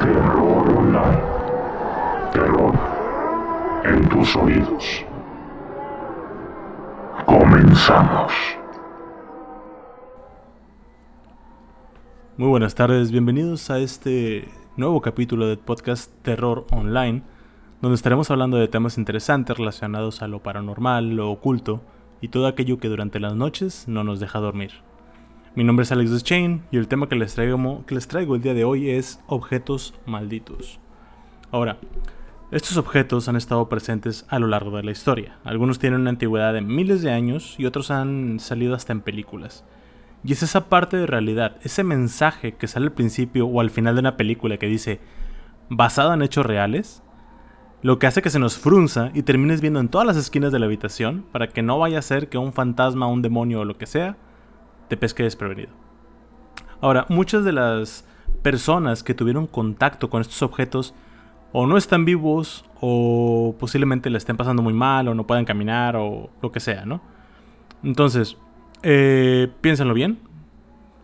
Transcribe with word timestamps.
Terror 0.00 0.78
Online. 0.78 1.22
Terror 2.32 2.74
en 3.84 4.08
tus 4.08 4.34
oídos. 4.34 5.04
Comenzamos. 7.26 8.32
Muy 12.38 12.48
buenas 12.48 12.74
tardes, 12.74 13.12
bienvenidos 13.12 13.68
a 13.68 13.78
este 13.78 14.48
nuevo 14.78 15.02
capítulo 15.02 15.46
del 15.46 15.58
podcast 15.58 16.10
Terror 16.22 16.64
Online, 16.70 17.22
donde 17.82 17.94
estaremos 17.94 18.30
hablando 18.30 18.56
de 18.56 18.68
temas 18.68 18.96
interesantes 18.96 19.58
relacionados 19.58 20.22
a 20.22 20.28
lo 20.28 20.42
paranormal, 20.42 21.10
lo 21.10 21.30
oculto 21.30 21.82
y 22.22 22.28
todo 22.28 22.46
aquello 22.46 22.78
que 22.78 22.88
durante 22.88 23.20
las 23.20 23.36
noches 23.36 23.86
no 23.86 24.02
nos 24.02 24.18
deja 24.18 24.38
dormir. 24.38 24.70
Mi 25.56 25.64
nombre 25.64 25.82
es 25.82 25.90
Alex 25.90 26.22
Chain 26.22 26.62
y 26.70 26.76
el 26.76 26.86
tema 26.86 27.08
que 27.08 27.16
les, 27.16 27.34
traigo, 27.34 27.84
que 27.84 27.96
les 27.96 28.06
traigo 28.06 28.36
el 28.36 28.40
día 28.40 28.54
de 28.54 28.62
hoy 28.62 28.88
es 28.88 29.18
objetos 29.26 29.94
malditos. 30.06 30.78
Ahora, 31.50 31.78
estos 32.52 32.76
objetos 32.76 33.28
han 33.28 33.34
estado 33.34 33.68
presentes 33.68 34.26
a 34.28 34.38
lo 34.38 34.46
largo 34.46 34.76
de 34.76 34.84
la 34.84 34.92
historia. 34.92 35.38
Algunos 35.42 35.80
tienen 35.80 36.02
una 36.02 36.10
antigüedad 36.10 36.52
de 36.54 36.60
miles 36.60 37.02
de 37.02 37.10
años 37.10 37.56
y 37.58 37.66
otros 37.66 37.90
han 37.90 38.38
salido 38.38 38.76
hasta 38.76 38.92
en 38.92 39.00
películas. 39.00 39.64
Y 40.22 40.34
es 40.34 40.44
esa 40.44 40.68
parte 40.68 40.96
de 40.96 41.08
realidad, 41.08 41.56
ese 41.64 41.82
mensaje 41.82 42.54
que 42.54 42.68
sale 42.68 42.86
al 42.86 42.92
principio 42.92 43.48
o 43.48 43.60
al 43.60 43.70
final 43.70 43.96
de 43.96 44.00
una 44.02 44.16
película 44.16 44.56
que 44.56 44.68
dice 44.68 45.00
basado 45.68 46.14
en 46.14 46.22
hechos 46.22 46.46
reales, 46.46 47.02
lo 47.82 47.98
que 47.98 48.06
hace 48.06 48.22
que 48.22 48.30
se 48.30 48.38
nos 48.38 48.56
frunza 48.56 49.10
y 49.14 49.24
termines 49.24 49.60
viendo 49.60 49.80
en 49.80 49.88
todas 49.88 50.06
las 50.06 50.16
esquinas 50.16 50.52
de 50.52 50.60
la 50.60 50.66
habitación 50.66 51.24
para 51.32 51.48
que 51.48 51.62
no 51.62 51.76
vaya 51.80 51.98
a 51.98 52.02
ser 52.02 52.28
que 52.28 52.38
un 52.38 52.52
fantasma, 52.52 53.08
un 53.08 53.22
demonio 53.22 53.60
o 53.60 53.64
lo 53.64 53.76
que 53.76 53.86
sea 53.86 54.16
te 54.90 54.96
pesque 54.96 55.22
desprevenido. 55.22 55.70
Ahora, 56.80 57.06
muchas 57.08 57.44
de 57.44 57.52
las 57.52 58.04
personas 58.42 59.04
que 59.04 59.14
tuvieron 59.14 59.46
contacto 59.46 60.10
con 60.10 60.20
estos 60.20 60.42
objetos 60.42 60.94
o 61.52 61.66
no 61.66 61.76
están 61.76 62.04
vivos 62.04 62.64
o 62.80 63.54
posiblemente 63.58 64.10
le 64.10 64.18
estén 64.18 64.36
pasando 64.36 64.62
muy 64.62 64.72
mal 64.72 65.06
o 65.06 65.14
no 65.14 65.26
puedan 65.26 65.44
caminar 65.44 65.94
o 65.96 66.30
lo 66.42 66.50
que 66.50 66.58
sea, 66.58 66.84
¿no? 66.84 67.00
Entonces, 67.84 68.36
eh, 68.82 69.48
piénsenlo 69.60 69.94
bien. 69.94 70.18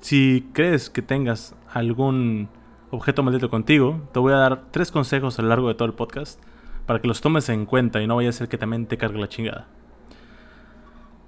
Si 0.01 0.49
crees 0.53 0.91
que 0.91 1.03
tengas 1.03 1.55
algún 1.73 2.49
objeto 2.91 3.23
maldito 3.23 3.51
contigo, 3.51 4.01
te 4.13 4.19
voy 4.19 4.33
a 4.33 4.37
dar 4.37 4.65
tres 4.73 4.91
consejos 4.91 5.39
a 5.39 5.43
lo 5.43 5.49
largo 5.49 5.69
de 5.69 5.75
todo 5.75 5.87
el 5.87 5.95
podcast 5.95 6.41
para 6.87 7.01
que 7.01 7.07
los 7.07 7.21
tomes 7.21 7.49
en 7.51 7.67
cuenta 7.67 8.03
y 8.03 8.09
no 8.09 8.17
vaya 8.17 8.31
a 8.31 8.33
ser 8.33 8.49
que 8.49 8.59
también 8.59 8.87
te 8.87 8.99
cargue 8.99 9.21
la 9.21 9.29
chingada. 9.29 9.69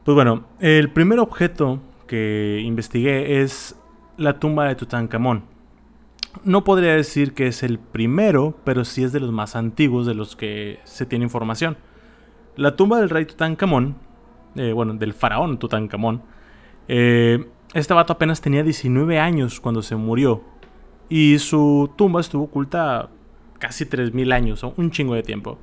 Pues 0.05 0.15
bueno, 0.15 0.45
el 0.59 0.91
primer 0.91 1.21
objeto 1.21 1.81
que 2.09 2.61
investigué 2.65 3.41
es 3.43 3.77
la 4.17 4.41
tumba 4.41 4.65
de 4.65 4.75
Tutankamón. 4.75 5.45
No 6.43 6.65
podría 6.65 6.95
decir 6.95 7.35
que 7.35 7.47
es 7.47 7.63
el 7.63 7.79
primero, 7.79 8.59
pero 8.65 8.85
sí 8.85 9.05
es 9.05 9.13
de 9.13 9.21
los 9.21 9.31
más 9.31 9.55
antiguos 9.55 10.07
de 10.07 10.15
los 10.15 10.35
que 10.35 10.81
se 10.85 11.07
tiene 11.07 11.25
información. 11.25 11.77
La 12.57 12.75
tumba 12.75 12.99
del 12.99 13.11
rey 13.11 13.25
Tutankamón, 13.25 13.97
eh, 14.57 14.73
bueno, 14.73 14.95
del 14.95 15.15
faraón 15.15 15.59
Tutankamón, 15.59 16.23
eh, 16.89 17.47
este 17.75 17.95
vato 17.95 18.13
apenas 18.13 18.41
tenía 18.41 18.63
19 18.63 19.21
años 19.21 19.61
cuando 19.61 19.83
se 19.83 19.95
murió. 19.95 20.43
Y 21.09 21.39
su 21.39 21.91
tumba 21.97 22.21
estuvo 22.21 22.45
oculta 22.45 23.11
casi 23.59 23.85
3.000 23.85 24.33
años, 24.33 24.63
un 24.63 24.91
chingo 24.91 25.15
de 25.15 25.23
tiempo. 25.23 25.59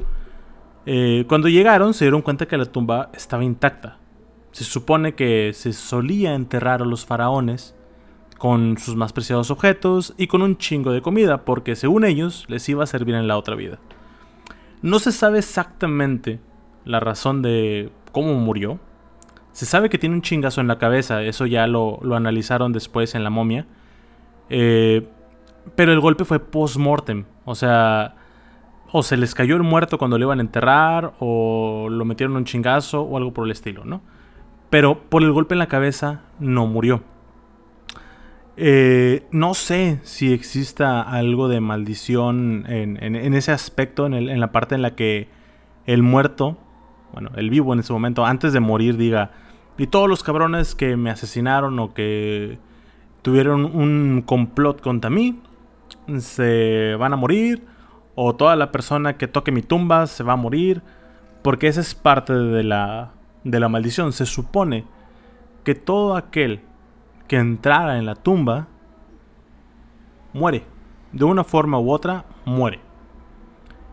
Eh, 0.86 1.26
cuando 1.28 1.50
llegaron 1.50 1.94
se 1.94 2.06
dieron 2.06 2.22
cuenta 2.22 2.48
que 2.48 2.58
la 2.58 2.66
tumba 2.66 3.10
estaba 3.14 3.44
intacta. 3.44 3.98
Se 4.56 4.64
supone 4.64 5.16
que 5.16 5.52
se 5.54 5.74
solía 5.74 6.34
enterrar 6.34 6.82
a 6.82 6.86
los 6.86 7.06
faraones 7.06 7.76
con 8.38 8.78
sus 8.78 8.96
más 8.96 9.12
preciados 9.12 9.52
objetos 9.52 10.14
y 10.18 10.28
con 10.28 10.42
un 10.42 10.58
chingo 10.58 10.94
de 10.94 11.02
comida, 11.02 11.44
porque 11.44 11.76
según 11.76 12.06
ellos 12.06 12.46
les 12.48 12.70
iba 12.70 12.82
a 12.82 12.88
servir 12.88 13.16
en 13.16 13.28
la 13.28 13.38
otra 13.38 13.58
vida. 13.58 13.80
No 14.82 15.00
se 15.00 15.12
sabe 15.12 15.40
exactamente 15.40 16.40
la 16.86 17.02
razón 17.02 17.42
de 17.42 17.92
cómo 18.14 18.34
murió. 18.36 18.80
Se 19.52 19.66
sabe 19.66 19.90
que 19.90 19.98
tiene 19.98 20.16
un 20.16 20.22
chingazo 20.22 20.62
en 20.62 20.70
la 20.70 20.78
cabeza, 20.78 21.22
eso 21.24 21.46
ya 21.46 21.68
lo, 21.68 22.00
analizaron 22.16 22.72
después 22.72 23.14
en 23.14 23.26
la 23.26 23.30
momia. 23.30 23.68
Eh, 24.50 25.06
pero 25.76 25.92
el 25.92 26.00
golpe 26.00 26.24
fue 26.24 26.40
post-mortem, 26.40 27.26
o 27.44 27.56
sea, 27.56 28.16
o 28.94 29.04
se 29.04 29.18
les 29.18 29.36
cayó 29.36 29.58
el 29.58 29.64
muerto 29.64 29.98
cuando 29.98 30.18
lo 30.18 30.24
iban 30.24 30.40
a 30.40 30.44
enterrar, 30.44 31.12
o 31.20 31.90
lo 31.92 32.06
metieron 32.06 32.38
un 32.38 32.46
chingazo, 32.46 33.02
o 33.02 33.18
algo 33.18 33.34
por 33.34 33.44
el 33.44 33.52
estilo, 33.52 33.84
¿no? 33.84 34.15
Pero 34.76 35.00
por 35.08 35.24
el 35.24 35.32
golpe 35.32 35.56
en 35.56 35.60
la 35.60 35.68
cabeza 35.68 36.24
no 36.38 36.68
murió. 36.68 37.02
Eh, 38.58 39.26
no 39.32 39.54
sé 39.54 40.02
si 40.04 40.34
exista 40.34 41.02
algo 41.02 41.48
de 41.48 41.62
maldición 41.62 42.66
en, 42.68 43.34
ese 43.36 43.54
aspecto, 43.54 44.06
en, 44.06 44.38
la 44.38 44.52
parte 44.52 44.76
en 44.76 44.82
la 44.82 44.94
que 44.94 45.30
el 45.86 46.04
muerto, 46.04 46.58
bueno, 47.14 47.30
el 47.38 47.50
vivo 47.50 47.72
en 47.72 47.80
ese 47.80 47.94
momento, 47.94 48.26
antes 48.26 48.52
de 48.52 48.60
morir, 48.60 48.98
diga, 48.98 49.32
y 49.78 49.88
todos 49.88 50.10
los 50.10 50.24
cabrones 50.24 50.76
que 50.76 50.98
me 50.98 51.10
asesinaron 51.10 51.80
o 51.80 51.94
que 51.94 52.60
tuvieron 53.22 53.64
un 53.64 54.24
complot 54.26 54.82
contra 54.82 55.10
mí, 55.10 55.42
se 56.18 56.98
van 57.00 57.14
a 57.14 57.16
morir, 57.16 57.66
o 58.16 58.36
toda 58.36 58.58
la 58.58 58.74
persona 58.74 59.16
que 59.16 59.30
toque 59.30 59.54
mi 59.54 59.62
tumba 59.62 60.06
se 60.06 60.26
va 60.26 60.34
a 60.34 60.36
morir, 60.36 60.82
porque 61.44 61.68
esa 61.68 61.80
es 61.80 61.96
parte 61.96 62.34
de 62.34 62.64
la, 62.66 63.15
de 63.46 63.60
la 63.62 63.70
maldición, 63.70 64.12
se 64.12 64.26
supone 64.26 64.84
que 65.64 65.76
todo 65.76 66.18
aquel 66.18 66.62
que 67.30 67.38
entrara 67.38 67.98
en 67.98 68.06
la 68.06 68.16
tumba 68.16 68.68
muere. 70.34 70.64
De 71.14 71.24
una 71.24 71.46
forma 71.46 71.80
u 71.80 71.92
otra, 71.92 72.26
muere. 72.44 72.82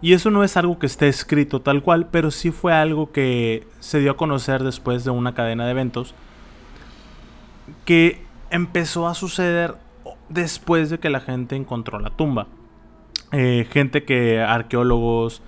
Y 0.01 0.15
eso 0.15 0.33
no 0.33 0.43
es 0.43 0.57
algo 0.57 0.81
que 0.81 0.87
esté 0.87 1.07
escrito 1.07 1.61
tal 1.61 1.83
cual, 1.83 2.09
pero 2.11 2.33
sí 2.33 2.51
fue 2.51 2.73
algo 2.73 3.13
que 3.13 3.69
se 3.79 4.01
dio 4.01 4.11
a 4.11 4.17
conocer 4.17 4.65
después 4.65 5.05
de 5.05 5.13
una 5.13 5.35
cadena 5.35 5.65
de 5.65 5.71
eventos 5.71 6.17
que 7.85 8.25
empezó 8.51 9.07
a 9.07 9.15
suceder 9.15 9.77
después 10.29 10.91
de 10.91 10.99
que 10.99 11.11
la 11.11 11.21
gente 11.21 11.55
encontró 11.55 12.01
la 12.01 12.11
tumba. 12.11 12.49
Eh, 13.31 13.69
gente 13.71 14.05
que 14.05 14.41
arqueólogos, 14.41 15.41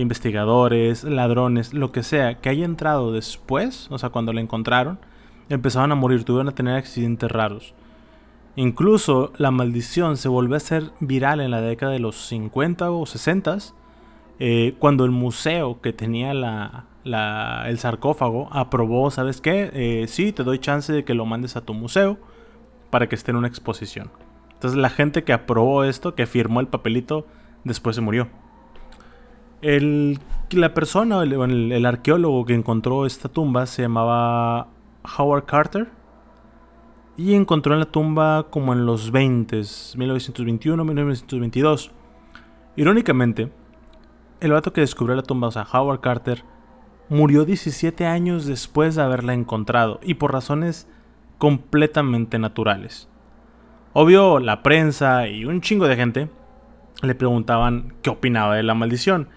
investigadores, 0.00 1.04
ladrones, 1.04 1.74
lo 1.74 1.92
que 1.92 2.02
sea, 2.02 2.40
que 2.40 2.48
haya 2.48 2.64
entrado 2.64 3.12
después, 3.12 3.88
o 3.90 3.98
sea, 3.98 4.10
cuando 4.10 4.32
la 4.32 4.40
encontraron, 4.40 4.98
empezaban 5.48 5.92
a 5.92 5.96
morir, 5.96 6.24
tuvieron 6.24 6.48
a 6.48 6.54
tener 6.54 6.76
accidentes 6.76 7.30
raros. 7.30 7.74
Incluso 8.56 9.32
la 9.38 9.50
maldición 9.50 10.16
se 10.16 10.28
volvió 10.28 10.56
a 10.56 10.60
ser 10.60 10.90
viral 11.00 11.40
en 11.40 11.50
la 11.50 11.60
década 11.60 11.92
de 11.92 12.00
los 12.00 12.16
50 12.26 12.90
o 12.90 13.06
60, 13.06 13.58
eh, 14.40 14.74
cuando 14.78 15.04
el 15.04 15.10
museo 15.10 15.80
que 15.80 15.92
tenía 15.92 16.32
la, 16.34 16.86
el 17.66 17.78
sarcófago 17.78 18.48
aprobó, 18.52 19.10
¿sabes 19.10 19.40
qué? 19.40 19.70
Eh, 19.72 20.06
sí, 20.08 20.32
te 20.32 20.44
doy 20.44 20.58
chance 20.58 20.92
de 20.92 21.04
que 21.04 21.14
lo 21.14 21.26
mandes 21.26 21.56
a 21.56 21.62
tu 21.62 21.74
museo 21.74 22.18
para 22.90 23.08
que 23.08 23.14
esté 23.14 23.30
en 23.30 23.36
una 23.36 23.48
exposición. 23.48 24.10
Entonces 24.54 24.78
la 24.78 24.90
gente 24.90 25.24
que 25.24 25.32
aprobó 25.32 25.84
esto, 25.84 26.14
que 26.14 26.26
firmó 26.26 26.60
el 26.60 26.66
papelito, 26.66 27.26
después 27.64 27.96
se 27.96 28.02
murió. 28.02 28.28
El, 29.60 30.20
la 30.50 30.72
persona, 30.72 31.22
el, 31.22 31.86
arqueólogo 31.86 32.44
que 32.44 32.54
encontró 32.54 33.06
esta 33.06 33.28
tumba 33.28 33.66
se 33.66 33.82
llamaba 33.82 34.68
Howard 35.18 35.44
Carter. 35.46 35.88
Y 37.16 37.34
encontró 37.34 37.74
en 37.74 37.80
la 37.80 37.86
tumba 37.86 38.46
como 38.48 38.72
en 38.72 38.86
los 38.86 39.10
20, 39.10 39.56
1921, 39.96 40.84
1922. 40.84 41.90
Irónicamente, 42.76 43.50
el 44.40 44.52
vato 44.52 44.72
que 44.72 44.82
descubrió 44.82 45.16
la 45.16 45.24
tumba, 45.24 45.48
o 45.48 45.50
sea, 45.50 45.66
Howard 45.72 45.98
Carter, 45.98 46.44
murió 47.08 47.44
17 47.44 48.06
años 48.06 48.46
después 48.46 48.94
de 48.94 49.02
haberla 49.02 49.34
encontrado 49.34 49.98
y 50.04 50.14
por 50.14 50.32
razones 50.32 50.86
completamente 51.38 52.38
naturales. 52.38 53.08
Obvio, 53.94 54.38
la 54.38 54.62
prensa 54.62 55.26
y 55.26 55.44
un 55.44 55.60
chingo 55.60 55.88
de 55.88 55.96
gente 55.96 56.28
le 57.02 57.16
preguntaban 57.16 57.94
qué 58.02 58.10
opinaba 58.10 58.54
de 58.54 58.62
la 58.62 58.74
maldición 58.74 59.28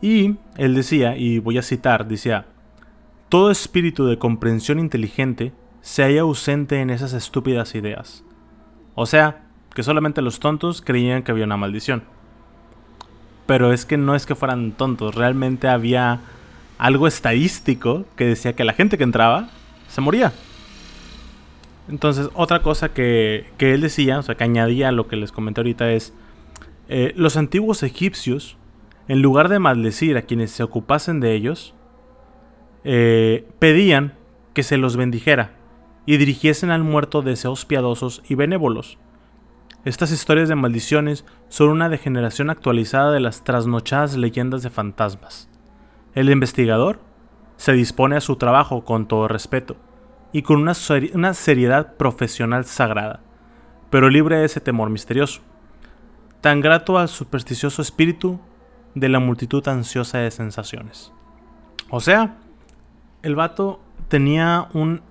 y 0.00 0.36
él 0.56 0.74
decía, 0.74 1.16
y 1.16 1.38
voy 1.38 1.58
a 1.58 1.62
citar, 1.62 2.06
decía, 2.06 2.46
todo 3.28 3.50
espíritu 3.50 4.06
de 4.06 4.18
comprensión 4.18 4.78
inteligente 4.78 5.52
se 5.80 6.02
halla 6.02 6.22
ausente 6.22 6.80
en 6.80 6.90
esas 6.90 7.12
estúpidas 7.12 7.74
ideas. 7.74 8.24
O 8.94 9.06
sea, 9.06 9.44
que 9.74 9.82
solamente 9.82 10.22
los 10.22 10.40
tontos 10.40 10.82
creían 10.82 11.22
que 11.22 11.32
había 11.32 11.44
una 11.44 11.56
maldición. 11.56 12.02
Pero 13.46 13.72
es 13.72 13.84
que 13.84 13.96
no 13.96 14.14
es 14.14 14.26
que 14.26 14.34
fueran 14.34 14.72
tontos, 14.72 15.14
realmente 15.14 15.68
había 15.68 16.20
algo 16.78 17.06
estadístico 17.06 18.04
que 18.16 18.26
decía 18.26 18.54
que 18.54 18.64
la 18.64 18.72
gente 18.72 18.98
que 18.98 19.04
entraba 19.04 19.48
se 19.88 20.00
moría. 20.00 20.32
Entonces, 21.88 22.28
otra 22.34 22.62
cosa 22.62 22.92
que, 22.92 23.46
él 23.58 23.80
decía, 23.80 24.18
o 24.18 24.22
sea, 24.22 24.34
que 24.34 24.44
añadía 24.44 24.88
a 24.88 24.92
lo 24.92 25.06
que 25.06 25.16
les 25.16 25.30
comenté 25.30 25.60
ahorita 25.60 25.90
es, 25.92 26.12
eh, 26.88 27.12
los 27.16 27.36
antiguos 27.36 27.82
egipcios 27.82 28.56
en 29.08 29.22
lugar 29.22 29.48
de 29.48 29.58
maldecir 29.58 30.16
a 30.16 30.22
quienes 30.22 30.50
se 30.50 30.62
ocupasen 30.62 31.20
de 31.20 31.34
ellos, 31.34 31.74
eh, 32.84 33.48
pedían 33.58 34.14
que 34.54 34.62
se 34.62 34.76
los 34.76 34.96
bendijera 34.96 35.52
y 36.06 36.16
dirigiesen 36.16 36.70
al 36.70 36.84
muerto 36.84 37.22
deseos 37.22 37.64
piadosos 37.64 38.22
y 38.28 38.34
benévolos. 38.34 38.98
Estas 39.84 40.10
historias 40.10 40.48
de 40.48 40.56
maldiciones 40.56 41.24
son 41.48 41.70
una 41.70 41.88
degeneración 41.88 42.50
actualizada 42.50 43.12
de 43.12 43.20
las 43.20 43.44
trasnochadas 43.44 44.16
leyendas 44.16 44.62
de 44.62 44.70
fantasmas. 44.70 45.48
El 46.14 46.30
investigador 46.30 47.00
se 47.56 47.72
dispone 47.72 48.16
a 48.16 48.20
su 48.20 48.36
trabajo 48.36 48.84
con 48.84 49.06
todo 49.06 49.28
respeto 49.28 49.76
y 50.32 50.42
con 50.42 50.60
una, 50.60 50.72
una 51.14 51.34
seriedad 51.34 51.96
profesional 51.96 52.64
sagrada, 52.64 53.20
pero 53.90 54.10
libre 54.10 54.38
de 54.38 54.46
ese 54.46 54.60
temor 54.60 54.90
misterioso, 54.90 55.40
tan 56.40 56.60
grato 56.60 56.98
al 56.98 57.08
supersticioso 57.08 57.82
espíritu 57.82 58.40
de 58.96 59.10
la 59.10 59.20
multitud 59.20 59.66
ansiosa 59.68 60.18
de 60.18 60.30
sensaciones. 60.30 61.12
O 61.90 62.00
sea, 62.00 62.38
el 63.22 63.36
vato 63.36 63.78
tenía 64.08 64.68
un 64.72 65.02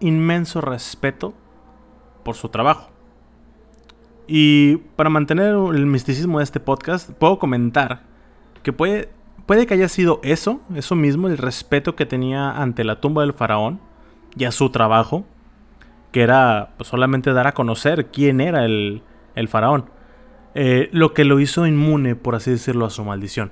inmenso 0.00 0.62
respeto 0.62 1.34
por 2.24 2.34
su 2.34 2.48
trabajo. 2.48 2.90
Y 4.26 4.78
para 4.96 5.10
mantener 5.10 5.54
el 5.54 5.86
misticismo 5.86 6.38
de 6.38 6.44
este 6.44 6.60
podcast, 6.60 7.10
puedo 7.10 7.38
comentar 7.38 8.04
que 8.62 8.72
puede, 8.72 9.10
puede 9.44 9.66
que 9.66 9.74
haya 9.74 9.88
sido 9.88 10.18
eso, 10.24 10.62
eso 10.74 10.96
mismo, 10.96 11.28
el 11.28 11.36
respeto 11.36 11.94
que 11.94 12.06
tenía 12.06 12.50
ante 12.50 12.84
la 12.84 13.02
tumba 13.02 13.20
del 13.20 13.34
faraón 13.34 13.80
y 14.34 14.44
a 14.46 14.50
su 14.50 14.70
trabajo, 14.70 15.26
que 16.10 16.22
era 16.22 16.70
pues, 16.78 16.88
solamente 16.88 17.34
dar 17.34 17.46
a 17.46 17.52
conocer 17.52 18.06
quién 18.06 18.40
era 18.40 18.64
el, 18.64 19.02
el 19.34 19.46
faraón, 19.46 19.90
eh, 20.58 20.88
lo 20.90 21.12
que 21.12 21.24
lo 21.24 21.38
hizo 21.38 21.66
inmune, 21.66 22.16
por 22.16 22.34
así 22.34 22.50
decirlo, 22.50 22.86
a 22.86 22.90
su 22.90 23.04
maldición. 23.04 23.50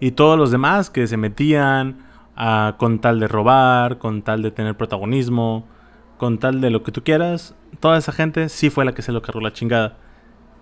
Y 0.00 0.12
todos 0.12 0.38
los 0.38 0.50
demás 0.50 0.88
que 0.88 1.06
se 1.06 1.18
metían 1.18 1.98
a, 2.34 2.76
con 2.78 3.00
tal 3.00 3.20
de 3.20 3.28
robar, 3.28 3.98
con 3.98 4.22
tal 4.22 4.42
de 4.42 4.50
tener 4.50 4.78
protagonismo, 4.78 5.68
con 6.16 6.38
tal 6.38 6.62
de 6.62 6.70
lo 6.70 6.82
que 6.82 6.90
tú 6.90 7.04
quieras, 7.04 7.54
toda 7.80 7.98
esa 7.98 8.12
gente 8.12 8.48
sí 8.48 8.70
fue 8.70 8.86
la 8.86 8.94
que 8.94 9.02
se 9.02 9.12
lo 9.12 9.20
cargó 9.20 9.42
la 9.42 9.52
chingada. 9.52 9.98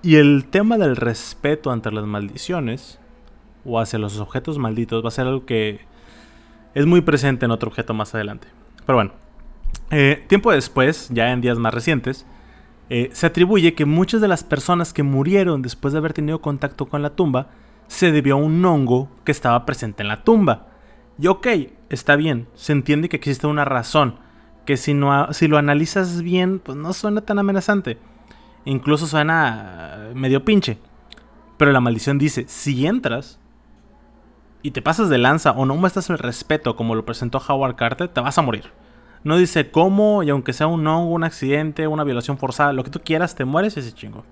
Y 0.02 0.16
el 0.16 0.46
tema 0.50 0.76
del 0.76 0.96
respeto 0.96 1.70
ante 1.70 1.92
las 1.92 2.06
maldiciones 2.06 2.98
o 3.64 3.78
hacia 3.78 4.00
los 4.00 4.18
objetos 4.18 4.58
malditos 4.58 5.04
va 5.04 5.08
a 5.08 5.12
ser 5.12 5.28
algo 5.28 5.46
que 5.46 5.82
es 6.74 6.86
muy 6.86 7.00
presente 7.00 7.44
en 7.44 7.52
otro 7.52 7.68
objeto 7.68 7.94
más 7.94 8.12
adelante. 8.12 8.48
Pero 8.86 8.96
bueno, 8.96 9.12
eh, 9.92 10.24
tiempo 10.26 10.50
después, 10.50 11.10
ya 11.12 11.30
en 11.30 11.40
días 11.42 11.58
más 11.58 11.72
recientes, 11.72 12.26
eh, 12.90 13.08
se 13.12 13.26
atribuye 13.26 13.74
que 13.74 13.84
muchas 13.84 14.20
de 14.20 14.28
las 14.28 14.42
personas 14.42 14.92
que 14.92 15.04
murieron 15.04 15.62
después 15.62 15.92
de 15.92 15.98
haber 15.98 16.12
tenido 16.12 16.40
contacto 16.40 16.86
con 16.86 17.02
la 17.02 17.10
tumba 17.10 17.48
se 17.86 18.10
debió 18.12 18.34
a 18.34 18.38
un 18.38 18.64
hongo 18.64 19.08
que 19.24 19.32
estaba 19.32 19.64
presente 19.64 20.02
en 20.02 20.08
la 20.08 20.24
tumba. 20.24 20.66
Y 21.18 21.28
ok, 21.28 21.46
está 21.88 22.16
bien, 22.16 22.48
se 22.54 22.72
entiende 22.72 23.08
que 23.08 23.16
existe 23.16 23.46
una 23.46 23.64
razón 23.64 24.16
que 24.66 24.76
si, 24.76 24.94
no, 24.94 25.32
si 25.32 25.48
lo 25.48 25.56
analizas 25.56 26.22
bien, 26.22 26.58
pues 26.58 26.76
no 26.76 26.92
suena 26.92 27.20
tan 27.20 27.38
amenazante. 27.38 27.98
Incluso 28.64 29.06
suena 29.06 30.10
medio 30.14 30.44
pinche. 30.44 30.78
Pero 31.56 31.72
la 31.72 31.80
maldición 31.80 32.18
dice, 32.18 32.44
si 32.48 32.86
entras 32.86 33.38
y 34.62 34.72
te 34.72 34.82
pasas 34.82 35.08
de 35.08 35.18
lanza 35.18 35.52
o 35.52 35.64
no 35.64 35.76
muestras 35.76 36.10
el 36.10 36.18
respeto 36.18 36.76
como 36.76 36.94
lo 36.94 37.04
presentó 37.04 37.42
Howard 37.46 37.76
Carter, 37.76 38.08
te 38.08 38.20
vas 38.20 38.38
a 38.38 38.42
morir. 38.42 38.70
No 39.22 39.36
dice 39.36 39.70
cómo, 39.70 40.22
y 40.22 40.30
aunque 40.30 40.52
sea 40.52 40.66
un 40.66 40.86
hongo, 40.86 41.12
un 41.12 41.24
accidente, 41.24 41.86
una 41.86 42.04
violación 42.04 42.38
forzada, 42.38 42.72
lo 42.72 42.84
que 42.84 42.90
tú 42.90 43.00
quieras, 43.04 43.34
te 43.34 43.44
mueres 43.44 43.76
ese 43.76 43.92
chingo. 43.92 44.24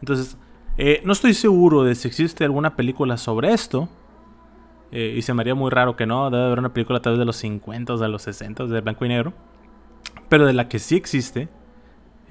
Entonces, 0.00 0.36
eh, 0.78 1.02
no 1.04 1.12
estoy 1.12 1.34
seguro 1.34 1.84
de 1.84 1.94
si 1.94 2.08
existe 2.08 2.44
alguna 2.44 2.76
película 2.76 3.16
sobre 3.16 3.52
esto. 3.52 3.88
Eh, 4.90 5.14
y 5.16 5.22
se 5.22 5.32
me 5.32 5.42
haría 5.42 5.54
muy 5.54 5.70
raro 5.70 5.96
que 5.96 6.06
no. 6.06 6.30
Debe 6.30 6.44
haber 6.44 6.58
una 6.58 6.72
película 6.72 7.00
tal 7.00 7.12
vez 7.12 7.18
de 7.20 7.24
los 7.24 7.36
50 7.36 7.94
o 7.94 7.98
de 7.98 8.08
los 8.08 8.22
60 8.22 8.66
de 8.66 8.80
blanco 8.80 9.04
y 9.04 9.08
negro. 9.08 9.32
Pero 10.28 10.46
de 10.46 10.52
la 10.52 10.68
que 10.68 10.78
sí 10.78 10.96
existe. 10.96 11.48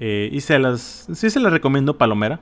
Eh, 0.00 0.28
y 0.32 0.40
se 0.40 0.58
las. 0.58 1.08
Sí 1.12 1.30
se 1.30 1.40
las 1.40 1.52
recomiendo, 1.52 1.98
Palomera. 1.98 2.40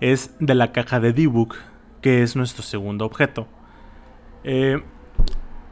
Es 0.00 0.34
de 0.40 0.54
la 0.54 0.72
caja 0.72 1.00
de 1.00 1.12
D-Book. 1.12 1.54
Que 2.00 2.22
es 2.22 2.36
nuestro 2.36 2.62
segundo 2.62 3.06
objeto. 3.06 3.46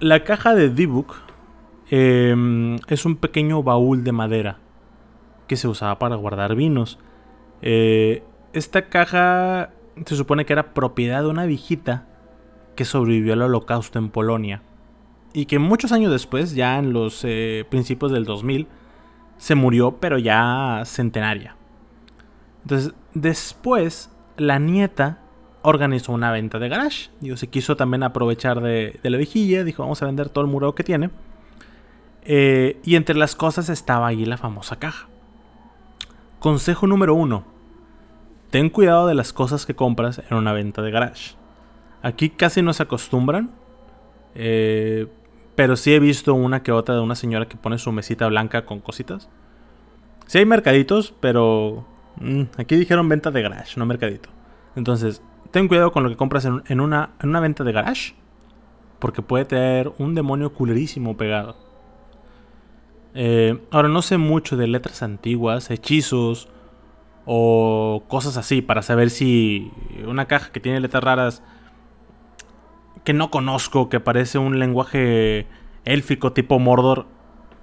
La 0.00 0.24
caja 0.24 0.54
de 0.54 0.70
D-Book. 0.70 1.14
Es 1.92 3.04
un 3.04 3.16
pequeño 3.16 3.62
baúl 3.62 4.04
de 4.04 4.12
madera. 4.12 4.58
Que 5.46 5.56
se 5.56 5.68
usaba 5.68 5.98
para 5.98 6.16
guardar 6.16 6.54
vinos. 6.54 6.98
esta 7.60 8.88
caja. 8.88 9.70
Se 10.06 10.16
supone 10.16 10.46
que 10.46 10.54
era 10.54 10.72
propiedad 10.72 11.22
de 11.22 11.28
una 11.28 11.44
viejita 11.44 12.06
que 12.76 12.86
sobrevivió 12.86 13.34
al 13.34 13.42
holocausto 13.42 13.98
en 13.98 14.08
Polonia 14.08 14.62
y 15.32 15.46
que 15.46 15.58
muchos 15.58 15.92
años 15.92 16.12
después, 16.12 16.54
ya 16.54 16.78
en 16.78 16.92
los 16.92 17.22
eh, 17.24 17.64
principios 17.70 18.12
del 18.12 18.24
2000, 18.24 18.66
se 19.38 19.54
murió, 19.54 19.98
pero 19.98 20.18
ya 20.18 20.82
centenaria. 20.84 21.56
Entonces, 22.62 22.94
después, 23.14 24.10
la 24.36 24.58
nieta 24.58 25.20
organizó 25.62 26.12
una 26.12 26.30
venta 26.30 26.58
de 26.58 26.68
garage. 26.68 27.10
Digo, 27.20 27.36
se 27.36 27.48
quiso 27.48 27.76
también 27.76 28.02
aprovechar 28.02 28.60
de, 28.60 29.00
la 29.02 29.16
vigilia. 29.16 29.64
Dijo, 29.64 29.82
vamos 29.82 30.02
a 30.02 30.06
vender 30.06 30.28
todo 30.28 30.44
el 30.44 30.50
muro 30.50 30.74
que 30.74 30.84
tiene. 30.84 31.10
Eh, 32.24 32.80
y 32.84 32.96
entre 32.96 33.16
las 33.16 33.34
cosas 33.34 33.68
estaba 33.68 34.06
ahí 34.06 34.24
la 34.24 34.36
famosa 34.36 34.76
caja. 34.76 35.08
Consejo 36.38 36.86
número 36.86 37.14
uno. 37.14 37.44
Ten 38.50 38.68
cuidado 38.68 39.06
de 39.06 39.14
las 39.14 39.32
cosas 39.32 39.66
que 39.66 39.74
compras 39.74 40.22
en 40.30 40.36
una 40.36 40.52
venta 40.52 40.82
de 40.82 40.90
garage. 40.90 41.36
Aquí 42.02 42.30
casi 42.30 42.62
no 42.62 42.72
se 42.72 42.82
acostumbran. 42.82 43.50
Eh, 44.34 45.06
pero 45.54 45.76
sí 45.76 45.92
he 45.92 46.00
visto 46.00 46.34
una 46.34 46.62
que 46.62 46.72
otra 46.72 46.94
de 46.94 47.00
una 47.00 47.14
señora 47.14 47.46
que 47.46 47.56
pone 47.56 47.78
su 47.78 47.92
mesita 47.92 48.26
blanca 48.28 48.64
con 48.64 48.80
cositas. 48.80 49.28
Sí 50.26 50.38
hay 50.38 50.46
mercaditos, 50.46 51.14
pero 51.20 51.86
mm, 52.16 52.42
aquí 52.56 52.76
dijeron 52.76 53.08
venta 53.08 53.30
de 53.30 53.42
garage, 53.42 53.78
no 53.78 53.84
mercadito. 53.84 54.30
Entonces, 54.76 55.22
ten 55.50 55.68
cuidado 55.68 55.92
con 55.92 56.02
lo 56.02 56.08
que 56.08 56.16
compras 56.16 56.46
en, 56.46 56.80
una, 56.80 57.10
en 57.20 57.28
una 57.28 57.40
venta 57.40 57.64
de 57.64 57.72
garage. 57.72 58.14
Porque 58.98 59.20
puede 59.20 59.44
tener 59.44 59.92
un 59.98 60.14
demonio 60.14 60.52
culerísimo 60.52 61.16
pegado. 61.16 61.56
Eh, 63.14 63.62
ahora 63.70 63.88
no 63.88 64.02
sé 64.02 64.16
mucho 64.16 64.56
de 64.56 64.66
letras 64.66 65.02
antiguas, 65.02 65.70
hechizos 65.70 66.48
o 67.26 68.02
cosas 68.08 68.36
así 68.36 68.62
para 68.62 68.82
saber 68.82 69.10
si 69.10 69.70
una 70.06 70.26
caja 70.26 70.50
que 70.50 70.60
tiene 70.60 70.80
letras 70.80 71.04
raras 71.04 71.42
que 73.04 73.12
no 73.12 73.30
conozco, 73.30 73.88
que 73.88 74.00
parece 74.00 74.38
un 74.38 74.58
lenguaje 74.58 75.46
élfico 75.84 76.32
tipo 76.32 76.58
Mordor. 76.58 77.06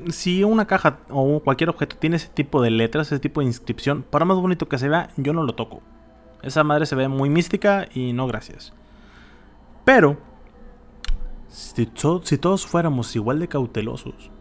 Si 0.08 0.44
una 0.44 0.66
caja 0.66 1.00
o 1.10 1.42
cualquier 1.42 1.70
objeto 1.70 1.98
tiene 1.98 2.18
ese 2.18 2.30
tipo 2.30 2.62
de 2.62 2.72
letras, 2.72 3.08
ese 3.08 3.20
tipo 3.20 3.42
de 3.42 3.48
inscripción, 3.48 4.04
para 4.04 4.26
más 4.26 4.38
bonito 4.38 4.70
que 4.70 4.78
se 4.78 4.90
vea, 4.90 5.10
yo 5.18 5.34
no 5.34 5.44
lo 5.44 5.56
toco. 5.56 5.82
Esa 6.42 6.64
madre 6.64 6.86
se 6.86 6.96
ve 6.96 7.08
muy 7.08 7.30
mística 7.30 7.88
y 7.94 8.14
no 8.14 8.28
gracias. 8.28 8.74
Pero, 9.84 10.18
si, 11.48 11.90
si 12.24 12.38
todos 12.38 12.66
fuéramos 12.66 13.16
igual 13.16 13.40
de 13.40 13.50
cautelosos, 13.50 14.32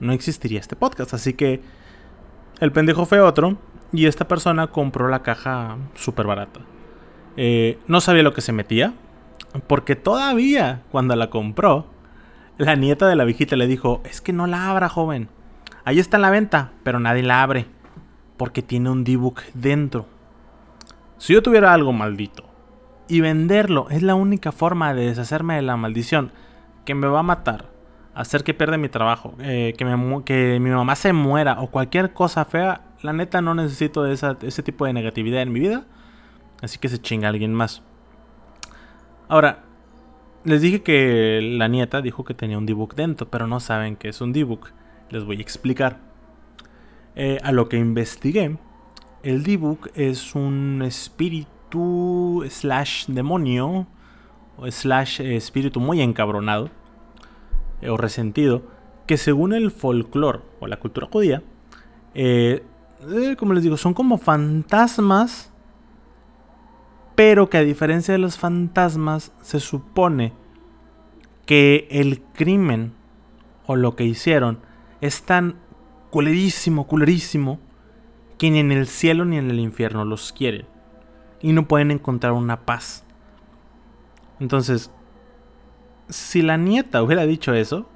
no 0.00 0.12
existiría 0.12 0.60
este 0.60 0.76
podcast. 0.76 1.14
Así 1.14 1.34
que 1.34 1.62
el 2.60 2.72
pendejo 2.72 3.06
fue 3.06 3.20
otro 3.20 3.56
y 3.92 4.06
esta 4.06 4.26
persona 4.26 4.66
compró 4.68 5.08
la 5.08 5.22
caja 5.22 5.76
súper 5.94 6.26
barata. 6.26 6.60
Eh, 7.36 7.78
no 7.86 8.00
sabía 8.00 8.22
lo 8.22 8.34
que 8.34 8.40
se 8.40 8.52
metía, 8.52 8.94
porque 9.66 9.96
todavía, 9.96 10.82
cuando 10.90 11.16
la 11.16 11.30
compró, 11.30 11.86
la 12.58 12.76
nieta 12.76 13.08
de 13.08 13.16
la 13.16 13.24
viejita 13.24 13.56
le 13.56 13.66
dijo, 13.66 14.00
es 14.04 14.20
que 14.20 14.32
no 14.32 14.46
la 14.46 14.68
abra, 14.68 14.88
joven. 14.88 15.28
Ahí 15.84 15.98
está 15.98 16.18
en 16.18 16.22
la 16.22 16.30
venta, 16.30 16.72
pero 16.82 17.00
nadie 17.00 17.22
la 17.22 17.42
abre. 17.42 17.66
Porque 18.36 18.62
tiene 18.62 18.90
un 18.90 19.04
D-Book 19.04 19.40
dentro. 19.54 20.06
Si 21.18 21.34
yo 21.34 21.42
tuviera 21.42 21.72
algo 21.72 21.92
maldito 21.92 22.44
y 23.08 23.20
venderlo 23.20 23.88
es 23.90 24.02
la 24.02 24.14
única 24.14 24.52
forma 24.52 24.94
de 24.94 25.06
deshacerme 25.06 25.56
de 25.56 25.62
la 25.62 25.76
maldición 25.76 26.32
que 26.84 26.94
me 26.94 27.08
va 27.08 27.20
a 27.20 27.24
matar, 27.24 27.66
hacer 28.20 28.44
que 28.44 28.52
pierda 28.52 28.76
mi 28.76 28.88
trabajo, 28.88 29.34
eh, 29.40 29.74
que, 29.76 30.58
mi 30.60 30.70
mamá 30.70 30.94
se 30.94 31.12
muera 31.12 31.60
o 31.60 31.68
cualquier 31.68 32.12
cosa 32.12 32.44
fea, 32.44 32.82
la 33.02 33.14
neta 33.14 33.40
no 33.40 33.54
necesito 33.54 34.02
de 34.02 34.12
ese 34.12 34.62
tipo 34.62 34.84
de 34.84 34.92
negatividad 34.92 35.40
en 35.42 35.52
mi 35.52 35.60
vida. 35.60 35.86
Así 36.60 36.78
que 36.78 36.90
se 36.90 36.98
chinga 36.98 37.28
alguien 37.28 37.54
más. 37.54 37.82
Ahora, 39.28 39.64
les 40.44 40.60
dije 40.60 40.82
que 40.82 41.40
la 41.42 41.68
nieta 41.68 42.02
dijo 42.02 42.24
que 42.24 42.34
tenía 42.34 42.58
un 42.58 42.66
D-Book 42.66 42.94
dentro, 42.94 43.30
pero 43.30 43.46
no 43.46 43.58
saben 43.58 43.96
qué 43.96 44.10
es 44.10 44.20
un 44.20 44.32
D-Book. 44.34 44.72
Les 45.08 45.24
voy 45.24 45.38
a 45.38 45.40
explicar. 45.40 45.98
Eh, 47.16 47.38
a 47.42 47.52
lo 47.52 47.70
que 47.70 47.78
investigué, 47.78 48.58
el 49.22 49.42
D-Book 49.42 49.90
es 49.94 50.34
un 50.34 50.82
espíritu 50.84 52.44
slash 52.50 53.06
demonio 53.06 53.86
o 54.58 54.70
slash 54.70 55.22
espíritu 55.22 55.80
muy 55.80 56.02
encabronado 56.02 56.70
o 57.88 57.96
resentido 57.96 58.62
que 59.06 59.16
según 59.16 59.52
el 59.52 59.70
folclore 59.70 60.40
o 60.60 60.66
la 60.66 60.78
cultura 60.78 61.08
judía, 61.10 61.42
eh, 62.14 62.64
como 63.38 63.54
les 63.54 63.62
digo, 63.62 63.76
son 63.76 63.94
como 63.94 64.18
fantasmas 64.18 65.50
pero 67.20 67.50
que 67.50 67.58
a 67.58 67.62
diferencia 67.62 68.12
de 68.12 68.18
los 68.18 68.38
fantasmas, 68.38 69.30
se 69.42 69.60
supone 69.60 70.32
que 71.44 71.86
el 71.90 72.22
crimen 72.22 72.94
o 73.66 73.76
lo 73.76 73.94
que 73.94 74.04
hicieron 74.04 74.60
es 75.02 75.24
tan 75.24 75.56
culerísimo, 76.08 76.86
culerísimo, 76.86 77.60
que 78.38 78.50
ni 78.50 78.60
en 78.60 78.72
el 78.72 78.86
cielo 78.86 79.26
ni 79.26 79.36
en 79.36 79.50
el 79.50 79.60
infierno 79.60 80.06
los 80.06 80.32
quieren. 80.32 80.64
Y 81.42 81.52
no 81.52 81.68
pueden 81.68 81.90
encontrar 81.90 82.32
una 82.32 82.64
paz. 82.64 83.04
Entonces, 84.38 84.90
si 86.10 86.42
la 86.42 86.56
nieta 86.56 87.02
hubiera 87.02 87.24
dicho 87.24 87.54
eso, 87.54 87.88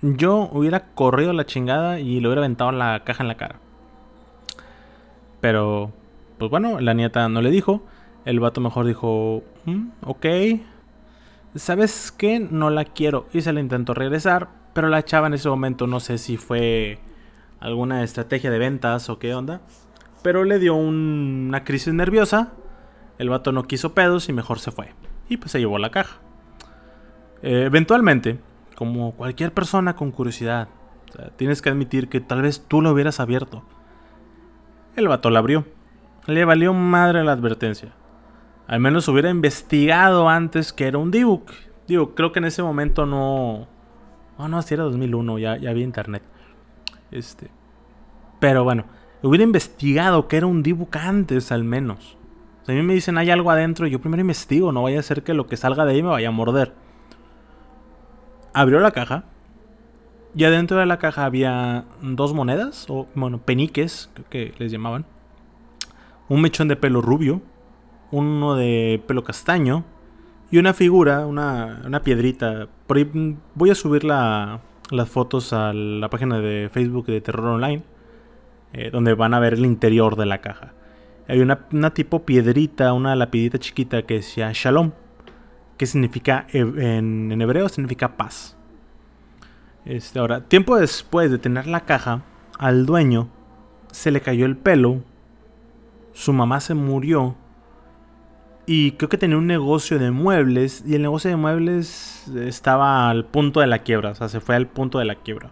yo 0.00 0.48
hubiera 0.52 0.86
corrido 0.94 1.32
la 1.32 1.46
chingada 1.46 2.00
y 2.00 2.20
le 2.20 2.28
hubiera 2.28 2.40
aventado 2.40 2.72
la 2.72 3.02
caja 3.04 3.22
en 3.22 3.28
la 3.28 3.36
cara. 3.36 3.60
Pero, 5.40 5.92
pues 6.38 6.50
bueno, 6.50 6.80
la 6.80 6.94
nieta 6.94 7.28
no 7.28 7.40
le 7.42 7.50
dijo. 7.50 7.82
El 8.24 8.40
vato 8.40 8.60
mejor 8.60 8.86
dijo, 8.86 9.42
mm, 9.64 9.88
ok, 10.04 10.26
¿sabes 11.54 12.12
qué? 12.12 12.40
No 12.40 12.70
la 12.70 12.84
quiero. 12.84 13.26
Y 13.32 13.42
se 13.42 13.52
le 13.52 13.60
intentó 13.60 13.94
regresar, 13.94 14.48
pero 14.72 14.88
la 14.88 15.04
chava 15.04 15.26
en 15.26 15.34
ese 15.34 15.48
momento 15.48 15.86
no 15.86 16.00
sé 16.00 16.18
si 16.18 16.36
fue 16.36 17.00
alguna 17.60 18.02
estrategia 18.02 18.50
de 18.50 18.58
ventas 18.58 19.08
o 19.08 19.18
qué 19.18 19.34
onda. 19.34 19.60
Pero 20.22 20.44
le 20.44 20.58
dio 20.58 20.74
una 20.74 21.64
crisis 21.64 21.92
nerviosa. 21.94 22.52
El 23.18 23.28
vato 23.28 23.52
no 23.52 23.64
quiso 23.64 23.94
pedos 23.94 24.28
y 24.28 24.32
mejor 24.32 24.60
se 24.60 24.70
fue. 24.70 24.90
Y 25.32 25.38
pues 25.38 25.50
se 25.52 25.60
llevó 25.60 25.78
la 25.78 25.90
caja. 25.90 26.18
Eh, 27.40 27.62
eventualmente, 27.64 28.38
como 28.76 29.12
cualquier 29.12 29.50
persona 29.50 29.96
con 29.96 30.10
curiosidad, 30.10 30.68
tienes 31.36 31.62
que 31.62 31.70
admitir 31.70 32.10
que 32.10 32.20
tal 32.20 32.42
vez 32.42 32.66
tú 32.68 32.82
lo 32.82 32.90
hubieras 32.90 33.18
abierto. 33.18 33.62
El 34.94 35.08
vato 35.08 35.30
la 35.30 35.38
abrió. 35.38 35.64
Le 36.26 36.44
valió 36.44 36.74
madre 36.74 37.24
la 37.24 37.32
advertencia. 37.32 37.94
Al 38.66 38.80
menos 38.80 39.08
hubiera 39.08 39.30
investigado 39.30 40.28
antes 40.28 40.74
que 40.74 40.86
era 40.86 40.98
un 40.98 41.10
D-Book. 41.10 41.46
Digo, 41.88 42.14
creo 42.14 42.30
que 42.32 42.40
en 42.40 42.44
ese 42.44 42.62
momento 42.62 43.06
no. 43.06 43.68
Oh, 44.36 44.48
no, 44.48 44.60
si 44.60 44.74
era 44.74 44.82
2001, 44.82 45.38
ya, 45.38 45.56
ya 45.56 45.70
había 45.70 45.84
internet. 45.84 46.22
Este. 47.10 47.50
Pero 48.38 48.64
bueno, 48.64 48.84
hubiera 49.22 49.44
investigado 49.44 50.28
que 50.28 50.36
era 50.36 50.46
un 50.46 50.62
D-Book 50.62 50.94
antes, 50.98 51.52
al 51.52 51.64
menos. 51.64 52.18
A 52.66 52.72
mí 52.72 52.82
me 52.82 52.94
dicen 52.94 53.18
hay 53.18 53.30
algo 53.30 53.50
adentro, 53.50 53.86
yo 53.86 54.00
primero 54.00 54.20
investigo, 54.20 54.72
no 54.72 54.82
vaya 54.82 55.00
a 55.00 55.02
ser 55.02 55.22
que 55.22 55.34
lo 55.34 55.46
que 55.46 55.56
salga 55.56 55.84
de 55.84 55.92
ahí 55.92 56.02
me 56.02 56.10
vaya 56.10 56.28
a 56.28 56.32
morder. 56.32 56.72
Abrió 58.54 58.80
la 58.80 58.92
caja. 58.92 59.24
Y 60.34 60.44
adentro 60.44 60.78
de 60.78 60.86
la 60.86 60.98
caja 60.98 61.26
había 61.26 61.84
dos 62.00 62.32
monedas, 62.32 62.86
o 62.88 63.06
bueno, 63.14 63.38
peniques, 63.38 64.08
creo 64.14 64.26
que 64.30 64.54
les 64.58 64.72
llamaban. 64.72 65.04
Un 66.28 66.40
mechón 66.40 66.68
de 66.68 66.76
pelo 66.76 67.02
rubio, 67.02 67.42
uno 68.10 68.54
de 68.54 69.02
pelo 69.06 69.24
castaño 69.24 69.84
y 70.50 70.58
una 70.58 70.72
figura, 70.72 71.26
una, 71.26 71.82
una 71.84 72.02
piedrita. 72.02 72.68
voy 73.54 73.70
a 73.70 73.74
subir 73.74 74.04
las 74.04 74.60
fotos 75.10 75.52
a 75.52 75.74
la 75.74 76.08
página 76.08 76.38
de 76.38 76.70
Facebook 76.72 77.06
de 77.06 77.20
Terror 77.20 77.48
Online, 77.48 77.82
eh, 78.72 78.90
donde 78.90 79.12
van 79.12 79.34
a 79.34 79.40
ver 79.40 79.54
el 79.54 79.66
interior 79.66 80.16
de 80.16 80.26
la 80.26 80.40
caja. 80.40 80.72
Hay 81.28 81.40
una, 81.40 81.90
tipo 81.94 82.24
piedrita, 82.24 82.92
una 82.92 83.14
lapidita 83.16 83.58
chiquita 83.58 84.02
que 84.02 84.14
decía 84.14 84.50
Shalom, 84.52 84.92
que 85.76 85.86
significa, 85.86 86.46
en, 86.52 87.32
en 87.32 87.40
hebreo 87.40 87.68
significa 87.68 88.16
paz. 88.16 88.56
Este, 89.84 90.18
ahora, 90.18 90.42
tiempo 90.42 90.76
después 90.76 91.30
de 91.30 91.38
tener 91.38 91.66
la 91.66 91.80
caja, 91.80 92.22
al 92.58 92.86
dueño 92.86 93.28
se 93.90 94.10
le 94.10 94.20
cayó 94.20 94.46
el 94.46 94.56
pelo, 94.56 95.02
su 96.12 96.32
mamá 96.32 96.60
se 96.60 96.74
murió 96.74 97.36
y 98.66 98.92
creo 98.92 99.08
que 99.08 99.18
tenía 99.18 99.36
un 99.36 99.46
negocio 99.46 99.98
de 99.98 100.10
muebles 100.12 100.84
y 100.86 100.94
el 100.94 101.02
negocio 101.02 101.30
de 101.30 101.36
muebles 101.36 102.28
estaba 102.28 103.10
al 103.10 103.24
punto 103.24 103.60
de 103.60 103.66
la 103.66 103.80
quiebra, 103.80 104.10
o 104.10 104.14
sea, 104.14 104.28
se 104.28 104.40
fue 104.40 104.54
al 104.54 104.68
punto 104.68 104.98
de 104.98 105.04
la 105.04 105.16
quiebra. 105.16 105.50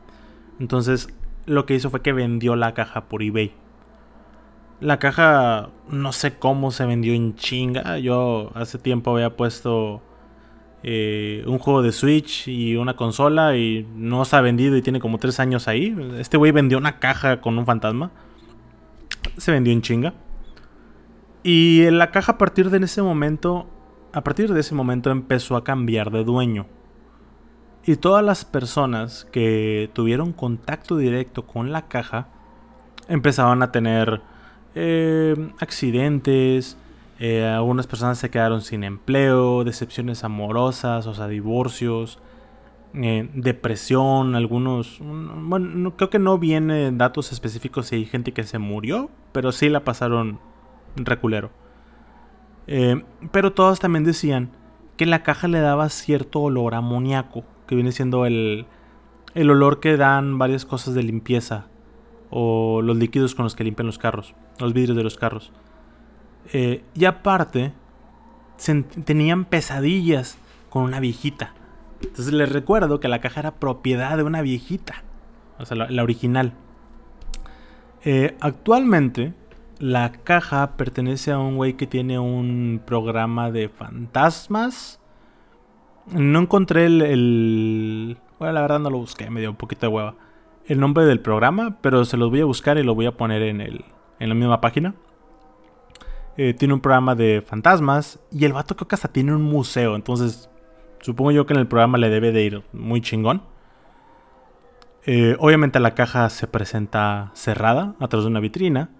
Entonces, 0.61 1.09
lo 1.47 1.67
que 1.67 1.75
hizo 1.75 1.91
fue 1.91 2.03
que 2.03 2.13
vendió 2.13 2.55
la 2.55 2.73
caja 2.75 3.09
por 3.09 3.23
eBay. 3.23 3.53
La 4.81 4.99
caja 4.99 5.69
no 5.91 6.13
sé 6.13 6.39
cómo 6.39 6.71
se 6.71 6.87
vendió 6.87 7.13
en 7.13 7.35
chinga. 7.35 7.99
Yo 7.99 8.51
hace 8.55 8.79
tiempo 8.79 9.13
había 9.13 9.37
puesto 9.37 10.01
eh, 10.83 11.45
un 11.47 11.59
juego 11.59 11.83
de 11.83 11.93
Switch 11.93 12.49
y 12.49 12.77
una 12.77 12.97
consola 12.97 13.57
y 13.57 13.87
no 13.95 14.25
se 14.25 14.37
ha 14.37 14.41
vendido 14.41 14.77
y 14.77 14.83
tiene 14.83 15.01
como 15.01 15.19
tres 15.19 15.39
años 15.39 15.69
ahí. 15.69 15.95
Este 16.19 16.39
güey 16.39 16.53
vendió 16.53 16.79
una 16.79 16.99
caja 16.99 17.43
con 17.43 17.59
un 17.59 17.67
fantasma. 17.67 18.11
Se 19.37 19.53
vendió 19.53 19.73
en 19.73 19.83
chinga. 19.83 20.15
Y 21.43 21.91
la 21.91 22.11
caja 22.11 22.33
a 22.33 22.39
partir 22.39 22.71
de 22.71 22.79
ese 22.85 23.03
momento, 23.03 23.67
a 24.13 24.23
partir 24.23 24.53
de 24.53 24.61
ese 24.61 24.75
momento 24.75 25.11
empezó 25.11 25.57
a 25.57 25.65
cambiar 25.65 26.11
de 26.11 26.25
dueño. 26.25 26.67
Y 27.85 27.97
todas 27.97 28.25
las 28.25 28.45
personas 28.45 29.27
que 29.33 29.91
tuvieron 29.95 30.33
contacto 30.33 30.97
directo 30.97 31.47
con 31.47 31.73
la 31.73 31.89
caja 31.89 32.29
empezaban 33.09 33.63
a 33.63 33.73
tener 33.73 34.21
eh, 34.75 35.35
accidentes, 35.59 36.77
eh, 37.19 37.45
algunas 37.47 37.87
personas 37.87 38.19
se 38.19 38.31
quedaron 38.31 38.63
sin 38.63 38.85
empleo, 38.85 39.65
decepciones 39.65 40.25
amorosas, 40.25 41.07
o 41.07 41.15
sea, 41.15 41.29
divorcios, 41.29 42.19
eh, 42.95 43.29
depresión, 43.35 44.35
algunos... 44.35 44.99
Bueno, 45.01 45.97
creo 45.97 46.11
que 46.11 46.19
no 46.19 46.39
vienen 46.39 46.99
datos 46.99 47.33
específicos 47.33 47.87
si 47.87 47.97
hay 47.97 48.05
gente 48.07 48.33
que 48.33 48.45
se 48.45 48.59
murió, 48.59 49.11
pero 49.33 49.53
sí 49.53 49.69
la 49.69 49.85
pasaron 49.85 50.41
reculero. 50.97 51.51
Pero 53.33 53.53
todos 53.53 53.81
también 53.81 54.05
decían 54.05 54.51
que 54.97 55.05
la 55.05 55.25
caja 55.25 55.49
le 55.49 55.59
daba 55.59 55.89
cierto 55.89 56.41
olor 56.41 56.75
amoníaco, 56.75 57.43
que 57.67 57.75
viene 57.75 57.91
siendo 57.91 58.27
el, 58.27 58.67
el 59.35 59.51
olor 59.51 59.81
que 59.81 59.97
dan 59.97 60.39
varias 60.39 60.65
cosas 60.65 60.95
de 60.95 61.03
limpieza 61.03 61.67
o 62.31 62.81
los 62.83 62.97
líquidos 62.97 63.35
con 63.35 63.45
los 63.45 63.57
que 63.57 63.65
limpian 63.65 63.87
los 63.87 63.99
carros, 63.99 64.35
los 64.61 64.73
vidrios 64.73 64.97
de 64.97 65.03
los 65.03 65.17
carros. 65.17 65.53
Eh, 66.53 66.83
y 66.95 67.05
aparte, 67.05 67.73
tenían 69.05 69.45
pesadillas 69.45 70.39
con 70.69 70.85
una 70.85 71.01
viejita. 71.01 71.55
Entonces 72.03 72.33
les 72.33 72.51
recuerdo 72.51 73.01
que 73.01 73.09
la 73.09 73.21
caja 73.21 73.41
era 73.41 73.55
propiedad 73.57 74.17
de 74.17 74.23
una 74.23 74.43
viejita. 74.43 75.03
O 75.59 75.67
sea, 75.67 75.77
la, 75.77 76.03
original. 76.03 76.55
Eh, 78.05 78.37
actualmente, 78.41 79.35
la 79.79 80.13
caja 80.13 80.77
pertenece 80.77 81.33
a 81.33 81.39
un 81.39 81.57
güey 81.57 81.75
que 81.75 81.87
tiene 81.87 82.19
un 82.19 82.81
programa 82.85 83.51
de 83.51 83.69
fantasmas. 83.69 85.01
No 86.07 86.41
encontré 86.41 86.87
el, 86.87 88.17
Bueno, 88.39 88.55
la 88.55 88.63
verdad 88.63 88.81
no 88.81 88.91
lo 88.91 88.99
busqué, 88.99 89.29
me 89.29 89.41
dio 89.41 89.51
un 89.51 89.57
poquito 89.57 89.87
de 89.87 89.93
hueva. 89.93 90.15
El 90.67 90.81
nombre 90.81 91.05
del 91.05 91.21
programa, 91.21 91.77
pero 91.83 92.05
se 92.05 92.17
los 92.17 92.31
voy 92.31 92.41
a 92.41 92.45
buscar 92.45 92.79
y 92.79 92.83
lo 92.83 92.95
voy 92.95 93.07
a 93.07 93.17
poner 93.17 93.43
en, 93.43 93.61
el, 93.61 93.85
en 94.21 94.29
la 94.29 94.35
misma 94.37 94.61
página. 94.61 94.95
Eh, 96.37 96.55
tiene 96.55 96.73
un 96.73 96.81
programa 96.81 97.15
de 97.15 97.43
fantasmas 97.43 98.21
y 98.31 98.45
el 98.45 98.53
vato 98.53 98.77
creo 98.77 98.89
que 98.89 98.95
hasta 98.95 99.09
tiene 99.09 99.35
un 99.35 99.43
museo. 99.43 99.97
Entonces, 99.97 100.49
supongo 101.01 101.33
yo 101.33 101.47
que 101.47 101.55
en 101.55 101.61
el 101.61 101.67
programa 101.67 101.99
le 101.99 102.09
debe 102.09 102.31
de 102.33 102.43
ir 102.43 102.63
muy 102.73 103.01
chingón. 103.01 103.43
Eh, 105.07 105.37
obviamente 105.39 105.81
la 105.81 105.95
caja 105.95 106.29
se 106.31 106.47
presenta 106.47 107.31
cerrada 107.35 107.95
a 107.99 108.09
través 108.09 108.25
de 108.25 108.31
una 108.31 108.41
vitrina. 108.41 108.91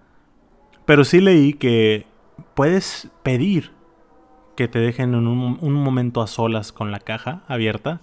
Pero 0.85 1.03
sí 1.03 1.21
leí 1.21 1.53
que 1.53 2.05
puedes 2.53 3.09
pedir 3.23 3.71
que 4.55 4.67
te 4.67 4.79
dejen 4.79 5.13
en 5.13 5.27
un, 5.27 5.73
momento 5.73 6.21
a 6.21 6.27
solas 6.27 6.71
con 6.71 6.91
la 6.91 6.99
caja 6.99 7.43
abierta. 7.47 8.01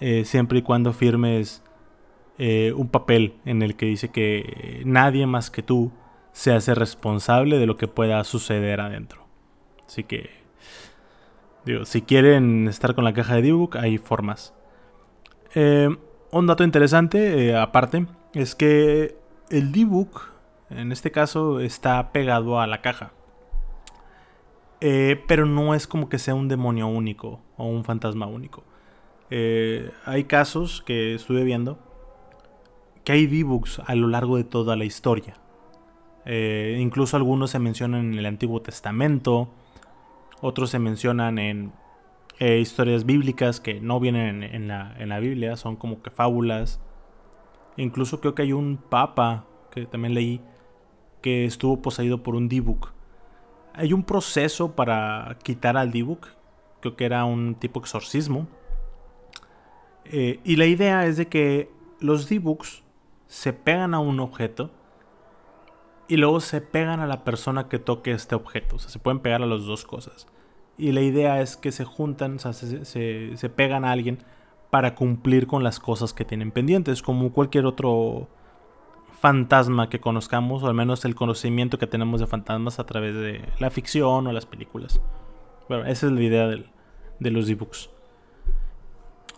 Eh, 0.00 0.24
siempre 0.24 0.58
y 0.58 0.62
cuando 0.62 0.92
firmes 0.92 1.62
un 2.38 2.88
papel 2.88 3.34
en 3.46 3.62
el 3.62 3.76
que 3.76 3.86
dice 3.86 4.10
que 4.10 4.82
nadie 4.84 5.26
más 5.26 5.50
que 5.50 5.62
tú 5.62 5.90
se 6.36 6.52
hace 6.52 6.74
responsable 6.74 7.58
de 7.58 7.64
lo 7.64 7.78
que 7.78 7.88
pueda 7.88 8.22
suceder 8.22 8.82
adentro. 8.82 9.26
Así 9.86 10.04
que, 10.04 10.28
digo, 11.64 11.86
si 11.86 12.02
quieren 12.02 12.68
estar 12.68 12.94
con 12.94 13.04
la 13.04 13.14
caja 13.14 13.36
de 13.36 13.42
D-Book, 13.42 13.78
hay 13.78 13.96
formas. 13.96 14.52
Eh, 15.54 15.88
un 16.30 16.46
dato 16.46 16.62
interesante, 16.62 17.48
eh, 17.48 17.56
aparte, 17.56 18.06
es 18.34 18.54
que 18.54 19.16
el 19.48 19.72
D-Book, 19.72 20.24
en 20.68 20.92
este 20.92 21.10
caso, 21.10 21.60
está 21.60 22.12
pegado 22.12 22.60
a 22.60 22.66
la 22.66 22.82
caja. 22.82 23.12
Eh, 24.82 25.24
pero 25.26 25.46
no 25.46 25.74
es 25.74 25.86
como 25.86 26.10
que 26.10 26.18
sea 26.18 26.34
un 26.34 26.48
demonio 26.48 26.86
único 26.86 27.40
o 27.56 27.64
un 27.64 27.82
fantasma 27.82 28.26
único. 28.26 28.62
hay 30.04 30.24
casos 30.24 30.82
que 30.82 31.14
estuve 31.14 31.44
viendo 31.44 31.78
que 33.04 33.12
hay 33.12 33.26
D-Books 33.26 33.80
a 33.86 33.94
lo 33.94 34.08
largo 34.08 34.36
de 34.36 34.44
toda 34.44 34.76
la 34.76 34.84
historia. 34.84 35.38
Eh, 36.26 36.76
incluso 36.80 37.16
algunos 37.16 37.50
se 37.50 37.60
mencionan 37.60 38.12
en 38.12 38.18
el 38.18 38.26
Antiguo 38.26 38.60
Testamento, 38.60 39.48
otros 40.40 40.70
se 40.70 40.78
mencionan 40.78 41.38
en 41.38 41.72
eh, 42.38 42.58
historias 42.58 43.06
bíblicas 43.06 43.60
que 43.60 43.80
no 43.80 44.00
vienen 44.00 44.42
en, 44.42 44.68
la, 44.68 45.20
Biblia, 45.20 45.56
son 45.56 45.76
como 45.76 46.02
que 46.02 46.10
fábulas. 46.10 46.80
Incluso 47.76 48.20
creo 48.20 48.34
que 48.34 48.42
hay 48.42 48.52
un 48.52 48.76
papa 48.76 49.46
que 49.70 49.86
también 49.86 50.14
leí 50.14 50.40
que 51.22 51.44
estuvo 51.44 51.80
poseído 51.80 52.22
por 52.22 52.34
un 52.34 52.48
D-Book. 52.48 52.92
Hay 53.72 53.92
un 53.92 54.02
proceso 54.02 54.74
para 54.74 55.38
quitar 55.42 55.76
al 55.76 55.92
D-Book, 55.92 56.28
creo 56.80 56.96
que 56.96 57.04
era 57.04 57.24
un 57.24 57.54
tipo 57.54 57.80
exorcismo. 57.80 58.46
Eh, 60.04 60.40
y 60.44 60.56
la 60.56 60.66
idea 60.66 61.06
es 61.06 61.16
de 61.16 61.28
que 61.28 61.70
los 62.00 62.28
D-Books 62.28 62.82
se 63.26 63.52
pegan 63.52 63.94
a 63.94 64.00
un 64.00 64.20
objeto 64.20 64.70
y 66.08 66.16
luego 66.16 66.40
se 66.40 66.60
pegan 66.60 67.00
a 67.00 67.06
la 67.06 67.24
persona 67.24 67.68
que 67.68 67.78
toque 67.78 68.12
este 68.12 68.34
objeto. 68.34 68.76
O 68.76 68.78
sea, 68.78 68.90
se 68.90 68.98
pueden 68.98 69.20
pegar 69.20 69.42
a 69.42 69.46
las 69.46 69.64
dos 69.64 69.84
cosas. 69.84 70.26
Y 70.78 70.92
la 70.92 71.00
idea 71.00 71.40
es 71.40 71.56
que 71.56 71.72
se 71.72 71.84
juntan, 71.84 72.36
o 72.36 72.38
sea, 72.38 72.52
se, 72.52 72.84
se, 72.84 73.36
se 73.36 73.48
pegan 73.48 73.84
a 73.84 73.92
alguien 73.92 74.18
para 74.70 74.94
cumplir 74.94 75.46
con 75.46 75.64
las 75.64 75.80
cosas 75.80 76.12
que 76.12 76.24
tienen 76.24 76.50
pendientes, 76.50 77.02
como 77.02 77.32
cualquier 77.32 77.66
otro 77.66 78.28
fantasma 79.20 79.88
que 79.88 80.00
conozcamos, 80.00 80.62
o 80.62 80.66
al 80.66 80.74
menos 80.74 81.04
el 81.04 81.14
conocimiento 81.14 81.78
que 81.78 81.86
tenemos 81.86 82.20
de 82.20 82.26
fantasmas 82.26 82.78
a 82.78 82.84
través 82.84 83.14
de 83.14 83.48
la 83.58 83.70
ficción 83.70 84.26
o 84.26 84.32
las 84.32 84.46
películas. 84.46 85.00
Bueno, 85.68 85.86
esa 85.86 86.06
es 86.06 86.12
la 86.12 86.22
idea 86.22 86.46
de 86.48 87.30
los 87.30 87.48
ebooks. 87.48 87.90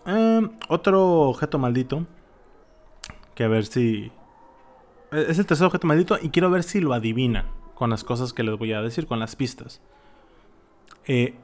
Em, 0.05 0.49
otro 0.69 1.29
objeto 1.29 1.59
maldito. 1.59 2.05
Que 3.35 3.43
a 3.43 3.47
ver 3.47 3.65
si. 3.65 4.11
Es 5.11 5.39
el 5.39 5.45
tercer 5.45 5.65
objeto 5.65 5.87
maldito 5.87 6.17
y 6.21 6.29
quiero 6.29 6.51
ver 6.51 6.63
si 6.63 6.81
lo 6.81 6.93
adivinan 6.93 7.45
con 7.73 7.89
las 7.89 8.03
cosas 8.03 8.33
que 8.33 8.43
les 8.43 8.57
voy 8.57 8.73
a 8.73 8.81
decir, 8.81 9.07
con 9.07 9.19
las 9.19 9.35
pistas. 9.35 9.81
Eh, 11.05 11.35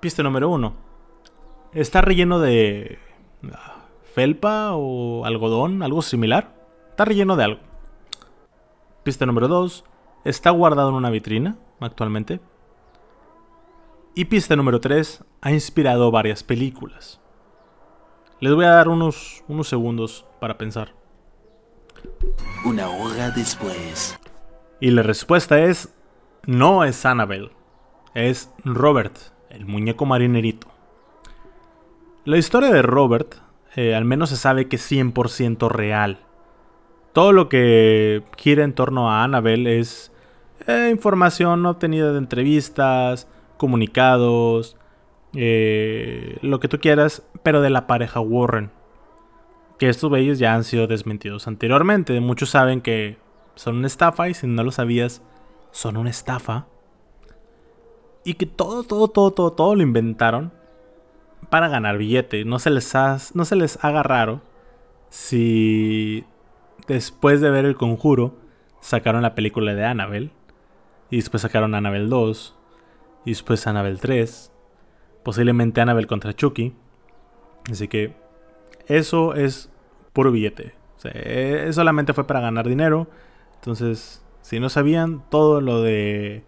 pista 0.00 0.22
número 0.22 0.48
uno. 0.48 0.74
Está 1.72 2.00
relleno 2.00 2.38
de 2.38 2.98
ah, 3.52 3.86
felpa 4.14 4.70
o 4.74 5.24
algodón, 5.24 5.82
algo 5.82 6.00
similar. 6.00 6.54
Está 6.90 7.04
relleno 7.04 7.36
de 7.36 7.44
algo. 7.44 7.60
Pista 9.02 9.26
número 9.26 9.48
2. 9.48 9.84
Está 10.24 10.50
guardado 10.50 10.88
en 10.88 10.94
una 10.94 11.10
vitrina 11.10 11.58
actualmente. 11.80 12.40
Y 14.14 14.26
pista 14.26 14.56
número 14.56 14.80
3. 14.80 15.24
Ha 15.42 15.52
inspirado 15.52 16.10
varias 16.10 16.42
películas. 16.42 17.20
Les 18.40 18.54
voy 18.54 18.64
a 18.64 18.70
dar 18.70 18.88
unos, 18.88 19.44
unos 19.48 19.68
segundos 19.68 20.24
para 20.40 20.56
pensar. 20.56 20.94
Una 22.64 22.88
hora 22.88 23.30
después. 23.30 24.18
Y 24.80 24.90
la 24.90 25.02
respuesta 25.02 25.60
es, 25.60 25.94
no 26.46 26.84
es 26.84 27.04
Annabelle, 27.06 27.50
es 28.14 28.50
Robert, 28.64 29.16
el 29.50 29.66
muñeco 29.66 30.06
marinerito. 30.06 30.68
La 32.24 32.38
historia 32.38 32.70
de 32.70 32.82
Robert, 32.82 33.34
eh, 33.76 33.94
al 33.94 34.04
menos 34.04 34.30
se 34.30 34.36
sabe 34.36 34.68
que 34.68 34.76
es 34.76 34.90
100% 34.90 35.68
real. 35.68 36.20
Todo 37.12 37.32
lo 37.32 37.48
que 37.48 38.22
gira 38.36 38.64
en 38.64 38.74
torno 38.74 39.10
a 39.10 39.24
Annabelle 39.24 39.78
es 39.78 40.10
eh, 40.66 40.88
información 40.90 41.64
obtenida 41.66 42.12
de 42.12 42.18
entrevistas, 42.18 43.28
comunicados, 43.56 44.76
eh, 45.34 46.38
lo 46.42 46.60
que 46.60 46.68
tú 46.68 46.78
quieras, 46.78 47.22
pero 47.42 47.60
de 47.60 47.70
la 47.70 47.86
pareja 47.86 48.20
Warren. 48.20 48.70
Que 49.78 49.88
estos 49.88 50.10
bellos 50.10 50.38
ya 50.38 50.54
han 50.54 50.64
sido 50.64 50.86
desmentidos 50.86 51.48
anteriormente. 51.48 52.18
Muchos 52.20 52.50
saben 52.50 52.80
que 52.80 53.18
son 53.54 53.76
una 53.76 53.86
estafa 53.86 54.28
y 54.28 54.34
si 54.34 54.46
no 54.46 54.62
lo 54.62 54.70
sabías, 54.70 55.22
son 55.70 55.96
una 55.96 56.10
estafa. 56.10 56.66
Y 58.24 58.34
que 58.34 58.46
todo, 58.46 58.84
todo, 58.84 59.08
todo, 59.08 59.32
todo, 59.32 59.52
todo 59.52 59.74
lo 59.74 59.82
inventaron 59.82 60.52
para 61.50 61.68
ganar 61.68 61.98
billete. 61.98 62.44
No 62.44 62.58
se 62.58 62.70
les, 62.70 62.94
no 63.34 63.44
se 63.44 63.56
les 63.56 63.84
haga 63.84 64.02
raro 64.02 64.40
si 65.10 66.24
después 66.88 67.40
de 67.40 67.50
ver 67.50 67.64
el 67.64 67.76
conjuro, 67.76 68.34
sacaron 68.80 69.22
la 69.22 69.34
película 69.34 69.74
de 69.74 69.84
Annabelle. 69.84 70.30
Y 71.10 71.16
después 71.16 71.42
sacaron 71.42 71.74
Annabelle 71.74 72.08
2. 72.08 72.56
Y 73.24 73.30
después 73.30 73.66
Annabelle 73.66 73.98
3. 73.98 74.50
Posiblemente 75.22 75.80
Annabelle 75.80 76.06
contra 76.06 76.34
Chucky. 76.34 76.74
Así 77.70 77.88
que 77.88 78.14
eso 78.86 79.34
es 79.34 79.70
puro 80.12 80.30
billete. 80.30 80.74
O 80.96 81.72
solamente 81.72 82.14
fue 82.14 82.26
para 82.26 82.40
ganar 82.40 82.66
dinero. 82.66 83.08
Entonces, 83.56 84.24
si 84.40 84.60
no 84.60 84.68
sabían, 84.68 85.22
todo 85.30 85.60
lo 85.60 85.82
de 85.82 86.44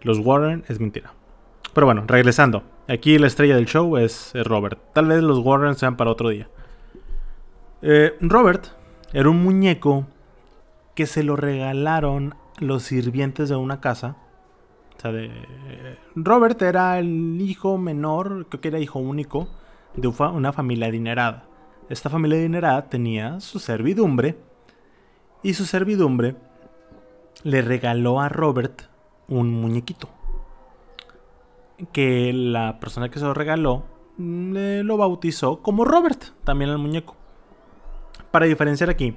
los 0.00 0.18
Warren 0.18 0.64
es 0.68 0.80
mentira. 0.80 1.14
Pero 1.72 1.86
bueno, 1.86 2.04
regresando. 2.06 2.64
Aquí 2.88 3.18
la 3.18 3.28
estrella 3.28 3.54
del 3.54 3.66
show 3.66 3.96
es, 3.96 4.32
Robert. 4.34 4.78
Tal 4.92 5.06
vez 5.06 5.22
los 5.22 5.38
Warren 5.38 5.76
sean 5.76 5.96
para 5.96 6.10
otro 6.10 6.30
día. 6.30 6.48
Eh, 7.80 8.14
Robert 8.20 8.66
era 9.12 9.30
un 9.30 9.42
muñeco 9.42 10.06
que 10.94 11.06
se 11.06 11.22
lo 11.22 11.36
regalaron 11.36 12.34
los 12.58 12.82
sirvientes 12.82 13.48
de 13.48 13.56
una 13.56 13.80
casa. 13.80 14.16
O 14.96 15.00
sea, 15.00 15.12
de... 15.12 15.30
Robert 16.14 16.60
era 16.62 16.98
el 16.98 17.40
hijo 17.40 17.78
menor, 17.78 18.46
creo 18.48 18.60
que 18.60 18.68
era 18.68 18.78
hijo 18.78 18.98
único, 18.98 19.48
de 19.94 20.08
una 20.08 20.52
familia 20.52 20.86
adinerada. 20.86 21.44
Esta 21.88 22.08
familia 22.08 22.38
adinerada 22.38 22.88
tenía 22.88 23.40
su 23.40 23.58
servidumbre 23.58 24.38
y 25.42 25.54
su 25.54 25.64
servidumbre 25.64 26.36
le 27.42 27.62
regaló 27.62 28.20
a 28.20 28.28
Robert 28.28 28.82
un 29.28 29.52
muñequito. 29.52 30.08
Que 31.92 32.32
la 32.32 32.78
persona 32.78 33.10
que 33.10 33.18
se 33.18 33.24
lo 33.24 33.34
regaló 33.34 33.84
le 34.18 34.84
lo 34.84 34.96
bautizó 34.96 35.62
como 35.62 35.84
Robert, 35.84 36.22
también 36.44 36.70
el 36.70 36.78
muñeco. 36.78 37.16
Para 38.30 38.46
diferenciar 38.46 38.88
aquí, 38.88 39.16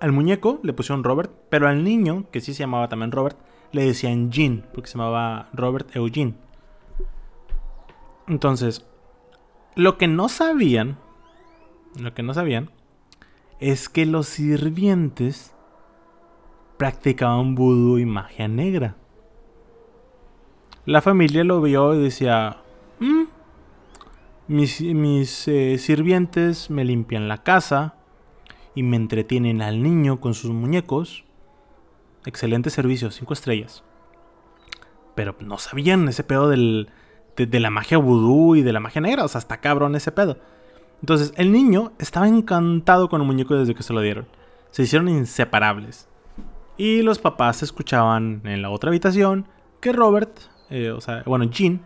al 0.00 0.12
muñeco 0.12 0.60
le 0.62 0.72
pusieron 0.72 1.04
Robert, 1.04 1.32
pero 1.48 1.68
al 1.68 1.82
niño, 1.84 2.24
que 2.30 2.40
sí 2.40 2.52
se 2.52 2.60
llamaba 2.60 2.88
también 2.88 3.12
Robert, 3.12 3.38
le 3.72 3.84
decían 3.84 4.30
Jean, 4.30 4.66
porque 4.72 4.88
se 4.88 4.98
llamaba 4.98 5.48
Robert 5.52 5.94
Eugene. 5.96 6.34
Entonces, 8.28 8.86
lo 9.76 9.98
que 9.98 10.08
no 10.08 10.28
sabían, 10.28 10.98
lo 11.98 12.14
que 12.14 12.22
no 12.22 12.34
sabían, 12.34 12.70
es 13.60 13.88
que 13.88 14.06
los 14.06 14.26
sirvientes 14.26 15.54
practicaban 16.76 17.54
vudú 17.54 17.98
y 17.98 18.06
magia 18.06 18.48
negra. 18.48 18.96
La 20.86 21.00
familia 21.00 21.44
lo 21.44 21.62
vio 21.62 21.94
y 21.94 22.02
decía, 22.02 22.58
mm, 23.00 23.24
mis, 24.48 25.48
eh, 25.48 25.78
sirvientes 25.78 26.68
me 26.68 26.84
limpian 26.84 27.28
la 27.28 27.42
casa, 27.42 27.94
y 28.74 28.82
me 28.82 28.96
entretienen 28.96 29.62
al 29.62 29.82
niño 29.82 30.20
con 30.20 30.34
sus 30.34 30.50
muñecos. 30.50 31.24
Excelente 32.26 32.70
servicio, 32.70 33.10
5 33.10 33.32
estrellas. 33.32 33.84
Pero 35.14 35.36
no 35.40 35.58
sabían 35.58 36.08
ese 36.08 36.24
pedo 36.24 36.48
del, 36.48 36.88
de, 37.36 37.60
la 37.60 37.70
magia 37.70 37.98
vudú 37.98 38.56
y 38.56 38.62
de 38.62 38.72
la 38.72 38.80
magia 38.80 39.00
negra. 39.00 39.24
O 39.24 39.28
sea, 39.28 39.38
está 39.38 39.58
cabrón 39.58 39.94
ese 39.94 40.12
pedo. 40.12 40.38
Entonces, 41.00 41.32
el 41.36 41.52
niño 41.52 41.92
estaba 41.98 42.28
encantado 42.28 43.08
con 43.08 43.20
el 43.20 43.26
muñeco 43.26 43.54
desde 43.54 43.74
que 43.74 43.82
se 43.82 43.92
lo 43.92 44.00
dieron. 44.00 44.26
Se 44.70 44.82
hicieron 44.82 45.08
inseparables. 45.08 46.08
Y 46.76 47.02
los 47.02 47.18
papás 47.18 47.62
escuchaban 47.62 48.42
en 48.44 48.62
la 48.62 48.70
otra 48.70 48.90
habitación 48.90 49.46
que 49.80 49.92
Robert, 49.92 50.38
eh, 50.70 50.90
o 50.90 51.00
sea, 51.00 51.22
bueno, 51.26 51.44
Jean, 51.44 51.80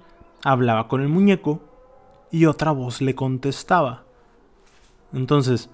hablaba 0.44 0.88
con 0.88 1.02
el 1.02 1.08
muñeco 1.08 1.60
y 2.30 2.46
otra 2.46 2.70
voz 2.70 3.00
le 3.00 3.14
contestaba. 3.14 4.04
Entonces, 5.12 5.68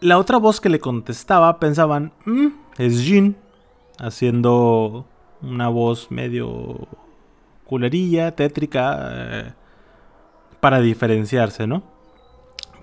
la 0.00 0.18
otra 0.18 0.38
voz 0.38 0.60
que 0.60 0.68
le 0.68 0.78
contestaba 0.78 1.58
pensaban, 1.58 2.12
mm, 2.24 2.46
es 2.78 3.04
Jean, 3.04 3.36
haciendo 3.98 5.06
una 5.42 5.68
voz 5.68 6.10
medio 6.10 6.88
culerilla, 7.70 8.34
tétrica, 8.34 8.98
eh, 9.12 9.52
para 10.58 10.80
diferenciarse, 10.80 11.68
¿no? 11.68 11.84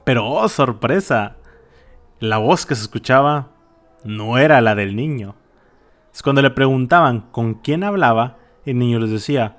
Pero, 0.05 0.25
oh, 0.25 0.47
sorpresa, 0.47 1.35
la 2.21 2.37
voz 2.37 2.65
que 2.65 2.73
se 2.73 2.83
escuchaba 2.83 3.49
no 4.05 4.37
era 4.37 4.61
la 4.61 4.75
del 4.75 4.95
niño. 4.95 5.35
Cuando 6.23 6.41
le 6.41 6.51
preguntaban 6.51 7.19
con 7.19 7.55
quién 7.55 7.83
hablaba, 7.83 8.37
el 8.65 8.79
niño 8.79 8.99
les 8.99 9.11
decía, 9.11 9.57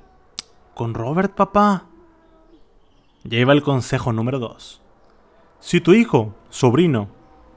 con 0.73 0.95
Robert, 0.95 1.35
papá. 1.35 1.85
Ya 3.25 3.39
iba 3.39 3.53
el 3.53 3.63
consejo 3.63 4.15
número 4.15 4.39
2. 4.39 4.81
Si 5.61 5.83
tu 5.83 5.93
hijo, 5.93 6.35
sobrino, 6.49 7.09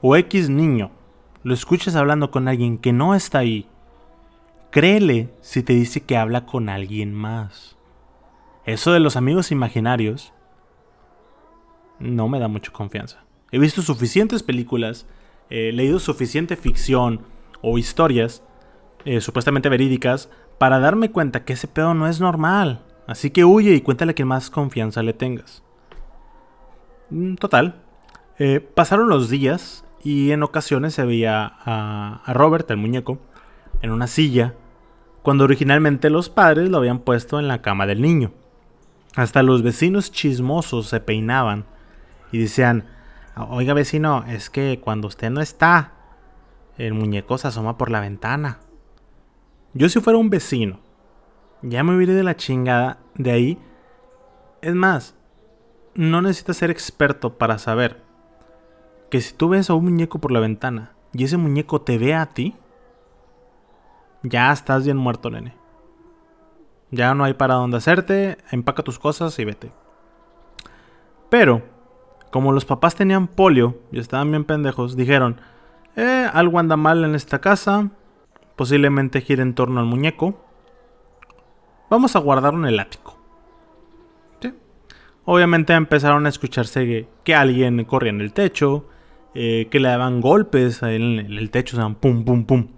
o 0.02 0.14
X 0.14 0.50
niño 0.50 0.90
lo 1.42 1.54
escuchas 1.54 1.96
hablando 1.96 2.30
con 2.30 2.48
alguien 2.48 2.76
que 2.76 2.92
no 2.92 3.14
está 3.14 3.38
ahí, 3.38 3.66
créele 4.72 5.32
si 5.40 5.62
te 5.62 5.74
dice 5.74 6.00
que 6.00 6.16
habla 6.16 6.44
con 6.46 6.68
alguien 6.68 7.14
más. 7.14 7.76
Eso 8.64 8.92
de 8.92 8.98
los 8.98 9.14
amigos 9.14 9.52
imaginarios 9.52 10.32
no 12.00 12.28
me 12.28 12.40
da 12.40 12.48
mucha 12.48 12.72
confianza. 12.72 13.24
He 13.52 13.60
visto 13.60 13.82
suficientes 13.82 14.42
películas, 14.42 15.06
he 15.50 15.70
leído 15.70 16.00
suficiente 16.00 16.56
ficción 16.56 17.20
o 17.60 17.78
historias 17.78 18.42
eh, 19.04 19.20
supuestamente 19.20 19.68
verídicas 19.68 20.30
para 20.58 20.80
darme 20.80 21.10
cuenta 21.10 21.44
que 21.44 21.52
ese 21.52 21.68
pedo 21.68 21.94
no 21.94 22.08
es 22.08 22.20
normal. 22.20 22.82
Así 23.06 23.30
que 23.30 23.44
huye 23.44 23.74
y 23.74 23.80
cuéntale 23.82 24.14
que 24.14 24.24
más 24.24 24.50
confianza 24.50 25.02
le 25.02 25.12
tengas. 25.12 25.62
Mm, 27.10 27.34
total. 27.34 27.82
Eh, 28.38 28.60
pasaron 28.60 29.08
los 29.08 29.28
días 29.28 29.84
y 30.02 30.30
en 30.30 30.42
ocasiones 30.42 30.94
se 30.94 31.04
veía 31.04 31.52
a, 31.64 32.32
Robert, 32.32 32.70
el 32.70 32.78
muñeco, 32.78 33.18
en 33.82 33.90
una 33.90 34.06
silla, 34.06 34.54
cuando 35.22 35.44
originalmente 35.44 36.10
los 36.10 36.28
padres 36.28 36.68
lo 36.68 36.78
habían 36.78 36.98
puesto 36.98 37.38
en 37.38 37.48
la 37.48 37.62
cama 37.62 37.86
del 37.86 38.02
niño. 38.02 38.32
Hasta 39.14 39.42
los 39.42 39.62
vecinos 39.62 40.10
chismosos 40.10 40.88
se 40.88 41.00
peinaban 41.00 41.64
y 42.32 42.38
decían, 42.38 42.84
oiga 43.36 43.74
vecino, 43.74 44.24
es 44.26 44.50
que 44.50 44.80
cuando 44.80 45.08
usted 45.08 45.30
no 45.30 45.40
está, 45.40 45.92
el 46.78 46.94
muñeco 46.94 47.38
se 47.38 47.48
asoma 47.48 47.76
por 47.76 47.90
la 47.90 48.00
ventana. 48.00 48.58
Yo 49.74 49.88
si 49.88 50.00
fuera 50.00 50.18
un 50.18 50.30
vecino, 50.30 50.80
ya 51.62 51.84
me 51.84 51.94
hubiera 51.94 52.14
de 52.14 52.24
la 52.24 52.36
chingada 52.36 52.98
de 53.14 53.30
ahí. 53.30 53.58
Es 54.60 54.74
más, 54.74 55.14
no 55.94 56.22
necesitas 56.22 56.56
ser 56.56 56.70
experto 56.70 57.38
para 57.38 57.58
saber 57.58 58.02
que 59.10 59.20
si 59.20 59.34
tú 59.34 59.50
ves 59.50 59.68
a 59.68 59.74
un 59.74 59.84
muñeco 59.84 60.18
por 60.18 60.32
la 60.32 60.40
ventana 60.40 60.92
y 61.12 61.24
ese 61.24 61.36
muñeco 61.36 61.82
te 61.82 61.98
ve 61.98 62.14
a 62.14 62.26
ti, 62.26 62.56
ya 64.22 64.52
estás 64.52 64.84
bien 64.84 64.96
muerto, 64.96 65.30
nene. 65.30 65.54
Ya 66.90 67.14
no 67.14 67.24
hay 67.24 67.34
para 67.34 67.54
dónde 67.54 67.78
hacerte, 67.78 68.38
empaca 68.50 68.82
tus 68.82 68.98
cosas 68.98 69.38
y 69.38 69.44
vete. 69.44 69.72
Pero, 71.30 71.62
como 72.30 72.52
los 72.52 72.64
papás 72.64 72.94
tenían 72.94 73.26
polio 73.26 73.78
y 73.90 73.98
estaban 73.98 74.30
bien 74.30 74.44
pendejos, 74.44 74.96
dijeron, 74.96 75.40
eh, 75.96 76.28
algo 76.32 76.58
anda 76.58 76.76
mal 76.76 77.04
en 77.04 77.14
esta 77.14 77.40
casa, 77.40 77.90
posiblemente 78.56 79.22
gira 79.22 79.42
en 79.42 79.54
torno 79.54 79.80
al 79.80 79.86
muñeco. 79.86 80.44
Vamos 81.88 82.14
a 82.16 82.18
guardarlo 82.18 82.60
en 82.60 82.66
el 82.74 82.80
ático. 82.80 83.22
Obviamente 85.24 85.72
empezaron 85.72 86.26
a 86.26 86.28
escucharse 86.28 87.08
que, 87.22 87.34
alguien 87.34 87.84
corría 87.84 88.10
en 88.10 88.20
el 88.20 88.32
techo, 88.32 88.86
eh, 89.34 89.68
que 89.70 89.78
le 89.78 89.88
daban 89.88 90.20
golpes 90.20 90.82
en 90.82 91.20
el, 91.20 91.50
techo, 91.50 91.76
o 91.76 91.80
sea, 91.80 91.88
pum, 91.94 92.24
pum, 92.24 92.44
pum. 92.44 92.68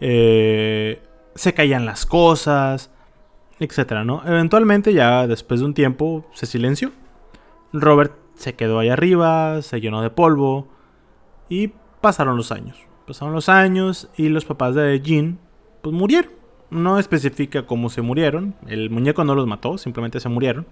Eh, 0.00 1.02
se 1.34 1.54
caían 1.54 1.86
las 1.86 2.06
cosas, 2.06 2.90
etcétera, 3.58 4.04
¿no? 4.04 4.22
Eventualmente, 4.26 4.92
ya 4.92 5.26
después 5.26 5.60
de 5.60 5.66
un 5.66 5.74
tiempo, 5.74 6.26
se 6.32 6.46
silenció. 6.46 6.92
Robert 7.72 8.14
se 8.34 8.54
quedó 8.54 8.78
ahí 8.78 8.88
arriba, 8.88 9.62
se 9.62 9.80
llenó 9.80 10.02
de 10.02 10.10
polvo 10.10 10.68
y 11.48 11.72
pasaron 12.00 12.36
los 12.36 12.52
años. 12.52 12.78
Pasaron 13.06 13.34
los 13.34 13.48
años 13.48 14.08
y 14.16 14.28
los 14.28 14.44
papás 14.44 14.74
de 14.74 15.00
Jean, 15.00 15.38
pues 15.82 15.94
murieron. 15.94 16.32
No 16.68 16.98
especifica 16.98 17.66
cómo 17.66 17.88
se 17.90 18.02
murieron. 18.02 18.54
El 18.66 18.90
muñeco 18.90 19.24
no 19.24 19.34
los 19.34 19.46
mató, 19.46 19.78
simplemente 19.78 20.20
se 20.20 20.28
murieron. 20.28 20.66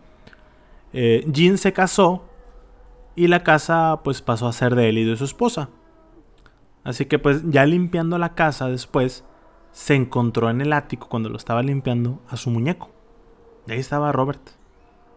Eh, 0.92 1.24
Jean 1.28 1.58
se 1.58 1.72
casó 1.72 2.24
y 3.16 3.28
la 3.28 3.42
casa 3.42 4.00
pues 4.02 4.22
pasó 4.22 4.48
a 4.48 4.52
ser 4.52 4.74
de 4.74 4.88
él 4.88 4.98
y 4.98 5.04
de 5.04 5.16
su 5.16 5.24
esposa. 5.24 5.68
Así 6.84 7.06
que 7.06 7.18
pues 7.18 7.42
ya 7.50 7.66
limpiando 7.66 8.18
la 8.18 8.34
casa 8.34 8.68
después, 8.68 9.24
se 9.72 9.94
encontró 9.94 10.50
en 10.50 10.60
el 10.60 10.72
ático 10.72 11.08
cuando 11.08 11.28
lo 11.28 11.36
estaba 11.36 11.62
limpiando 11.62 12.20
a 12.28 12.36
su 12.36 12.50
muñeco. 12.50 12.90
Y 13.66 13.72
ahí 13.72 13.80
estaba 13.80 14.12
Robert, 14.12 14.40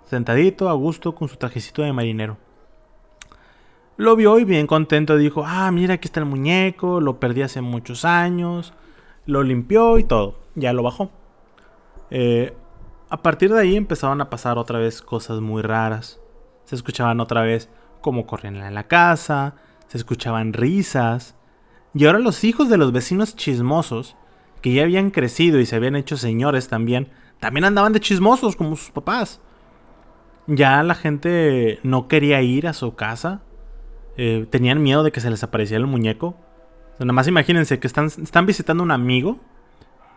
sentadito 0.06 0.69
a 0.69 0.73
gusto 0.73 1.13
con 1.13 1.27
su 1.27 1.36
trajecito 1.36 1.84
de 1.84 1.93
marinero. 1.93 2.38
Lo 3.97 4.15
vio 4.15 4.39
y 4.39 4.45
bien 4.45 4.67
contento 4.67 5.17
dijo, 5.17 5.43
ah, 5.45 5.69
mira, 5.71 5.95
aquí 5.95 6.08
está 6.08 6.19
el 6.21 6.25
muñeco, 6.25 7.01
lo 7.01 7.19
perdí 7.19 7.41
hace 7.43 7.62
muchos 7.62 8.06
años, 8.06 8.73
lo 9.25 9.43
limpió 9.43 9.97
y 9.99 10.03
todo, 10.03 10.39
ya 10.56 10.73
lo 10.73 10.84
bajó. 10.84 11.12
Eh, 12.10 12.56
a 13.10 13.21
partir 13.21 13.53
de 13.53 13.62
ahí 13.62 13.75
empezaron 13.75 14.21
a 14.21 14.30
pasar 14.30 14.58
otra 14.58 14.80
vez 14.80 15.01
cosas 15.01 15.39
muy 15.39 15.62
raras. 15.62 16.19
Se 16.65 16.75
escuchaban 16.75 17.19
otra 17.19 17.41
vez 17.41 17.69
como 18.01 18.25
corrían 18.25 18.58
en 18.58 18.73
la 18.73 18.88
casa, 18.88 19.56
se 19.88 19.97
escuchaban 19.97 20.53
risas. 20.53 21.37
Y 21.97 22.05
ahora 22.05 22.19
los 22.19 22.43
hijos 22.43 22.69
de 22.69 22.77
los 22.77 22.91
vecinos 22.91 23.36
chismosos, 23.36 24.15
que 24.62 24.71
ya 24.71 24.83
habían 24.83 25.10
crecido 25.10 25.60
y 25.60 25.65
se 25.65 25.75
habían 25.75 25.95
hecho 25.95 26.15
señores 26.15 26.67
también, 26.67 27.10
también 27.39 27.65
andaban 27.65 27.91
de 27.91 27.99
chismosos 27.99 28.55
como 28.55 28.75
sus 28.75 28.91
papás. 28.91 29.41
Ya 30.45 30.83
la 30.83 30.93
gente 30.93 31.79
no 31.81 32.07
quería 32.07 32.39
ir 32.43 32.67
a 32.67 32.73
su 32.73 32.93
casa. 32.93 33.41
Eh, 34.15 34.45
tenían 34.51 34.83
miedo 34.83 35.01
de 35.01 35.12
que 35.12 35.21
se 35.21 35.31
les 35.31 35.43
apareciera 35.43 35.81
el 35.81 35.88
muñeco. 35.88 36.36
nada 36.99 37.13
más 37.13 37.27
imagínense 37.27 37.79
que 37.79 37.88
están, 37.88 38.05
están 38.05 38.45
visitando 38.45 38.83
a 38.83 38.86
un 38.86 38.91
amigo 38.91 39.39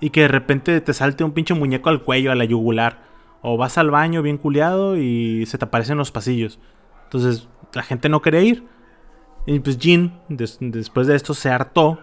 y 0.01 0.11
que 0.11 0.21
de 0.23 0.29
repente 0.29 0.83
te 0.83 0.93
salte 0.93 1.25
un 1.25 1.33
pinche 1.33 1.55
muñeco 1.55 1.89
al 1.89 2.03
cuello, 2.03 2.31
a 2.31 2.35
la 2.35 2.45
yugular. 2.45 3.05
O 3.41 3.57
vas 3.57 3.79
al 3.79 3.91
baño 3.91 4.21
bien 4.21 4.37
culeado 4.37 4.99
y 4.99 5.47
se 5.47 5.57
te 5.57 5.65
aparecen 5.65 5.97
los 5.97 6.13
pasillos. 6.13 6.59
Entonces 7.05 7.49
la 7.73 7.83
gente 7.83 8.11
no 8.11 8.21
quería 8.21 8.43
ir. 8.43 8.67
Y 9.47 9.61
pues 9.61 9.79
Jean, 9.79 10.21
después 10.29 11.07
de 11.07 11.17
esto, 11.17 11.35
se 11.35 11.51
hartó. 11.51 12.01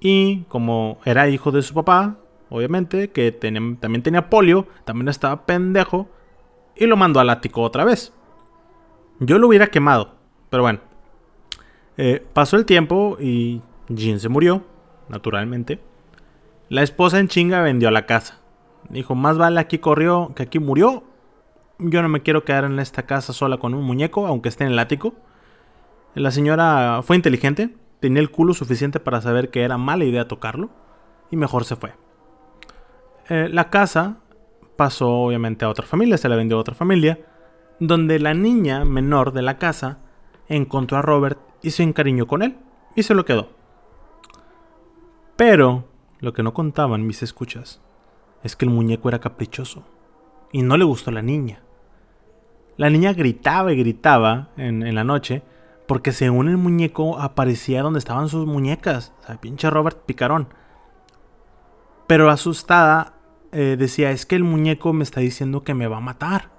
Y 0.00 0.42
como 0.44 0.98
era 1.04 1.28
hijo 1.28 1.50
de 1.50 1.62
su 1.62 1.74
papá, 1.74 2.16
obviamente, 2.48 3.10
que 3.10 3.32
también 3.32 4.02
tenía 4.02 4.30
polio, 4.30 4.66
también 4.84 5.08
estaba 5.08 5.46
pendejo. 5.46 6.08
Y 6.76 6.86
lo 6.86 6.96
mandó 6.96 7.20
al 7.20 7.30
ático 7.30 7.62
otra 7.62 7.84
vez. 7.84 8.12
Yo 9.18 9.38
lo 9.38 9.48
hubiera 9.48 9.66
quemado. 9.66 10.14
Pero 10.48 10.62
bueno. 10.62 10.80
Eh, 11.96 12.24
pasó 12.32 12.56
el 12.56 12.64
tiempo 12.64 13.18
y 13.20 13.60
Jean 13.88 14.20
se 14.20 14.30
murió, 14.30 14.64
naturalmente. 15.08 15.80
La 16.70 16.82
esposa 16.82 17.18
en 17.18 17.28
chinga 17.28 17.60
vendió 17.60 17.90
la 17.90 18.06
casa. 18.06 18.38
Dijo, 18.88 19.14
más 19.14 19.36
vale 19.36 19.60
aquí 19.60 19.78
corrió 19.78 20.32
que 20.34 20.44
aquí 20.44 20.58
murió. 20.58 21.04
Yo 21.78 22.00
no 22.00 22.08
me 22.08 22.22
quiero 22.22 22.44
quedar 22.44 22.64
en 22.64 22.78
esta 22.78 23.02
casa 23.02 23.32
sola 23.32 23.58
con 23.58 23.74
un 23.74 23.84
muñeco, 23.84 24.26
aunque 24.26 24.48
esté 24.48 24.64
en 24.64 24.72
el 24.72 24.78
ático. 24.78 25.14
La 26.14 26.30
señora 26.30 27.00
fue 27.02 27.16
inteligente, 27.16 27.74
tenía 28.00 28.20
el 28.20 28.30
culo 28.30 28.54
suficiente 28.54 29.00
para 29.00 29.20
saber 29.20 29.50
que 29.50 29.62
era 29.62 29.78
mala 29.78 30.04
idea 30.04 30.28
tocarlo, 30.28 30.70
y 31.30 31.36
mejor 31.36 31.64
se 31.64 31.76
fue. 31.76 31.94
Eh, 33.28 33.48
la 33.50 33.70
casa 33.70 34.18
pasó 34.76 35.08
obviamente 35.08 35.64
a 35.64 35.68
otra 35.68 35.86
familia, 35.86 36.18
se 36.18 36.28
la 36.28 36.36
vendió 36.36 36.56
a 36.56 36.60
otra 36.60 36.74
familia, 36.74 37.20
donde 37.78 38.18
la 38.18 38.34
niña 38.34 38.84
menor 38.84 39.32
de 39.32 39.42
la 39.42 39.58
casa 39.58 39.98
encontró 40.48 40.98
a 40.98 41.02
Robert 41.02 41.38
y 41.62 41.70
se 41.70 41.82
encariñó 41.82 42.26
con 42.26 42.42
él, 42.42 42.56
y 42.96 43.02
se 43.02 43.14
lo 43.14 43.24
quedó. 43.24 43.48
Pero 45.36 45.84
lo 46.20 46.32
que 46.32 46.42
no 46.42 46.52
contaban 46.52 47.06
mis 47.06 47.22
escuchas 47.22 47.80
es 48.42 48.56
que 48.56 48.64
el 48.64 48.70
muñeco 48.70 49.08
era 49.08 49.20
caprichoso 49.20 49.84
y 50.52 50.62
no 50.62 50.76
le 50.76 50.84
gustó 50.84 51.10
a 51.10 51.14
la 51.14 51.22
niña. 51.22 51.60
La 52.76 52.90
niña 52.90 53.12
gritaba 53.12 53.72
y 53.72 53.76
gritaba 53.76 54.48
en, 54.56 54.94
la 54.94 55.04
noche 55.04 55.42
porque 55.90 56.12
según 56.12 56.46
el 56.46 56.56
muñeco 56.56 57.18
aparecía 57.18 57.82
donde 57.82 57.98
estaban 57.98 58.28
sus 58.28 58.46
muñecas. 58.46 59.12
O 59.22 59.26
sea, 59.26 59.40
pinche 59.40 59.68
Robert 59.70 59.98
Picarón. 60.06 60.46
Pero 62.06 62.30
asustada 62.30 63.14
eh, 63.50 63.74
decía, 63.76 64.12
es 64.12 64.24
que 64.24 64.36
el 64.36 64.44
muñeco 64.44 64.92
me 64.92 65.02
está 65.02 65.18
diciendo 65.18 65.64
que 65.64 65.74
me 65.74 65.88
va 65.88 65.96
a 65.96 66.00
matar. 66.00 66.52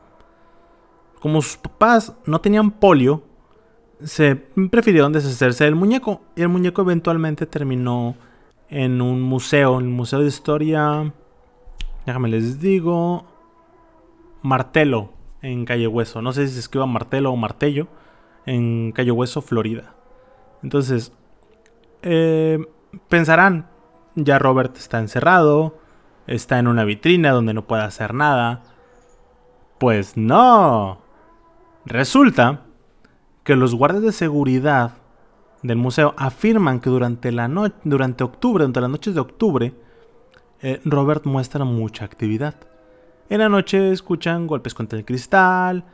Como 1.22 1.42
sus 1.42 1.56
papás 1.56 2.14
no 2.26 2.42
tenían 2.42 2.72
polio, 2.72 3.24
se 4.04 4.36
prefirieron 4.36 5.14
deshacerse 5.14 5.64
del 5.64 5.76
muñeco. 5.76 6.20
Y 6.36 6.42
el 6.42 6.50
muñeco 6.50 6.82
eventualmente 6.82 7.46
terminó 7.46 8.18
en 8.68 9.02
un 9.02 9.22
museo, 9.22 9.80
en 9.80 9.86
el 9.86 9.92
Museo 9.92 10.20
de 10.20 10.28
Historia, 10.28 11.14
déjame 12.06 12.28
les 12.28 12.60
digo, 12.60 13.24
Martelo, 14.42 15.14
en 15.42 15.64
Calle 15.64 15.88
Hueso. 15.88 16.22
No 16.22 16.34
sé 16.34 16.50
si 16.50 16.56
se 16.56 16.60
escriba 16.60 16.86
Martelo 16.86 17.32
o 17.32 17.38
Martello, 17.38 17.88
en 18.46 18.92
Calle 18.92 19.12
Hueso, 19.12 19.42
Florida. 19.42 19.94
Entonces, 20.64 21.14
eh, 22.02 22.60
pensarán, 23.10 23.68
ya 24.16 24.40
Robert 24.40 24.76
está 24.78 25.00
encerrado, 25.00 25.78
está 26.28 26.60
en 26.60 26.68
una 26.68 26.84
vitrina 26.86 27.32
donde 27.32 27.54
no 27.54 27.68
puede 27.68 27.84
hacer 27.84 28.14
nada. 28.14 28.64
Pues 29.80 30.18
no. 30.18 31.02
Resulta 31.86 32.62
que 33.44 33.56
los 33.56 33.74
guardias 33.76 34.04
de 34.04 34.12
seguridad 34.12 34.94
del 35.64 35.78
museo 35.78 36.14
afirman 36.18 36.80
que 36.80 36.90
durante, 36.90 37.32
la 37.32 37.48
durante 37.84 38.24
octubre, 38.24 38.64
durante 38.64 38.82
las 38.82 38.90
noches 38.90 39.16
de 39.16 39.22
octubre, 39.22 39.74
eh, 40.62 40.82
Robert 40.86 41.26
muestra 41.26 41.66
mucha 41.66 42.06
actividad. 42.06 42.56
En 43.30 43.40
la 43.40 43.50
noche 43.50 43.92
escuchan 43.92 44.46
golpes 44.46 44.74
contra 44.74 45.00
el 45.00 45.06
cristal, 45.06 45.86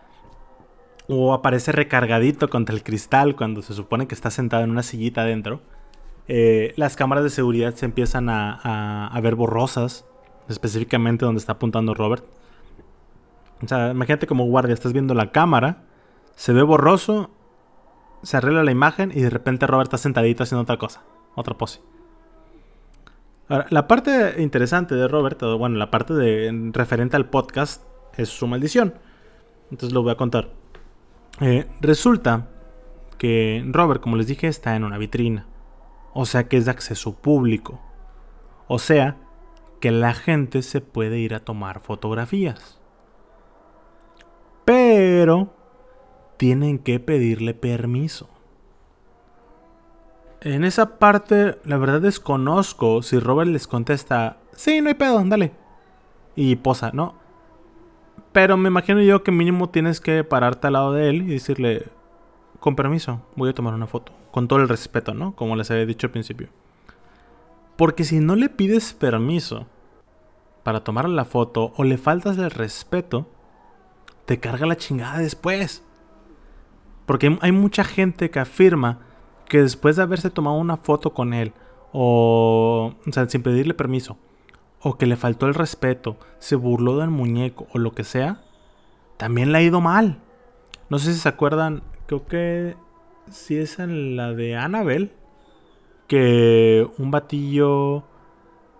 o 1.07 1.33
aparece 1.33 1.71
recargadito 1.71 2.49
contra 2.49 2.75
el 2.75 2.83
cristal 2.83 3.35
cuando 3.35 3.61
se 3.61 3.73
supone 3.73 4.07
que 4.07 4.15
está 4.15 4.29
sentado 4.29 4.63
en 4.63 4.71
una 4.71 4.83
sillita 4.83 5.21
adentro. 5.21 5.61
Eh, 6.27 6.73
las 6.75 6.95
cámaras 6.95 7.23
de 7.23 7.29
seguridad 7.29 7.73
se 7.75 7.85
empiezan 7.85 8.29
a, 8.29 9.07
a, 9.07 9.21
ver 9.21 9.35
borrosas, 9.35 10.05
específicamente 10.49 11.25
donde 11.25 11.39
está 11.39 11.53
apuntando 11.53 11.93
Robert. 11.93 12.25
O 13.63 13.67
sea, 13.67 13.91
imagínate 13.91 14.27
como 14.27 14.45
guardia, 14.45 14.73
estás 14.73 14.93
viendo 14.93 15.13
la 15.13 15.31
cámara, 15.31 15.83
se 16.35 16.53
ve 16.53 16.61
borroso 16.61 17.31
se 18.23 18.37
arregla 18.37 18.63
la 18.63 18.71
imagen 18.71 19.11
y 19.13 19.21
de 19.21 19.29
repente 19.29 19.67
Robert 19.67 19.87
está 19.87 19.97
sentadito 19.97 20.43
haciendo 20.43 20.63
otra 20.63 20.77
cosa, 20.77 21.01
otra 21.35 21.57
pose. 21.57 21.81
Ahora, 23.49 23.67
la 23.69 23.87
parte 23.87 24.41
interesante 24.41 24.95
de 24.95 25.07
Robert, 25.07 25.41
bueno, 25.57 25.77
la 25.77 25.89
parte 25.89 26.51
referente 26.73 27.15
al 27.15 27.29
podcast 27.29 27.83
es 28.17 28.29
su 28.29 28.47
maldición. 28.47 28.95
Entonces 29.71 29.93
lo 29.93 30.03
voy 30.03 30.11
a 30.11 30.15
contar. 30.15 30.49
Eh, 31.39 31.67
resulta 31.81 32.47
que 33.17 33.63
Robert, 33.67 34.01
como 34.01 34.15
les 34.15 34.27
dije, 34.27 34.47
está 34.47 34.75
en 34.75 34.83
una 34.83 34.97
vitrina. 34.97 35.47
O 36.13 36.25
sea 36.25 36.47
que 36.47 36.57
es 36.57 36.65
de 36.65 36.71
acceso 36.71 37.15
público. 37.15 37.79
O 38.67 38.79
sea 38.79 39.17
que 39.79 39.91
la 39.91 40.13
gente 40.13 40.61
se 40.61 40.81
puede 40.81 41.19
ir 41.19 41.35
a 41.35 41.39
tomar 41.39 41.81
fotografías. 41.81 42.79
Pero 44.65 45.53
tienen 46.37 46.79
que 46.79 46.99
pedirle 46.99 47.53
permiso. 47.53 48.29
En 50.41 50.63
esa 50.63 50.99
parte, 50.99 51.57
la 51.63 51.77
verdad 51.77 52.01
desconozco 52.01 53.01
si 53.01 53.19
Robert 53.19 53.49
les 53.49 53.67
contesta, 53.67 54.37
sí, 54.51 54.81
no 54.81 54.89
hay 54.89 54.95
pedo, 54.95 55.23
dale. 55.25 55.53
Y 56.35 56.57
posa, 56.57 56.91
¿no? 56.93 57.15
Pero 58.31 58.57
me 58.57 58.69
imagino 58.69 59.01
yo 59.01 59.23
que 59.23 59.31
mínimo 59.31 59.69
tienes 59.69 59.99
que 59.99 60.23
pararte 60.23 60.67
al 60.67 60.73
lado 60.73 60.93
de 60.93 61.09
él 61.09 61.23
y 61.23 61.27
decirle, 61.27 61.85
con 62.59 62.75
permiso, 62.75 63.21
voy 63.35 63.49
a 63.49 63.53
tomar 63.53 63.73
una 63.73 63.87
foto. 63.87 64.11
Con 64.31 64.47
todo 64.47 64.59
el 64.59 64.69
respeto, 64.69 65.13
¿no? 65.13 65.35
Como 65.35 65.55
les 65.55 65.71
había 65.71 65.85
dicho 65.85 66.07
al 66.07 66.11
principio. 66.11 66.49
Porque 67.75 68.03
si 68.03 68.19
no 68.19 68.35
le 68.35 68.49
pides 68.49 68.93
permiso 68.93 69.67
para 70.63 70.83
tomar 70.83 71.07
la 71.07 71.25
foto 71.25 71.73
o 71.77 71.83
le 71.83 71.97
faltas 71.97 72.37
el 72.37 72.51
respeto, 72.51 73.27
te 74.25 74.39
carga 74.39 74.65
la 74.65 74.75
chingada 74.75 75.19
después. 75.19 75.83
Porque 77.05 77.37
hay 77.41 77.51
mucha 77.51 77.83
gente 77.83 78.29
que 78.29 78.39
afirma 78.39 78.99
que 79.47 79.61
después 79.61 79.95
de 79.95 80.03
haberse 80.03 80.29
tomado 80.29 80.57
una 80.57 80.75
foto 80.75 81.13
con 81.13 81.33
él, 81.33 81.53
o, 81.93 82.93
o 83.07 83.11
sea, 83.11 83.29
sin 83.29 83.43
pedirle 83.43 83.73
permiso, 83.73 84.17
o 84.81 84.97
que 84.97 85.05
le 85.05 85.17
faltó 85.17 85.47
el 85.47 85.53
respeto, 85.53 86.17
se 86.39 86.55
burló 86.55 86.97
del 86.97 87.09
muñeco 87.09 87.67
o 87.73 87.79
lo 87.79 87.93
que 87.93 88.03
sea, 88.03 88.41
también 89.17 89.51
le 89.51 89.57
ha 89.57 89.61
ido 89.61 89.81
mal. 89.81 90.19
No 90.89 90.99
sé 90.99 91.13
si 91.13 91.19
se 91.19 91.29
acuerdan, 91.29 91.83
creo 92.05 92.25
que 92.25 92.75
si 93.29 93.57
es 93.57 93.79
en 93.79 94.15
la 94.15 94.33
de 94.33 94.55
Annabelle, 94.55 95.11
que 96.07 96.87
un 96.97 97.11
batillo, 97.11 98.03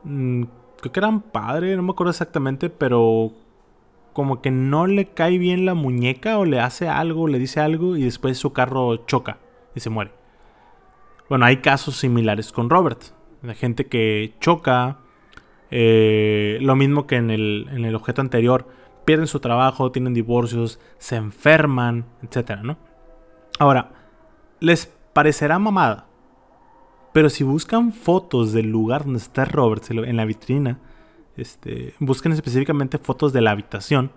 mm, 0.03 0.43
creo 0.79 0.91
que 0.91 0.99
era 0.99 1.09
un 1.09 1.21
padre, 1.21 1.75
no 1.75 1.83
me 1.83 1.91
acuerdo 1.91 2.11
exactamente, 2.11 2.69
pero 2.69 3.33
como 4.13 4.41
que 4.41 4.49
no 4.49 4.87
le 4.87 5.09
cae 5.09 5.37
bien 5.37 5.65
la 5.65 5.73
muñeca 5.73 6.39
o 6.39 6.45
le 6.45 6.59
hace 6.59 6.87
algo, 6.87 7.27
le 7.27 7.39
dice 7.39 7.59
algo 7.59 7.97
y 7.97 8.03
después 8.03 8.37
su 8.37 8.53
carro 8.53 8.95
choca 9.05 9.37
y 9.75 9.79
se 9.79 9.89
muere. 9.89 10.11
Bueno, 11.29 11.45
hay 11.45 11.57
casos 11.57 11.97
similares 11.97 12.51
con 12.51 12.69
Robert. 12.69 13.01
De 13.41 13.53
gente 13.53 13.87
que 13.87 14.33
choca. 14.39 14.99
Eh, 15.71 16.57
lo 16.61 16.75
mismo 16.75 17.07
que 17.07 17.17
en 17.17 17.29
el, 17.29 17.67
en 17.71 17.85
el, 17.85 17.95
objeto 17.95 18.21
anterior. 18.21 18.67
Pierden 19.05 19.27
su 19.27 19.39
trabajo, 19.39 19.91
tienen 19.91 20.13
divorcios, 20.13 20.79
se 20.97 21.15
enferman, 21.15 22.05
etc. 22.23 22.59
¿no? 22.61 22.77
Ahora, 23.57 23.91
les 24.59 24.91
parecerá 25.13 25.59
mamada. 25.59 26.07
Pero 27.13 27.29
si 27.29 27.43
buscan 27.43 27.93
fotos 27.93 28.51
del 28.51 28.69
lugar 28.69 29.05
donde 29.05 29.19
está 29.19 29.45
Robert 29.45 29.83
en 29.89 30.17
la 30.17 30.25
vitrina, 30.25 30.79
este, 31.37 31.93
busquen 31.99 32.33
específicamente 32.33 32.97
fotos 32.97 33.31
de 33.33 33.41
la 33.41 33.51
habitación, 33.51 34.11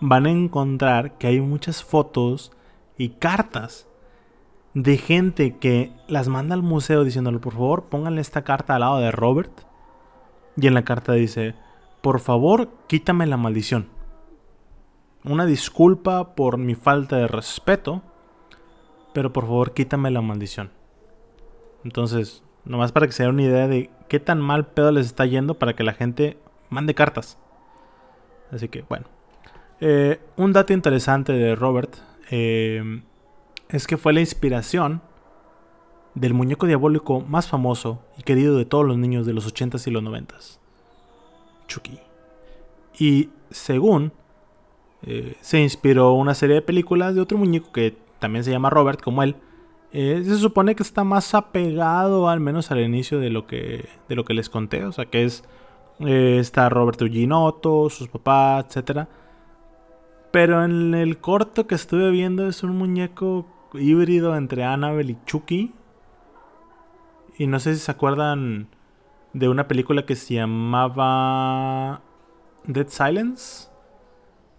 van 0.00 0.26
a 0.26 0.30
encontrar 0.30 1.18
que 1.18 1.28
hay 1.28 1.40
muchas 1.40 1.84
fotos 1.84 2.52
y 2.98 3.10
cartas 3.10 3.86
de 4.74 4.98
gente 4.98 5.56
que 5.56 5.92
las 6.08 6.28
manda 6.28 6.54
al 6.54 6.62
museo 6.62 7.04
diciéndole, 7.04 7.38
por 7.38 7.54
favor, 7.54 7.84
pónganle 7.84 8.20
esta 8.20 8.44
carta 8.44 8.74
al 8.74 8.80
lado 8.80 8.98
de 8.98 9.10
Robert. 9.10 9.65
Y 10.56 10.66
en 10.66 10.74
la 10.74 10.84
carta 10.84 11.12
dice, 11.12 11.54
por 12.00 12.20
favor, 12.20 12.70
quítame 12.86 13.26
la 13.26 13.36
maldición. 13.36 13.88
Una 15.24 15.44
disculpa 15.44 16.34
por 16.34 16.56
mi 16.56 16.74
falta 16.74 17.16
de 17.16 17.26
respeto, 17.26 18.02
pero 19.12 19.32
por 19.32 19.44
favor, 19.44 19.74
quítame 19.74 20.10
la 20.10 20.22
maldición. 20.22 20.70
Entonces, 21.84 22.42
nomás 22.64 22.92
para 22.92 23.06
que 23.06 23.12
se 23.12 23.24
den 23.24 23.34
una 23.34 23.42
idea 23.42 23.68
de 23.68 23.90
qué 24.08 24.20
tan 24.20 24.40
mal 24.40 24.66
pedo 24.66 24.92
les 24.92 25.06
está 25.06 25.26
yendo 25.26 25.54
para 25.54 25.74
que 25.74 25.84
la 25.84 25.94
gente 25.94 26.38
mande 26.70 26.94
cartas. 26.94 27.38
Así 28.50 28.68
que, 28.68 28.82
bueno. 28.82 29.06
Eh, 29.80 30.20
un 30.36 30.52
dato 30.52 30.72
interesante 30.72 31.32
de 31.32 31.54
Robert. 31.54 31.96
Eh, 32.30 33.02
es 33.68 33.86
que 33.86 33.96
fue 33.96 34.12
la 34.12 34.20
inspiración 34.20 35.02
del 36.16 36.34
muñeco 36.34 36.66
diabólico 36.66 37.20
más 37.20 37.46
famoso 37.46 38.00
y 38.18 38.22
querido 38.22 38.56
de 38.56 38.64
todos 38.64 38.84
los 38.84 38.98
niños 38.98 39.26
de 39.26 39.34
los 39.34 39.46
80s 39.46 39.86
y 39.86 39.90
los 39.92 40.02
90s, 40.02 40.58
Chucky. 41.68 42.00
Y 42.98 43.28
según 43.50 44.12
eh, 45.02 45.36
se 45.40 45.60
inspiró 45.60 46.14
una 46.14 46.34
serie 46.34 46.56
de 46.56 46.62
películas 46.62 47.14
de 47.14 47.20
otro 47.20 47.38
muñeco 47.38 47.70
que 47.70 47.96
también 48.18 48.44
se 48.44 48.50
llama 48.50 48.70
Robert, 48.70 49.00
como 49.00 49.22
él. 49.22 49.36
Eh, 49.92 50.22
se 50.24 50.36
supone 50.36 50.74
que 50.74 50.82
está 50.82 51.04
más 51.04 51.34
apegado, 51.34 52.28
al 52.28 52.40
menos 52.40 52.70
al 52.70 52.80
inicio 52.80 53.20
de 53.20 53.30
lo 53.30 53.46
que, 53.46 53.88
de 54.08 54.14
lo 54.16 54.24
que 54.24 54.34
les 54.34 54.50
conté. 54.50 54.84
O 54.84 54.92
sea, 54.92 55.06
que 55.06 55.24
es. 55.24 55.44
Eh, 56.00 56.38
está 56.40 56.68
Robert 56.68 57.00
Ginotto, 57.00 57.88
sus 57.88 58.08
papás, 58.08 58.76
etc. 58.76 59.06
Pero 60.30 60.64
en 60.64 60.94
el 60.94 61.18
corto 61.18 61.66
que 61.66 61.74
estuve 61.74 62.10
viendo 62.10 62.48
es 62.48 62.62
un 62.62 62.76
muñeco 62.76 63.46
híbrido 63.74 64.36
entre 64.36 64.64
Annabelle 64.64 65.12
y 65.12 65.18
Chucky. 65.24 65.72
Y 67.38 67.46
no 67.46 67.58
sé 67.60 67.74
si 67.74 67.80
se 67.80 67.90
acuerdan 67.90 68.68
de 69.32 69.48
una 69.48 69.68
película 69.68 70.06
que 70.06 70.16
se 70.16 70.34
llamaba 70.34 72.00
Dead 72.64 72.88
Silence. 72.88 73.68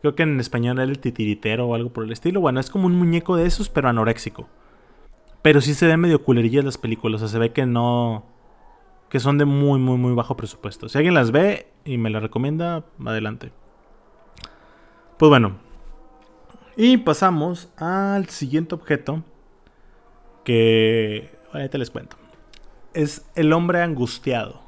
Creo 0.01 0.15
que 0.15 0.23
en 0.23 0.39
español 0.39 0.77
era 0.77 0.89
el 0.89 0.99
titiritero 0.99 1.67
o 1.67 1.75
algo 1.75 1.91
por 1.91 2.03
el 2.03 2.11
estilo. 2.11 2.39
Bueno, 2.39 2.59
es 2.59 2.69
como 2.69 2.85
un 2.85 2.95
muñeco 2.95 3.35
de 3.35 3.47
esos, 3.47 3.69
pero 3.69 3.89
anoréxico. 3.89 4.47
Pero 5.41 5.61
sí 5.61 5.73
se 5.73 5.87
ve 5.87 5.97
medio 5.97 6.23
culerillas 6.23 6.63
las 6.63 6.77
películas. 6.77 7.21
O 7.21 7.27
sea, 7.27 7.31
se 7.31 7.39
ve 7.39 7.51
que 7.51 7.65
no. 7.65 8.25
Que 9.09 9.19
son 9.19 9.37
de 9.37 9.45
muy, 9.45 9.79
muy, 9.79 9.97
muy 9.97 10.13
bajo 10.13 10.37
presupuesto. 10.37 10.89
Si 10.89 10.97
alguien 10.97 11.13
las 11.13 11.31
ve 11.31 11.71
y 11.85 11.97
me 11.97 12.09
las 12.09 12.21
recomienda, 12.21 12.85
adelante. 13.03 13.51
Pues 15.17 15.29
bueno, 15.29 15.57
y 16.75 16.97
pasamos 16.97 17.69
al 17.77 18.29
siguiente 18.29 18.75
objeto 18.75 19.23
que 20.43 21.35
ahorita 21.51 21.79
les 21.79 21.89
cuento. 21.89 22.17
Es 22.93 23.25
el 23.35 23.53
hombre 23.53 23.81
angustiado. 23.81 24.61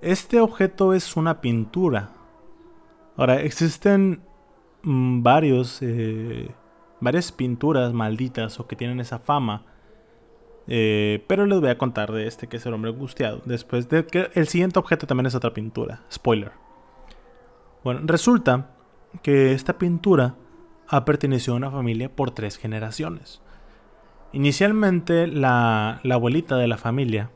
Este 0.00 0.40
objeto 0.40 0.92
es 0.92 1.16
una 1.16 1.40
pintura. 1.40 2.10
Ahora, 3.16 3.40
existen 3.40 4.22
mm, 4.82 5.22
varios, 5.22 5.78
eh, 5.80 6.50
varias 7.00 7.32
pinturas 7.32 7.92
malditas 7.92 8.60
o 8.60 8.66
que 8.66 8.76
tienen 8.76 9.00
esa 9.00 9.18
fama. 9.18 9.64
Eh, 10.66 11.24
pero 11.26 11.44
les 11.46 11.60
voy 11.60 11.70
a 11.70 11.78
contar 11.78 12.10
de 12.12 12.26
este 12.26 12.46
que 12.46 12.56
es 12.56 12.66
el 12.66 12.74
hombre 12.74 12.90
angustiado. 12.90 13.42
Después 13.44 13.88
de 13.88 14.06
que 14.06 14.30
el 14.34 14.48
siguiente 14.48 14.78
objeto 14.78 15.06
también 15.06 15.26
es 15.26 15.34
otra 15.34 15.54
pintura. 15.54 16.02
Spoiler. 16.12 16.52
Bueno, 17.82 18.00
resulta 18.04 18.70
que 19.22 19.52
esta 19.52 19.78
pintura 19.78 20.36
ha 20.88 21.04
pertenecido 21.04 21.54
a 21.54 21.58
una 21.58 21.70
familia 21.70 22.14
por 22.14 22.30
tres 22.30 22.56
generaciones. 22.56 23.42
Inicialmente 24.34 25.28
la, 25.28 26.00
abuelita 26.10 26.56
de 26.56 26.66
la 26.66 26.76
familia 26.76 27.30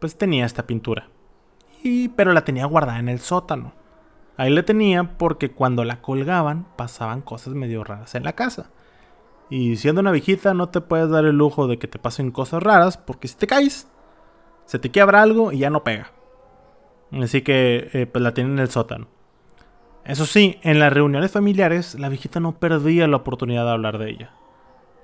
pues 0.00 0.16
tenía 0.16 0.46
esta 0.46 0.66
pintura, 0.66 1.10
y, 1.82 2.08
pero 2.08 2.32
la 2.32 2.46
tenía 2.46 2.64
guardada 2.64 2.98
en 2.98 3.10
el 3.10 3.18
sótano. 3.18 3.74
Ahí 4.38 4.50
la 4.50 4.62
tenía 4.62 5.18
porque 5.18 5.50
cuando 5.50 5.84
la 5.84 6.00
colgaban 6.00 6.66
pasaban 6.76 7.20
cosas 7.20 7.52
medio 7.52 7.84
raras 7.84 8.14
en 8.14 8.24
la 8.24 8.32
casa. 8.32 8.70
Y 9.50 9.76
siendo 9.76 10.00
una 10.00 10.12
viejita 10.12 10.54
no 10.54 10.70
te 10.70 10.80
puedes 10.80 11.10
dar 11.10 11.26
el 11.26 11.36
lujo 11.36 11.66
de 11.66 11.78
que 11.78 11.88
te 11.88 11.98
pasen 11.98 12.30
cosas 12.30 12.62
raras 12.62 12.96
porque 12.96 13.28
si 13.28 13.36
te 13.36 13.46
caes, 13.46 13.90
se 14.64 14.78
te 14.78 14.90
quiebra 14.90 15.20
algo 15.20 15.52
y 15.52 15.58
ya 15.58 15.68
no 15.68 15.84
pega. 15.84 16.12
Así 17.12 17.42
que 17.42 17.90
eh, 17.92 18.06
pues 18.06 18.22
la 18.22 18.32
tienen 18.32 18.54
en 18.54 18.60
el 18.60 18.70
sótano. 18.70 19.08
Eso 20.06 20.24
sí, 20.24 20.58
en 20.62 20.78
las 20.78 20.90
reuniones 20.90 21.32
familiares, 21.32 21.98
la 21.98 22.08
viejita 22.08 22.40
no 22.40 22.58
perdía 22.58 23.06
la 23.08 23.18
oportunidad 23.18 23.66
de 23.66 23.70
hablar 23.72 23.98
de 23.98 24.08
ella. 24.08 24.30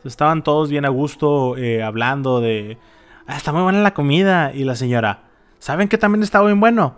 Estaban 0.04 0.42
todos 0.42 0.70
bien 0.70 0.84
a 0.84 0.88
gusto 0.88 1.56
eh, 1.56 1.82
hablando 1.82 2.40
de... 2.40 2.78
Ah, 3.26 3.36
está 3.36 3.52
muy 3.52 3.62
buena 3.62 3.82
la 3.82 3.94
comida. 3.94 4.52
Y 4.54 4.64
la 4.64 4.76
señora, 4.76 5.24
¿saben 5.58 5.88
qué 5.88 5.98
también 5.98 6.22
está 6.22 6.42
bien 6.42 6.60
bueno? 6.60 6.94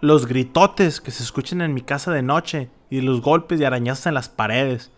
Los 0.00 0.26
gritotes 0.26 1.00
que 1.00 1.10
se 1.10 1.22
escuchan 1.22 1.60
en 1.60 1.74
mi 1.74 1.82
casa 1.82 2.12
de 2.12 2.22
noche 2.22 2.70
y 2.90 3.00
los 3.00 3.20
golpes 3.20 3.60
y 3.60 3.64
arañazos 3.64 4.06
en 4.06 4.14
las 4.14 4.28
paredes. 4.28 4.90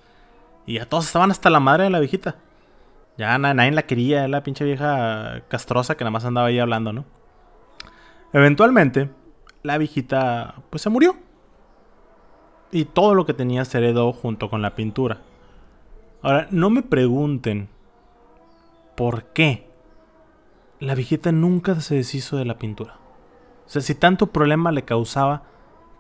Y 0.67 0.75
ya 0.75 0.87
todos 0.87 1.07
estaban 1.07 1.31
hasta 1.31 1.51
la 1.51 1.61
madre 1.61 1.85
de 1.85 1.91
la 1.91 2.01
viejita. 2.01 2.37
Ya 3.17 3.37
nadie 3.39 3.73
la 3.73 3.83
quería, 3.83 4.29
la 4.29 4.45
pinche 4.45 4.65
vieja 4.65 5.43
castrosa 5.49 5.97
que 5.97 6.05
nada 6.05 6.13
más 6.13 6.25
andaba 6.25 6.47
ahí 6.47 6.59
hablando, 6.61 6.93
¿no? 6.93 7.05
Eventualmente, 8.33 9.11
la 9.63 9.79
viejita 9.79 10.55
pues 10.71 10.83
se 10.83 10.91
murió 10.91 11.17
y 12.71 12.85
todo 12.85 13.15
lo 13.15 13.27
que 13.27 13.35
tenía 13.35 13.65
se 13.65 13.79
heredó 13.79 14.13
junto 14.13 14.51
con 14.51 14.63
la 14.63 14.75
pintura. 14.75 15.23
Ahora, 16.23 16.49
no 16.51 16.71
me 16.71 16.83
pregunten 16.83 17.69
por 18.97 19.27
qué 19.27 19.69
la 20.81 20.95
viejita 20.95 21.33
nunca 21.33 21.81
se 21.81 21.97
deshizo 21.97 22.37
de 22.37 22.45
la 22.45 22.59
pintura. 22.59 22.97
O 23.67 23.69
sea, 23.69 23.83
si 23.83 23.95
tanto 23.95 24.29
problema 24.29 24.73
le 24.73 24.85
causaba, 24.85 25.45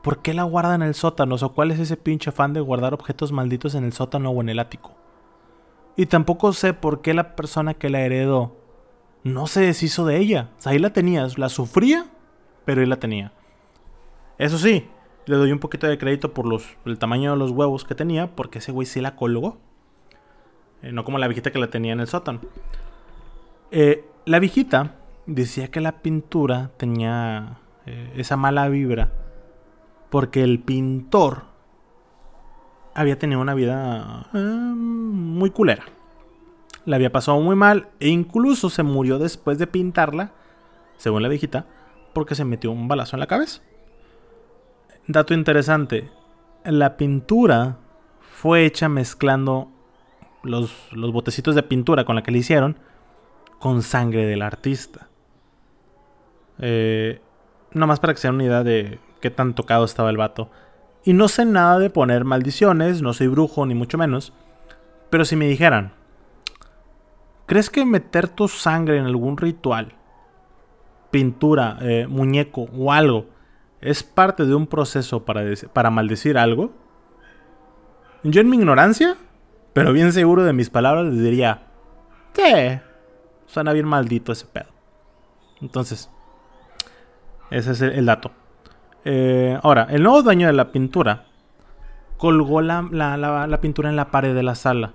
¿por 0.02 0.22
qué 0.22 0.34
la 0.34 0.42
guarda 0.44 0.74
en 0.74 0.82
el 0.82 0.94
sótano? 0.94 1.34
O 1.34 1.38
sea, 1.38 1.48
¿cuál 1.48 1.70
es 1.70 1.78
ese 1.78 1.96
pinche 1.96 2.30
afán 2.30 2.52
de 2.52 2.60
guardar 2.60 2.94
objetos 2.94 3.30
malditos 3.30 3.74
en 3.74 3.84
el 3.84 3.92
sótano 3.92 4.30
o 4.30 4.40
en 4.40 4.48
el 4.48 4.58
ático? 4.58 4.96
Y 5.96 6.06
tampoco 6.06 6.52
sé 6.52 6.74
por 6.74 7.02
qué 7.02 7.14
la 7.14 7.36
persona 7.36 7.74
que 7.74 7.90
la 7.90 8.00
heredó 8.00 8.56
no 9.24 9.46
se 9.46 9.60
deshizo 9.60 10.06
de 10.06 10.18
ella. 10.18 10.50
O 10.58 10.62
sea, 10.62 10.72
ahí 10.72 10.78
la 10.78 10.92
tenías, 10.92 11.38
la 11.38 11.48
sufría, 11.48 12.06
pero 12.64 12.80
ahí 12.80 12.86
la 12.86 13.00
tenía. 13.00 13.32
Eso 14.38 14.58
sí, 14.58 14.88
le 15.26 15.36
doy 15.36 15.52
un 15.52 15.58
poquito 15.58 15.86
de 15.86 15.98
crédito 15.98 16.32
por 16.32 16.46
los, 16.46 16.76
el 16.84 16.98
tamaño 16.98 17.32
de 17.32 17.36
los 17.36 17.50
huevos 17.50 17.84
que 17.84 17.94
tenía, 17.94 18.34
porque 18.34 18.60
ese 18.60 18.72
güey 18.72 18.86
sí 18.86 19.00
la 19.00 19.16
colgó. 19.16 19.58
Eh, 20.82 20.92
no 20.92 21.04
como 21.04 21.18
la 21.18 21.28
viejita 21.28 21.50
que 21.50 21.58
la 21.58 21.70
tenía 21.70 21.92
en 21.92 22.00
el 22.00 22.06
sótano. 22.06 22.40
Eh, 23.70 24.04
La 24.24 24.38
viejita 24.38 24.94
decía 25.26 25.68
que 25.68 25.80
la 25.80 26.02
pintura 26.02 26.70
tenía 26.76 27.58
eh, 27.86 28.12
esa 28.16 28.36
mala 28.36 28.68
vibra 28.68 29.10
porque 30.10 30.42
el 30.42 30.58
pintor 30.60 31.44
había 32.94 33.18
tenido 33.18 33.40
una 33.40 33.54
vida 33.54 34.28
muy 34.32 35.50
culera. 35.50 35.84
La 36.84 36.96
había 36.96 37.12
pasado 37.12 37.40
muy 37.40 37.56
mal 37.56 37.88
e 38.00 38.08
incluso 38.08 38.70
se 38.70 38.82
murió 38.82 39.18
después 39.18 39.58
de 39.58 39.66
pintarla, 39.66 40.32
según 40.96 41.22
la 41.22 41.28
viejita, 41.28 41.66
porque 42.12 42.34
se 42.34 42.44
metió 42.44 42.70
un 42.70 42.88
balazo 42.88 43.16
en 43.16 43.20
la 43.20 43.26
cabeza. 43.26 43.62
Dato 45.06 45.32
interesante, 45.32 46.10
la 46.64 46.96
pintura 46.96 47.78
fue 48.20 48.66
hecha 48.66 48.88
mezclando 48.88 49.70
los, 50.42 50.92
los 50.92 51.12
botecitos 51.12 51.54
de 51.54 51.62
pintura 51.62 52.04
con 52.04 52.16
la 52.16 52.22
que 52.22 52.30
le 52.30 52.38
hicieron 52.38 52.76
con 53.58 53.82
sangre 53.82 54.26
del 54.26 54.42
artista. 54.42 55.08
Eh, 56.58 57.20
más 57.72 58.00
para 58.00 58.14
que 58.14 58.20
se 58.20 58.28
den 58.28 58.36
una 58.36 58.44
idea 58.44 58.64
de 58.64 58.98
qué 59.20 59.30
tan 59.30 59.54
tocado 59.54 59.84
estaba 59.84 60.10
el 60.10 60.16
vato. 60.16 60.50
Y 61.04 61.12
no 61.12 61.28
sé 61.28 61.44
nada 61.44 61.78
de 61.78 61.90
poner 61.90 62.24
maldiciones, 62.24 63.02
no 63.02 63.12
soy 63.12 63.28
brujo 63.28 63.66
ni 63.66 63.74
mucho 63.74 63.98
menos. 63.98 64.32
Pero 65.10 65.24
si 65.24 65.36
me 65.36 65.46
dijeran, 65.46 65.92
¿crees 67.46 67.70
que 67.70 67.84
meter 67.84 68.28
tu 68.28 68.48
sangre 68.48 68.98
en 68.98 69.06
algún 69.06 69.36
ritual, 69.36 69.94
pintura, 71.10 71.78
eh, 71.80 72.06
muñeco 72.08 72.68
o 72.76 72.92
algo, 72.92 73.26
es 73.80 74.02
parte 74.02 74.44
de 74.44 74.54
un 74.54 74.66
proceso 74.66 75.24
para, 75.24 75.42
para 75.72 75.90
maldecir 75.90 76.36
algo? 76.36 76.72
Yo 78.24 78.40
en 78.40 78.50
mi 78.50 78.56
ignorancia, 78.56 79.16
pero 79.72 79.92
bien 79.92 80.12
seguro 80.12 80.44
de 80.44 80.52
mis 80.52 80.70
palabras, 80.70 81.06
les 81.06 81.22
diría, 81.22 81.62
¿qué? 82.34 82.80
Suena 83.46 83.72
bien 83.72 83.86
maldito 83.86 84.32
ese 84.32 84.46
pedo. 84.46 84.68
Entonces, 85.60 86.10
ese 87.50 87.72
es 87.72 87.80
el, 87.80 88.06
dato. 88.06 88.30
Eh, 89.04 89.58
ahora, 89.62 89.86
el 89.90 90.02
nuevo 90.02 90.22
dueño 90.22 90.46
de 90.46 90.52
la 90.52 90.70
pintura 90.70 91.26
colgó 92.16 92.60
la, 92.60 92.82
la, 92.82 93.60
pintura 93.60 93.88
en 93.88 93.96
la 93.96 94.10
pared 94.10 94.34
de 94.34 94.42
la 94.42 94.54
sala. 94.54 94.92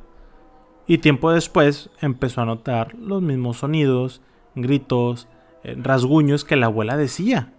Y 0.85 0.99
tiempo 0.99 1.31
después 1.31 1.89
empezó 2.01 2.41
a 2.41 2.45
notar 2.45 2.93
los 2.95 3.21
mismos 3.21 3.57
sonidos, 3.57 4.21
gritos, 4.55 5.27
eh, 5.63 5.75
rasguños 5.81 6.43
que 6.43 6.57
la 6.57 6.67
abuela 6.67 6.97
decía. 6.97 7.53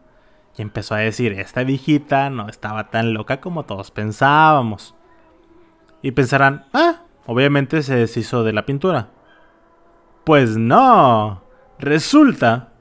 Y 0.56 0.62
empezó 0.62 0.94
a 0.94 0.98
decir, 0.98 1.32
esta 1.32 1.64
viejita 1.64 2.30
no 2.30 2.48
estaba 2.48 2.90
tan 2.90 3.14
loca 3.14 3.40
como 3.40 3.64
todos 3.64 3.90
pensábamos. 3.90 4.94
Y 6.02 6.12
pensarán, 6.12 6.66
ah, 6.74 7.03
obviamente 7.26 7.82
se 7.82 7.96
deshizo 7.96 8.44
de 8.44 8.52
la 8.52 8.66
pintura. 8.66 9.10
Pues 10.24 10.56
no. 10.56 11.42
Resulta 11.78 12.72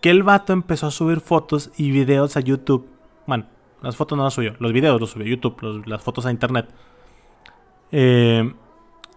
que 0.00 0.10
el 0.10 0.22
vato 0.22 0.52
empezó 0.52 0.88
a 0.88 0.90
subir 0.90 1.20
fotos 1.20 1.70
y 1.76 1.90
videos 1.90 2.36
a 2.36 2.40
YouTube. 2.40 2.88
Bueno, 3.26 3.46
las 3.82 3.96
fotos 3.96 4.18
no 4.18 4.24
las 4.24 4.34
subió, 4.34 4.54
los 4.58 4.72
videos 4.72 5.00
los 5.00 5.10
subió 5.10 5.26
a 5.26 5.30
YouTube, 5.30 5.84
las 5.86 6.02
fotos 6.02 6.26
a 6.26 6.30
internet. 6.30 6.68
Eh, 7.92 8.52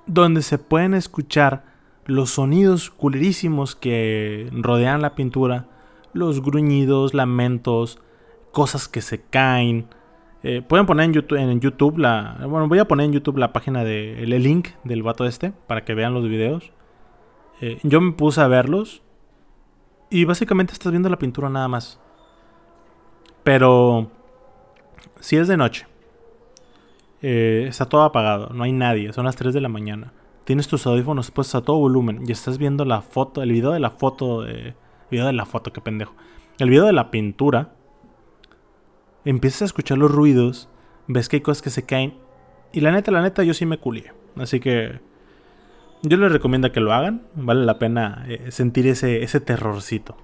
donde 0.06 0.42
se 0.42 0.58
pueden 0.58 0.94
escuchar 0.94 1.64
los 2.06 2.32
sonidos 2.32 2.92
culerísimos 2.92 3.76
que 3.76 4.50
rodean 4.52 5.02
la 5.02 5.16
pintura, 5.16 5.68
los 6.14 6.42
gruñidos, 6.42 7.14
lamentos, 7.14 8.00
cosas 8.52 8.88
que 8.88 9.02
se 9.02 9.22
caen. 9.22 9.88
Eh, 10.48 10.62
pueden 10.62 10.86
poner 10.86 11.06
en 11.06 11.14
YouTube, 11.14 11.40
en 11.40 11.60
YouTube 11.60 11.98
la. 11.98 12.38
Bueno, 12.48 12.68
voy 12.68 12.78
a 12.78 12.86
poner 12.86 13.08
en 13.08 13.14
YouTube 13.14 13.40
la 13.40 13.52
página 13.52 13.84
de. 13.84 14.22
el 14.22 14.30
link 14.44 14.70
del 14.84 15.02
vato 15.02 15.26
este. 15.26 15.52
Para 15.66 15.84
que 15.84 15.96
vean 15.96 16.14
los 16.14 16.30
videos. 16.30 16.72
Eh, 17.62 17.80
yo 17.82 18.00
me 18.00 18.12
puse 18.12 18.42
a 18.42 18.48
verlos. 18.48 19.02
Y 20.12 20.24
básicamente 20.26 20.74
estás 20.74 20.92
viendo 20.92 21.10
la 21.10 21.18
pintura 21.18 21.50
nada 21.50 21.68
más. 21.68 22.00
Pero 23.44 24.12
si 25.20 25.36
es 25.36 25.48
de 25.48 25.58
noche, 25.58 25.88
eh, 27.24 27.66
está 27.68 27.88
todo 27.88 28.04
apagado, 28.04 28.50
no 28.54 28.64
hay 28.64 28.72
nadie, 28.72 29.14
son 29.14 29.26
las 29.26 29.36
3 29.36 29.52
de 29.52 29.62
la 29.62 29.70
mañana. 29.70 30.14
Tienes 30.44 30.68
tus 30.68 30.86
audífonos 30.86 31.32
puestos 31.32 31.56
a 31.56 31.66
todo 31.66 31.78
volumen 31.78 32.22
y 32.28 32.32
estás 32.32 32.60
viendo 32.60 32.86
la 32.86 33.02
foto, 33.02 33.42
el 33.42 33.52
video 33.52 33.72
de 33.72 33.80
la 33.80 33.90
foto, 33.90 34.46
el 34.46 34.76
video 35.10 35.26
de 35.26 35.34
la 35.34 35.48
foto, 35.48 35.74
qué 35.74 35.82
pendejo. 35.82 36.14
El 36.60 36.70
video 36.70 36.86
de 36.86 36.94
la 36.94 37.10
pintura. 37.10 37.72
Empiezas 39.26 39.64
a 39.64 39.66
escuchar 39.66 39.98
los 39.98 40.12
ruidos, 40.12 40.70
ves 41.08 41.28
que 41.28 41.38
hay 41.38 41.42
cosas 41.42 41.64
que 41.64 41.72
se 41.72 41.86
caen. 41.86 42.14
Y 42.72 42.82
la 42.82 42.92
neta, 42.92 43.12
la 43.12 43.22
neta, 43.22 43.44
yo 43.44 43.54
sí 43.54 43.66
me 43.66 43.80
culié. 43.80 44.14
Así 44.38 44.60
que 44.60 45.00
yo 46.04 46.18
les 46.18 46.32
recomiendo 46.32 46.72
que 46.72 46.80
lo 46.80 46.94
hagan. 46.94 47.24
Vale 47.34 47.66
la 47.66 47.80
pena 47.80 48.26
eh, 48.28 48.52
sentir 48.52 48.86
ese, 48.88 49.24
ese 49.24 49.40
terrorcito. 49.40 50.16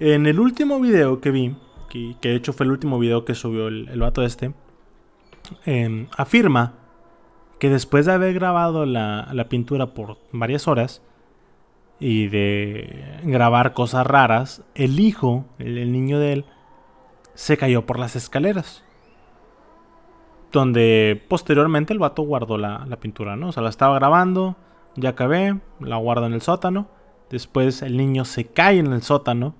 En 0.00 0.26
el 0.26 0.40
último 0.40 0.80
video 0.80 1.20
que 1.20 1.30
vi, 1.30 1.56
que, 1.88 2.16
de 2.20 2.34
hecho 2.34 2.52
fue 2.52 2.66
el 2.66 2.72
último 2.72 2.98
video 2.98 3.24
que 3.24 3.34
subió 3.34 3.68
el, 3.68 3.88
el 3.88 4.00
vato 4.00 4.22
este, 4.22 4.52
em, 5.64 6.06
afirma 6.16 6.74
que 7.58 7.68
después 7.68 8.06
de 8.06 8.12
haber 8.12 8.34
grabado 8.34 8.86
la, 8.86 9.28
la, 9.32 9.48
pintura 9.48 9.94
por 9.94 10.18
varias 10.30 10.68
horas 10.68 11.02
y 11.98 12.28
de 12.28 13.18
grabar 13.24 13.74
cosas 13.74 14.06
raras, 14.06 14.64
el 14.76 15.00
hijo, 15.00 15.46
el 15.58 15.90
niño 15.90 16.20
de 16.20 16.32
él, 16.32 16.44
se 17.38 17.56
cayó 17.56 17.86
por 17.86 18.00
las 18.00 18.16
escaleras 18.16 18.82
donde 20.50 21.22
posteriormente 21.28 21.92
el 21.92 22.00
vato 22.00 22.22
guardó 22.22 22.58
la, 22.58 22.84
pintura, 23.00 23.36
¿no? 23.36 23.50
O 23.50 23.52
sea, 23.52 23.62
la 23.62 23.68
estaba 23.68 23.94
grabando, 23.94 24.56
ya 24.96 25.10
acabé, 25.10 25.56
la 25.78 25.98
guarda 25.98 26.26
en 26.26 26.32
el 26.32 26.42
sótano. 26.42 26.88
Después 27.30 27.82
el 27.82 27.96
niño 27.96 28.24
se 28.24 28.46
cae 28.46 28.78
en 28.80 28.92
el 28.92 29.02
sótano. 29.02 29.54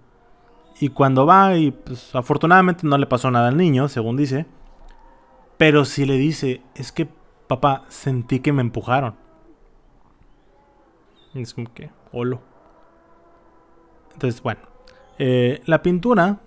Y 0.81 0.89
cuando 0.89 1.25
va, 1.25 1.57
y 1.57 1.71
pues 1.71 2.17
afortunadamente 2.17 2.85
no 2.85 2.99
le 2.99 3.07
pasó 3.07 3.31
nada 3.31 3.47
al 3.47 3.57
niño, 3.57 3.87
según 3.87 4.17
dice. 4.17 4.47
Pero 5.57 5.85
sí 5.85 6.05
le 6.05 6.17
dice, 6.17 6.63
es 6.75 6.91
que 6.91 7.09
papá, 7.47 7.83
sentí 7.89 8.41
que 8.41 8.53
me 8.53 8.63
empujaron. 8.63 9.15
es 11.35 11.55
como 11.55 11.73
que, 11.73 11.91
holo. 12.11 12.41
Entonces, 14.15 14.43
bueno. 14.43 14.63
Eh, 15.21 15.63
la 15.67 15.81
pintura 15.83 16.41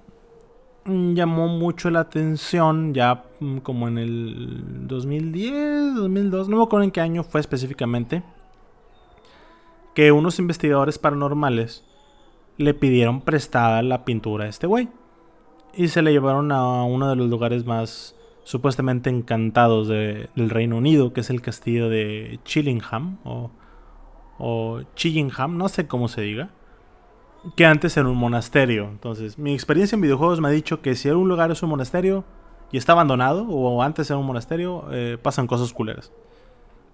llamó 0.85 1.47
mucho 1.47 1.89
la 1.89 2.01
atención 2.01 2.93
ya 2.93 3.23
mm, 3.39 3.57
como 3.57 3.87
en 3.87 3.97
el 3.97 4.87
2010, 4.87 5.95
2002, 5.95 6.49
no 6.49 6.57
me 6.57 6.63
acuerdo 6.63 6.83
en 6.83 6.91
qué 6.91 7.01
año 7.01 7.23
fue 7.23 7.39
específicamente, 7.39 8.23
que 9.93 10.11
unos 10.11 10.39
investigadores 10.39 10.97
paranormales 10.97 11.83
le 12.57 12.73
pidieron 12.73 13.21
prestada 13.21 13.81
la 13.81 14.05
pintura 14.05 14.45
a 14.45 14.47
este 14.47 14.67
güey 14.67 14.89
y 15.73 15.87
se 15.89 16.01
le 16.01 16.11
llevaron 16.11 16.51
a 16.51 16.83
uno 16.83 17.09
de 17.09 17.15
los 17.15 17.29
lugares 17.29 17.65
más 17.65 18.15
supuestamente 18.43 19.09
encantados 19.09 19.87
del 19.87 20.49
Reino 20.49 20.77
Unido, 20.77 21.13
que 21.13 21.21
es 21.21 21.29
el 21.29 21.41
castillo 21.41 21.89
de 21.89 22.39
Chillingham 22.43 23.19
o, 23.23 23.51
o 24.39 24.81
Chillingham, 24.95 25.57
no 25.57 25.69
sé 25.69 25.87
cómo 25.87 26.07
se 26.07 26.21
diga 26.21 26.49
que 27.55 27.65
antes 27.65 27.97
era 27.97 28.07
un 28.07 28.17
monasterio. 28.17 28.85
Entonces, 28.85 29.37
mi 29.37 29.53
experiencia 29.53 29.95
en 29.95 30.01
videojuegos 30.01 30.39
me 30.41 30.47
ha 30.47 30.51
dicho 30.51 30.81
que 30.81 30.95
si 30.95 31.09
un 31.09 31.27
lugar 31.27 31.51
es 31.51 31.63
un 31.63 31.69
monasterio 31.69 32.23
y 32.71 32.77
está 32.77 32.93
abandonado, 32.93 33.47
o 33.47 33.81
antes 33.81 34.09
era 34.09 34.17
un 34.17 34.25
monasterio, 34.25 34.85
eh, 34.91 35.17
pasan 35.21 35.47
cosas 35.47 35.73
culeras. 35.73 36.11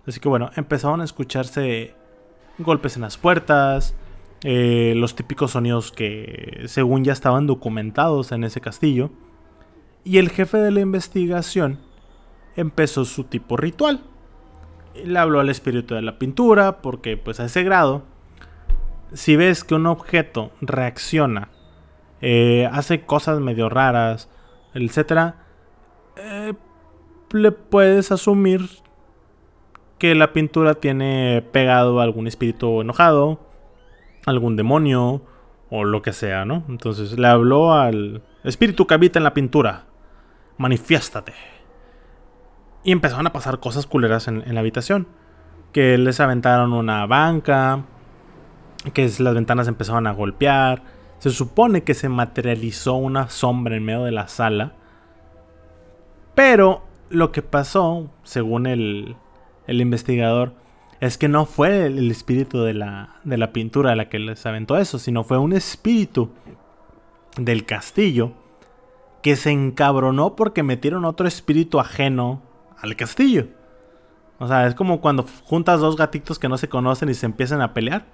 Así 0.08 0.20
que 0.20 0.30
bueno, 0.30 0.50
empezaron 0.56 1.02
a 1.02 1.04
escucharse 1.04 1.94
golpes 2.58 2.96
en 2.96 3.02
las 3.04 3.18
puertas, 3.18 3.94
eh, 4.44 4.94
los 4.96 5.16
típicos 5.16 5.52
sonidos 5.52 5.92
que 5.92 6.64
según 6.68 7.04
ya 7.04 7.12
estaban 7.12 7.46
documentados 7.46 8.32
en 8.32 8.44
ese 8.44 8.62
castillo. 8.62 9.10
Y 10.04 10.20
el 10.20 10.30
jefe 10.30 10.58
de 10.58 10.72
la 10.72 10.80
investigación 10.80 11.80
empezó 12.56 13.04
su 13.04 13.26
tipo 13.26 13.58
ritual. 13.58 14.02
Le 14.96 15.20
habló 15.20 15.42
al 15.42 15.50
espíritu 15.50 15.96
de 15.96 16.02
la 16.02 16.18
pintura, 16.18 16.82
porque 16.82 17.18
pues 17.18 17.40
a 17.40 17.46
ese 17.46 17.64
grado 17.64 18.04
si 19.14 19.36
ves 19.36 19.64
que 19.64 19.76
un 19.76 19.86
objeto 19.86 20.52
reacciona, 20.62 21.50
eh, 22.22 22.70
hace 22.72 23.06
cosas 23.06 23.40
medio 23.40 23.70
raras, 23.70 24.30
etc., 24.74 25.36
eh, 26.18 26.54
le 27.32 27.52
puedes 27.52 28.12
asumir 28.12 28.62
que 29.98 30.16
la 30.16 30.34
pintura 30.34 30.76
tiene 30.76 31.44
pegado 31.52 32.00
algún 32.02 32.28
espíritu 32.28 32.82
enojado, 32.82 33.40
algún 34.26 34.56
demonio 34.56 35.22
o 35.70 35.84
lo 35.84 36.02
que 36.02 36.14
sea, 36.14 36.46
¿no? 36.46 36.64
Entonces 36.70 37.18
le 37.18 37.28
habló 37.28 37.74
al 37.74 38.24
espíritu 38.44 38.88
que 38.88 38.94
habita 38.94 39.20
en 39.20 39.24
la 39.24 39.34
pintura, 39.34 39.86
manifiéstate. 40.58 41.34
Y 42.84 42.92
empezaron 42.92 43.28
a 43.28 43.34
pasar 43.34 43.60
cosas 43.60 43.86
culeras 43.86 44.28
en 44.28 44.54
la 44.54 44.60
habitación. 44.62 45.08
Que 45.74 45.98
les 45.98 46.22
aventaron 46.22 46.72
una 46.72 47.06
banca, 47.06 47.84
que 48.94 49.10
las 49.20 49.34
ventanas 49.34 49.68
empezaron 49.68 50.08
a 50.08 50.14
golpear. 50.14 50.84
Se 51.20 51.30
supone 51.30 51.84
que 51.84 51.94
se 51.94 52.10
materializó 52.10 52.96
una 52.96 53.30
sombra 53.30 53.76
en 53.76 53.86
medio 53.86 54.04
de 54.04 54.12
la 54.12 54.28
sala. 54.28 54.74
Pero 56.36 56.84
lo 57.10 57.32
que 57.32 57.42
pasó, 57.42 58.12
según 58.24 58.68
el, 58.68 59.16
el 59.66 59.82
investigador, 59.82 60.54
es 61.00 61.18
que 61.18 61.28
no 61.28 61.46
fue 61.46 61.86
el, 61.86 61.98
el 61.98 62.12
espíritu 62.12 62.62
de 62.62 62.74
la, 62.74 63.20
de 63.24 63.38
la 63.38 63.52
pintura 63.52 63.96
la 63.96 64.10
que 64.10 64.20
les 64.20 64.46
aventó 64.46 64.78
eso, 64.78 65.00
sino 65.00 65.24
fue 65.24 65.38
un 65.38 65.54
espíritu 65.54 66.32
del 67.38 67.66
castillo 67.66 68.32
que 69.22 69.36
se 69.36 69.52
encabronó 69.52 70.36
porque 70.36 70.64
metieron 70.64 71.06
otro 71.06 71.28
espíritu 71.28 71.80
ajeno 71.80 72.42
al 72.80 72.96
castillo. 72.96 73.48
O 74.40 74.48
sea, 74.48 74.68
es 74.68 74.76
como 74.76 75.02
cuando 75.02 75.26
juntas 75.44 75.80
dos 75.80 75.96
gatitos 75.96 76.38
que 76.40 76.50
no 76.50 76.58
se 76.58 76.70
conocen 76.70 77.10
y 77.10 77.14
se 77.14 77.26
empiezan 77.26 77.62
a 77.62 77.74
pelear. 77.74 78.06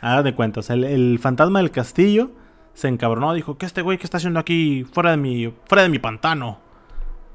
Haga 0.00 0.22
de 0.22 0.34
cuentas, 0.34 0.70
el, 0.70 0.84
el 0.84 1.18
fantasma 1.18 1.58
del 1.60 1.70
castillo 1.70 2.30
se 2.74 2.88
encabronó, 2.88 3.32
dijo, 3.32 3.56
¿qué 3.56 3.64
este 3.66 3.82
güey 3.82 3.96
que 3.96 4.04
está 4.04 4.18
haciendo 4.18 4.38
aquí 4.38 4.84
fuera 4.92 5.10
de 5.12 5.16
mi, 5.16 5.54
fuera 5.66 5.82
de 5.82 5.88
mi 5.88 5.98
pantano? 5.98 6.58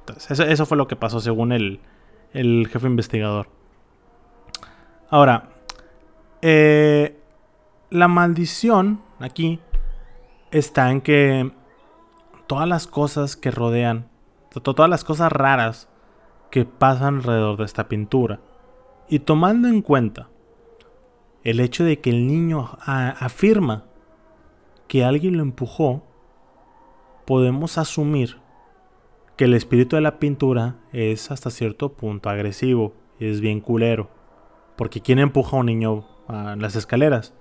Entonces, 0.02 0.32
eso, 0.32 0.44
eso 0.44 0.66
fue 0.66 0.78
lo 0.78 0.88
que 0.88 0.96
pasó 0.96 1.20
según 1.20 1.52
el, 1.52 1.80
el 2.34 2.68
jefe 2.72 2.88
investigador. 2.88 3.48
Ahora, 5.10 5.50
eh, 6.42 7.20
la 7.90 8.08
maldición 8.08 9.02
aquí 9.20 9.60
está 10.52 10.92
en 10.92 11.02
que 11.02 11.52
todas 12.48 12.68
las 12.68 12.86
cosas 12.88 13.36
que 13.36 13.52
rodean, 13.52 14.08
to- 14.52 14.62
todas 14.62 14.90
las 14.90 15.04
cosas 15.04 15.32
raras 15.32 15.90
que 16.52 16.66
pasan 16.66 17.16
alrededor 17.18 17.58
de 17.58 17.66
esta 17.66 17.88
pintura, 17.88 18.40
y 19.10 19.20
tomando 19.20 19.68
en 19.68 19.82
cuenta 19.82 20.30
el 21.44 21.60
hecho 21.60 21.84
de 21.84 22.00
que 22.00 22.10
el 22.10 22.28
niño 22.28 22.78
afirma 22.86 23.86
que 24.88 25.04
alguien 25.04 25.38
lo 25.38 25.44
empujó, 25.44 26.04
podemos 27.26 27.78
asumir 27.78 28.38
que 29.38 29.46
el 29.46 29.54
espíritu 29.54 29.96
de 29.96 30.02
la 30.02 30.20
pintura 30.20 30.76
es 30.92 31.32
hasta 31.32 31.50
cierto 31.50 31.94
punto 31.94 32.30
agresivo, 32.30 32.94
es 33.20 33.42
bien 33.42 33.62
culero. 33.62 34.10
Porque 34.76 35.02
¿quién 35.02 35.20
empuja 35.20 35.56
a 35.56 35.60
un 35.62 35.68
niño 35.68 36.06
a 36.28 36.56
las 36.58 36.76
escaleras? 36.76 37.34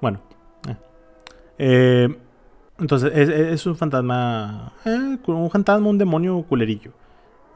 Bueno. 0.00 0.20
eh. 0.68 0.76
Eh, 1.58 2.18
entonces, 2.78 3.12
es, 3.14 3.28
es 3.28 3.66
un 3.66 3.76
fantasma. 3.76 4.72
eh, 4.86 5.18
un 5.26 5.50
fantasma, 5.50 5.88
un 5.88 5.98
demonio 5.98 6.42
culerillo. 6.48 6.92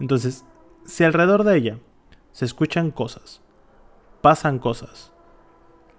Entonces, 0.01 0.45
si 0.85 1.05
alrededor 1.05 1.45
de 1.45 1.57
ella 1.57 1.79
se 2.33 2.45
escuchan 2.45 2.91
cosas, 2.91 3.41
pasan 4.25 4.59
cosas, 4.59 5.13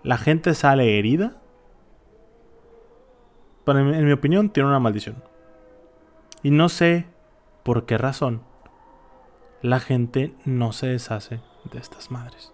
la 0.01 0.17
gente 0.17 0.55
sale 0.55 0.97
herida, 0.97 1.39
mí- 3.67 3.95
en 3.95 4.03
mi 4.05 4.11
opinión, 4.13 4.49
tiene 4.49 4.67
una 4.67 4.80
maldición. 4.80 5.23
Y 6.41 6.49
no 6.49 6.67
sé 6.67 7.05
por 7.61 7.86
qué 7.86 7.99
razón 7.99 8.41
la 9.61 9.80
gente 9.80 10.34
no 10.43 10.71
se 10.71 10.88
deshace 10.88 11.39
de 11.71 11.78
estas 11.78 12.09
madres. 12.09 12.51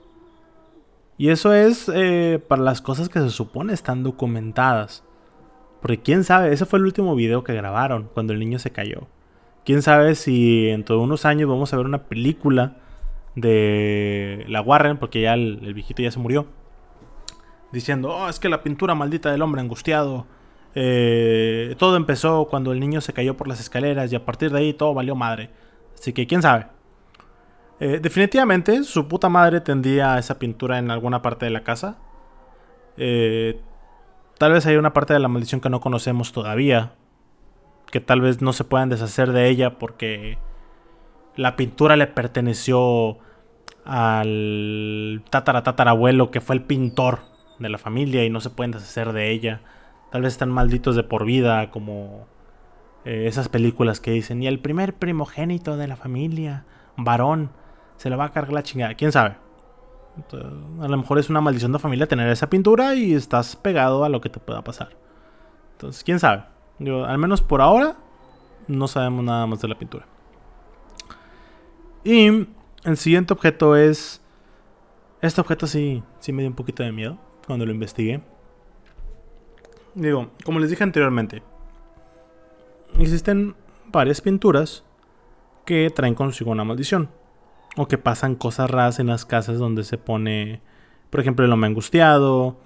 Y 1.17 1.29
eso 1.29 1.53
es 1.53 1.89
eh, 1.93 2.43
para 2.45 2.61
las 2.63 2.81
cosas 2.81 3.07
que 3.07 3.21
se 3.21 3.29
supone 3.29 3.71
están 3.71 4.03
documentadas. 4.03 5.05
Porque 5.81 6.01
quién 6.01 6.25
sabe, 6.25 6.51
ese 6.51 6.65
fue 6.65 6.79
el 6.79 6.85
último 6.85 7.15
video 7.15 7.45
que 7.45 7.53
grabaron 7.53 8.09
cuando 8.13 8.33
el 8.33 8.39
niño 8.39 8.59
se 8.59 8.71
cayó. 8.71 9.07
Quién 9.63 9.81
sabe 9.81 10.15
si 10.15 10.65
dentro 10.65 10.97
de 10.97 11.03
unos 11.03 11.23
años 11.25 11.47
vamos 11.47 11.71
a 11.73 11.77
ver 11.77 11.85
una 11.85 12.09
película 12.09 12.75
de 13.35 14.45
la 14.47 14.61
Warren, 14.61 14.97
porque 14.97 15.21
ya 15.21 15.33
el, 15.33 15.73
viejito 15.73 16.01
ya 16.01 16.11
se 16.11 16.19
murió. 16.19 16.47
Diciendo, 17.71 18.09
oh, 18.09 18.29
es 18.29 18.39
que 18.39 18.49
la 18.49 18.63
pintura 18.63 18.95
maldita 18.95 19.31
del 19.31 19.41
hombre 19.41 19.61
angustiado. 19.61 20.27
eh, 20.75 21.75
todo 21.77 21.97
empezó 21.97 22.47
cuando 22.49 22.71
el 22.71 22.79
niño 22.79 23.01
se 23.01 23.13
cayó 23.13 23.35
por 23.37 23.47
las 23.47 23.59
escaleras 23.59 24.11
y 24.11 24.15
a 24.15 24.25
partir 24.25 24.51
de 24.51 24.59
ahí 24.59 24.73
todo 24.73 24.93
valió 24.93 25.15
madre. 25.15 25.49
Así 25.95 26.13
que 26.13 26.27
quién 26.27 26.41
sabe. 26.41 26.67
Eh, 27.79 27.99
definitivamente 27.99 28.83
su 28.83 29.07
puta 29.07 29.27
madre 29.27 29.59
tendría 29.59 30.19
esa 30.19 30.37
pintura 30.37 30.77
en 30.77 30.91
alguna 30.91 31.23
parte 31.23 31.45
de 31.45 31.51
la 31.51 31.63
casa. 31.63 31.97
Eh, 32.95 33.59
tal 34.37 34.53
vez 34.53 34.67
hay 34.67 34.75
una 34.75 34.93
parte 34.93 35.13
de 35.13 35.19
la 35.19 35.27
maldición 35.27 35.61
que 35.61 35.69
no 35.69 35.81
conocemos 35.81 36.31
todavía. 36.31 36.93
Que 37.91 37.99
tal 37.99 38.21
vez 38.21 38.41
no 38.41 38.53
se 38.53 38.63
puedan 38.63 38.89
deshacer 38.89 39.31
de 39.31 39.49
ella 39.49 39.79
porque 39.79 40.37
la 41.35 41.55
pintura 41.55 41.95
le 41.95 42.07
perteneció 42.07 43.17
al 43.85 45.23
tatara 45.29 45.63
tatarabuelo 45.63 46.31
que 46.31 46.41
fue 46.41 46.55
el 46.55 46.63
pintor 46.63 47.19
de 47.59 47.69
la 47.69 47.77
familia 47.77 48.25
y 48.25 48.29
no 48.29 48.41
se 48.41 48.49
pueden 48.49 48.71
deshacer 48.71 49.13
de 49.13 49.31
ella. 49.31 49.61
Tal 50.11 50.23
vez 50.23 50.33
están 50.33 50.51
malditos 50.51 50.95
de 50.95 51.03
por 51.03 51.25
vida 51.25 51.71
como 51.71 52.27
eh, 53.05 53.25
esas 53.27 53.49
películas 53.49 53.99
que 53.99 54.11
dicen 54.11 54.43
y 54.43 54.47
el 54.47 54.59
primer 54.59 54.93
primogénito 54.95 55.77
de 55.77 55.87
la 55.87 55.95
familia, 55.95 56.65
varón, 56.97 57.51
se 57.97 58.09
le 58.09 58.15
va 58.15 58.25
a 58.25 58.31
cargar 58.31 58.53
la 58.53 58.63
chingada. 58.63 58.95
¿Quién 58.95 59.11
sabe? 59.11 59.35
A 60.81 60.87
lo 60.87 60.97
mejor 60.97 61.19
es 61.19 61.29
una 61.29 61.39
maldición 61.39 61.71
de 61.71 61.79
familia 61.79 62.07
tener 62.07 62.29
esa 62.29 62.49
pintura 62.49 62.95
y 62.95 63.13
estás 63.13 63.55
pegado 63.55 64.03
a 64.03 64.09
lo 64.09 64.19
que 64.19 64.29
te 64.29 64.39
pueda 64.39 64.61
pasar. 64.63 64.89
Entonces, 65.73 66.03
quién 66.03 66.19
sabe. 66.19 66.43
Yo, 66.79 67.05
al 67.05 67.17
menos 67.17 67.41
por 67.41 67.61
ahora, 67.61 67.95
no 68.67 68.87
sabemos 68.87 69.23
nada 69.23 69.47
más 69.47 69.61
de 69.61 69.67
la 69.67 69.77
pintura. 69.77 70.05
Y 72.03 72.47
el 72.83 72.97
siguiente 72.97 73.33
objeto 73.33 73.75
es. 73.75 74.21
Este 75.21 75.39
objeto 75.39 75.67
sí, 75.67 76.03
sí 76.19 76.33
me 76.33 76.41
dio 76.41 76.49
un 76.49 76.55
poquito 76.55 76.81
de 76.81 76.91
miedo 76.91 77.17
cuando 77.45 77.65
lo 77.65 77.71
investigué. 77.71 78.21
Digo, 79.93 80.31
como 80.43 80.59
les 80.59 80.69
dije 80.69 80.83
anteriormente, 80.83 81.43
existen 82.97 83.55
varias 83.87 84.21
pinturas 84.21 84.83
que 85.65 85.89
traen 85.89 86.15
consigo 86.15 86.51
una 86.51 86.63
maldición. 86.63 87.09
O 87.77 87.87
que 87.87 87.97
pasan 87.97 88.35
cosas 88.35 88.69
raras 88.69 88.99
en 88.99 89.07
las 89.07 89.25
casas 89.25 89.57
donde 89.59 89.83
se 89.83 89.97
pone, 89.97 90.61
por 91.09 91.19
ejemplo, 91.21 91.45
el 91.45 91.51
hombre 91.53 91.67
angustiado. 91.69 92.57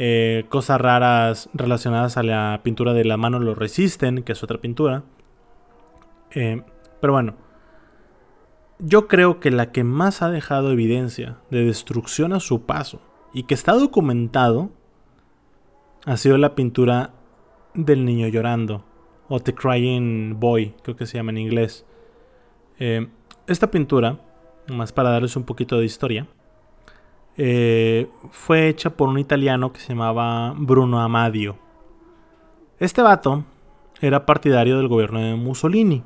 eh, 0.00 0.46
cosas 0.48 0.80
raras 0.80 1.50
relacionadas 1.54 2.16
a 2.16 2.22
la 2.22 2.60
pintura 2.62 2.92
de 2.94 3.04
la 3.04 3.16
mano 3.16 3.40
lo 3.40 3.54
resisten, 3.56 4.22
que 4.22 4.32
es 4.32 4.42
otra 4.44 4.58
pintura. 4.58 5.02
Eh, 6.30 6.62
pero 7.00 7.12
bueno, 7.12 7.34
yo 8.78 9.08
creo 9.08 9.40
que 9.40 9.50
la 9.50 9.72
que 9.72 9.84
más 9.84 10.22
ha 10.22 10.30
dejado 10.30 10.70
evidencia 10.70 11.38
de 11.50 11.64
destrucción 11.64 12.32
a 12.32 12.40
su 12.40 12.62
paso 12.62 13.00
y 13.32 13.44
que 13.44 13.54
está 13.54 13.72
documentado 13.72 14.70
ha 16.06 16.16
sido 16.16 16.38
la 16.38 16.54
pintura 16.54 17.12
del 17.74 18.04
niño 18.04 18.28
llorando 18.28 18.84
o 19.28 19.40
The 19.40 19.54
Crying 19.54 20.38
Boy, 20.40 20.74
creo 20.82 20.96
que 20.96 21.06
se 21.06 21.18
llama 21.18 21.32
en 21.32 21.38
inglés. 21.38 21.84
Eh, 22.78 23.08
esta 23.46 23.70
pintura, 23.70 24.20
más 24.68 24.92
para 24.92 25.10
darles 25.10 25.36
un 25.36 25.44
poquito 25.44 25.78
de 25.78 25.84
historia, 25.84 26.26
eh, 27.36 28.08
fue 28.30 28.68
hecha 28.68 28.90
por 28.90 29.08
un 29.08 29.18
italiano 29.18 29.72
que 29.72 29.80
se 29.80 29.90
llamaba 29.90 30.54
Bruno 30.56 31.00
Amadio. 31.00 31.56
Este 32.78 33.02
vato 33.02 33.44
era 34.00 34.24
partidario 34.24 34.78
del 34.78 34.88
gobierno 34.88 35.20
de 35.20 35.34
Mussolini. 35.34 36.02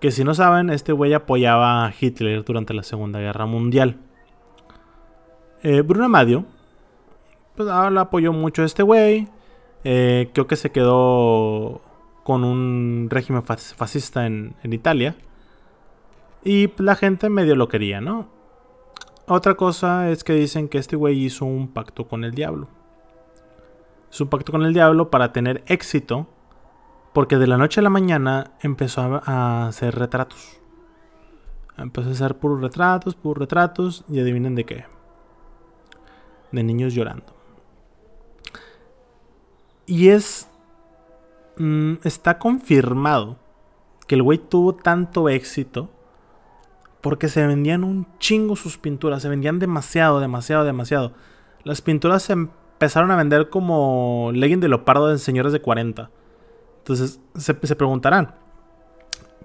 Que 0.00 0.10
si 0.12 0.22
no 0.24 0.34
saben, 0.34 0.70
este 0.70 0.92
güey 0.92 1.12
apoyaba 1.12 1.84
a 1.86 1.92
Hitler 1.98 2.44
durante 2.44 2.72
la 2.74 2.82
Segunda 2.84 3.18
Guerra 3.18 3.46
Mundial. 3.46 3.96
Eh, 5.62 5.80
Bruno 5.80 6.04
Amadio, 6.04 6.44
pues 7.56 7.68
ah, 7.68 7.90
le 7.90 7.98
apoyó 7.98 8.32
mucho 8.32 8.62
a 8.62 8.66
este 8.66 8.84
güey. 8.84 9.28
Eh, 9.82 10.30
creo 10.32 10.46
que 10.46 10.54
se 10.56 10.70
quedó 10.70 11.80
con 12.22 12.44
un 12.44 13.08
régimen 13.10 13.42
fas- 13.42 13.74
fascista 13.74 14.26
en, 14.26 14.54
en 14.62 14.72
Italia. 14.72 15.16
Y 16.44 16.70
la 16.80 16.94
gente 16.94 17.28
medio 17.28 17.56
lo 17.56 17.68
quería, 17.68 18.00
¿no? 18.00 18.28
Otra 19.26 19.54
cosa 19.56 20.10
es 20.10 20.22
que 20.22 20.34
dicen 20.34 20.68
que 20.68 20.78
este 20.78 20.94
güey 20.94 21.24
hizo 21.24 21.44
un 21.44 21.68
pacto 21.68 22.06
con 22.06 22.22
el 22.24 22.32
diablo. 22.32 22.68
Un 24.20 24.28
pacto 24.28 24.52
con 24.52 24.62
el 24.62 24.72
diablo 24.72 25.10
para 25.10 25.32
tener 25.32 25.64
éxito. 25.66 26.28
Porque 27.12 27.36
de 27.36 27.46
la 27.46 27.56
noche 27.56 27.80
a 27.80 27.82
la 27.82 27.90
mañana 27.90 28.52
empezó 28.60 29.20
a, 29.24 29.68
hacer 29.68 29.94
retratos. 29.94 30.60
Empezó 31.76 32.08
a 32.08 32.12
hacer 32.12 32.36
puros 32.36 32.60
retratos, 32.60 33.14
puros 33.14 33.38
retratos. 33.38 34.04
Y 34.08 34.20
adivinen 34.20 34.54
de 34.54 34.64
qué. 34.64 34.84
De 36.52 36.62
niños 36.62 36.94
llorando. 36.94 37.34
Y 39.86 40.08
es... 40.08 40.48
mm, 41.56 41.94
está 42.04 42.38
confirmado 42.38 43.38
que 44.06 44.14
el 44.14 44.22
güey 44.22 44.38
tuvo 44.38 44.74
tanto 44.74 45.28
éxito 45.28 45.90
porque 47.00 47.28
se 47.28 47.46
vendían 47.46 47.84
un 47.84 48.06
chingo 48.18 48.56
sus 48.56 48.78
pinturas, 48.78 49.22
se 49.22 49.28
vendían 49.28 49.58
demasiado, 49.58 50.20
demasiado, 50.20 50.64
demasiado. 50.64 51.12
Las 51.62 51.80
pinturas 51.80 52.22
se 52.22 52.32
empezaron 52.32 53.10
a 53.10 53.16
vender 53.16 53.50
como 53.50 54.30
Legend 54.34 54.62
de 54.62 54.68
Leopardo 54.68 55.08
de 55.08 55.18
señores 55.18 55.52
de 55.52 55.60
40. 55.60 56.10
Entonces 56.88 57.20
se, 57.34 57.52
preguntarán, 57.52 58.34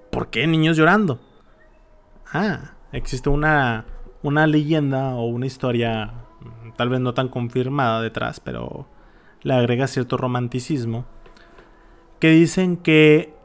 ¿por 0.09 0.29
qué 0.29 0.47
niños 0.47 0.77
llorando? 0.77 1.19
Ah, 2.31 2.71
existe 2.93 3.27
una, 3.27 3.83
una 4.21 4.47
leyenda 4.47 5.15
o 5.15 5.25
una 5.25 5.45
historia, 5.45 6.13
mm, 6.39 6.71
tal 6.77 6.87
vez 6.87 7.01
no 7.01 7.13
tan 7.13 7.27
confirmada 7.27 8.01
detrás, 8.01 8.39
pero 8.39 8.87
le 9.41 9.55
agrega 9.55 9.87
cierto 9.87 10.15
romanticismo, 10.15 11.03
que 12.21 12.29
dicen 12.29 12.77
que 12.77 13.35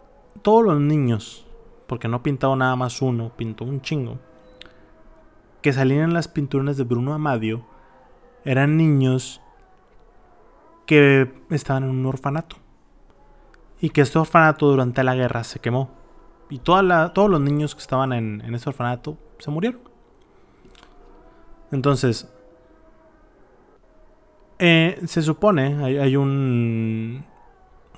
todos 0.43 0.65
los 0.65 0.81
niños 0.81 1.45
porque 1.89 2.07
no 2.07 2.23
pintó 2.23 2.55
nada 2.55 2.77
más 2.77 3.03
uno, 3.03 3.33
pintó 3.37 3.65
un 3.65 3.81
chingo. 3.81 4.21
que 5.61 5.73
salían 5.73 6.05
en 6.05 6.15
las 6.15 6.29
pinturas 6.29 6.77
de 6.77 6.85
Bruno 6.85 7.15
Amadio 7.15 7.67
eran 8.45 8.77
niños 8.77 9.41
que 10.87 11.35
estaban 11.51 11.83
en 11.83 11.91
un 11.91 12.07
orfanato. 12.07 12.68
Y 13.81 13.91
que 13.91 14.01
este 14.01 14.19
orfanato 14.19 14.67
durante 14.69 15.05
la 15.05 15.15
guerra 15.15 15.45
se 15.45 15.61
quemó. 15.61 15.91
Y 16.51 16.59
todos 16.59 17.31
los 17.31 17.41
niños 17.41 17.75
que 17.75 17.81
estaban 17.81 18.13
en, 18.13 18.43
en 18.45 18.55
ese 18.55 18.69
orfanato 18.69 19.19
se 19.39 19.51
murieron. 19.51 19.81
Entonces, 21.71 22.33
eh, 24.59 25.01
se 25.07 25.23
supone, 25.23 25.85
hay, 25.85 25.99
hay 25.99 26.17
un, 26.17 27.25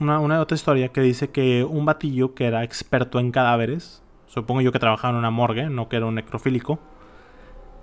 una, 0.00 0.18
una, 0.18 0.40
otra 0.40 0.56
historia 0.56 0.88
que 0.88 1.00
dice 1.00 1.30
que 1.30 1.64
un 1.64 1.86
batillo 1.86 2.34
que 2.34 2.46
era 2.46 2.64
experto 2.64 3.18
en 3.20 3.30
cadáveres, 3.30 4.02
supongo 4.26 4.60
yo 4.60 4.72
que 4.72 4.78
trabajaba 4.78 5.12
en 5.12 5.18
una 5.18 5.30
morgue, 5.30 5.70
no 5.70 5.88
que 5.88 5.96
era 5.96 6.06
un 6.06 6.16
necrofílico, 6.16 6.80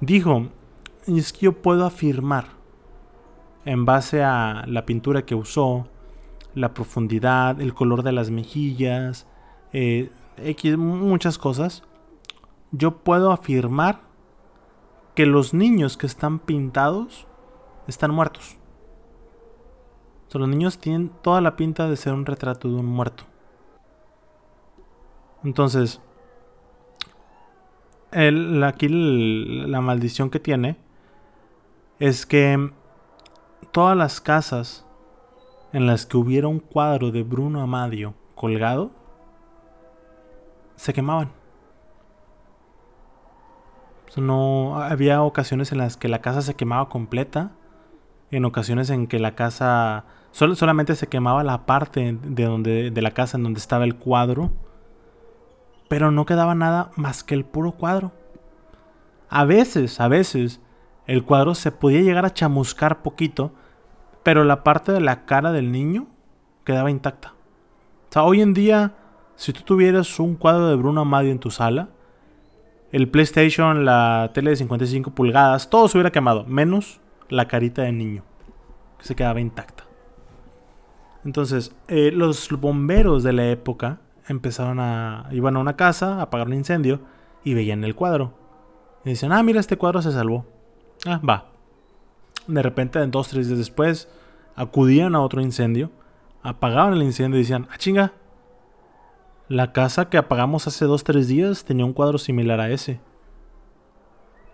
dijo, 0.01 0.49
es 1.07 1.33
que 1.33 1.45
yo 1.45 1.53
puedo 1.53 1.85
afirmar, 1.85 2.45
en 3.65 3.85
base 3.85 4.23
a 4.23 4.63
la 4.67 4.85
pintura 4.85 5.25
que 5.25 5.35
usó, 5.35 5.87
la 6.57 6.73
profundidad, 6.73 7.61
el 7.61 7.73
color 7.73 8.03
de 8.03 8.11
las 8.11 8.31
mejillas, 8.31 9.27
eh, 9.73 10.11
X, 10.37 10.77
muchas 10.77 11.37
cosas, 11.37 11.83
yo 12.71 12.97
puedo 12.97 13.31
afirmar 13.31 14.01
que 15.15 15.25
los 15.25 15.53
niños 15.53 15.97
que 15.97 16.07
están 16.07 16.39
pintados 16.39 17.27
están 17.87 18.11
muertos. 18.11 18.57
Los 20.33 20.47
niños 20.47 20.77
tienen 20.77 21.09
toda 21.23 21.41
la 21.41 21.55
pinta 21.55 21.89
de 21.89 21.95
ser 21.95 22.13
un 22.13 22.25
retrato 22.25 22.67
de 22.67 22.75
un 22.75 22.85
muerto. 22.85 23.23
Entonces, 25.43 25.99
el, 28.11 28.63
aquí 28.63 28.87
la 28.89 29.81
maldición 29.81 30.29
que 30.29 30.39
tiene 30.39 30.77
es 31.99 32.25
que 32.25 32.71
todas 33.71 33.97
las 33.97 34.21
casas 34.21 34.86
en 35.73 35.87
las 35.87 36.05
que 36.05 36.17
hubiera 36.17 36.47
un 36.47 36.59
cuadro 36.59 37.11
de 37.11 37.23
Bruno 37.23 37.61
Amadio 37.61 38.13
colgado 38.35 38.91
se 40.75 40.93
quemaban. 40.93 41.31
No 44.15 44.81
había 44.81 45.21
ocasiones 45.21 45.71
en 45.71 45.77
las 45.77 45.95
que 45.95 46.07
la 46.07 46.21
casa 46.21 46.41
se 46.41 46.55
quemaba 46.55 46.89
completa, 46.89 47.51
en 48.31 48.45
ocasiones 48.45 48.89
en 48.89 49.05
que 49.05 49.19
la 49.19 49.35
casa 49.35 50.05
solamente 50.31 50.95
se 50.95 51.07
quemaba 51.07 51.43
la 51.43 51.67
parte 51.67 52.17
de 52.23 52.43
donde 52.45 52.89
de 52.89 53.01
la 53.03 53.11
casa 53.11 53.37
en 53.37 53.43
donde 53.43 53.59
estaba 53.59 53.85
el 53.85 53.95
cuadro, 53.95 54.51
pero 55.87 56.09
no 56.09 56.25
quedaba 56.25 56.55
nada 56.55 56.89
más 56.95 57.23
que 57.23 57.35
el 57.35 57.45
puro 57.45 57.73
cuadro. 57.73 58.11
A 59.29 59.45
veces, 59.45 59.99
a 59.99 60.07
veces 60.07 60.61
el 61.05 61.23
cuadro 61.23 61.53
se 61.53 61.71
podía 61.71 62.01
llegar 62.01 62.25
a 62.25 62.33
chamuscar 62.33 63.03
poquito, 63.03 63.51
pero 64.27 64.43
la 64.43 64.61
parte 64.61 64.91
de 64.91 64.99
la 64.99 65.23
cara 65.23 65.53
del 65.53 65.71
niño 65.71 66.05
quedaba 66.65 66.91
intacta. 66.91 67.29
O 67.29 68.11
sea, 68.11 68.23
hoy 68.23 68.41
en 68.41 68.53
día, 68.53 68.93
si 69.37 69.53
tú 69.53 69.61
tuvieras 69.61 70.19
un 70.19 70.35
cuadro 70.35 70.67
de 70.67 70.75
Bruno 70.75 70.99
Amadio 70.99 71.31
en 71.31 71.39
tu 71.39 71.49
sala, 71.49 71.87
el 72.91 73.07
PlayStation, 73.07 73.85
la 73.85 74.31
tele 74.33 74.49
de 74.49 74.57
55 74.57 75.11
pulgadas, 75.11 75.69
todo 75.69 75.87
se 75.87 75.97
hubiera 75.97 76.11
quemado, 76.11 76.43
menos 76.43 76.99
la 77.29 77.47
carita 77.47 77.83
del 77.83 77.97
niño, 77.97 78.25
que 78.99 79.05
se 79.05 79.15
quedaba 79.15 79.39
intacta. 79.39 79.85
Entonces, 81.23 81.73
eh, 81.87 82.11
los 82.11 82.49
bomberos 82.51 83.23
de 83.23 83.31
la 83.31 83.47
época 83.47 84.01
empezaron 84.27 84.81
a. 84.81 85.29
iban 85.31 85.55
a 85.55 85.59
una 85.59 85.77
casa, 85.77 86.15
a 86.15 86.23
apagar 86.23 86.47
un 86.47 86.53
incendio 86.53 86.99
y 87.45 87.53
veían 87.53 87.85
el 87.85 87.95
cuadro. 87.95 88.33
Y 89.05 89.11
decían, 89.11 89.31
ah, 89.31 89.41
mira, 89.41 89.61
este 89.61 89.77
cuadro 89.77 90.01
se 90.01 90.11
salvó. 90.11 90.45
Ah, 91.05 91.21
va. 91.25 91.56
De 92.47 92.61
repente, 92.61 93.05
dos, 93.07 93.27
tres 93.27 93.47
días 93.47 93.59
después, 93.59 94.09
acudían 94.55 95.15
a 95.15 95.21
otro 95.21 95.41
incendio, 95.41 95.91
apagaban 96.41 96.93
el 96.93 97.03
incendio 97.03 97.37
y 97.37 97.43
decían, 97.43 97.67
ah, 97.71 97.77
chinga. 97.77 98.13
La 99.49 99.71
casa 99.71 100.09
que 100.09 100.17
apagamos 100.17 100.67
hace 100.67 100.85
dos, 100.85 101.03
tres 101.03 101.27
días 101.27 101.63
tenía 101.63 101.85
un 101.85 101.93
cuadro 101.93 102.17
similar 102.17 102.59
a 102.59 102.69
ese. 102.69 102.99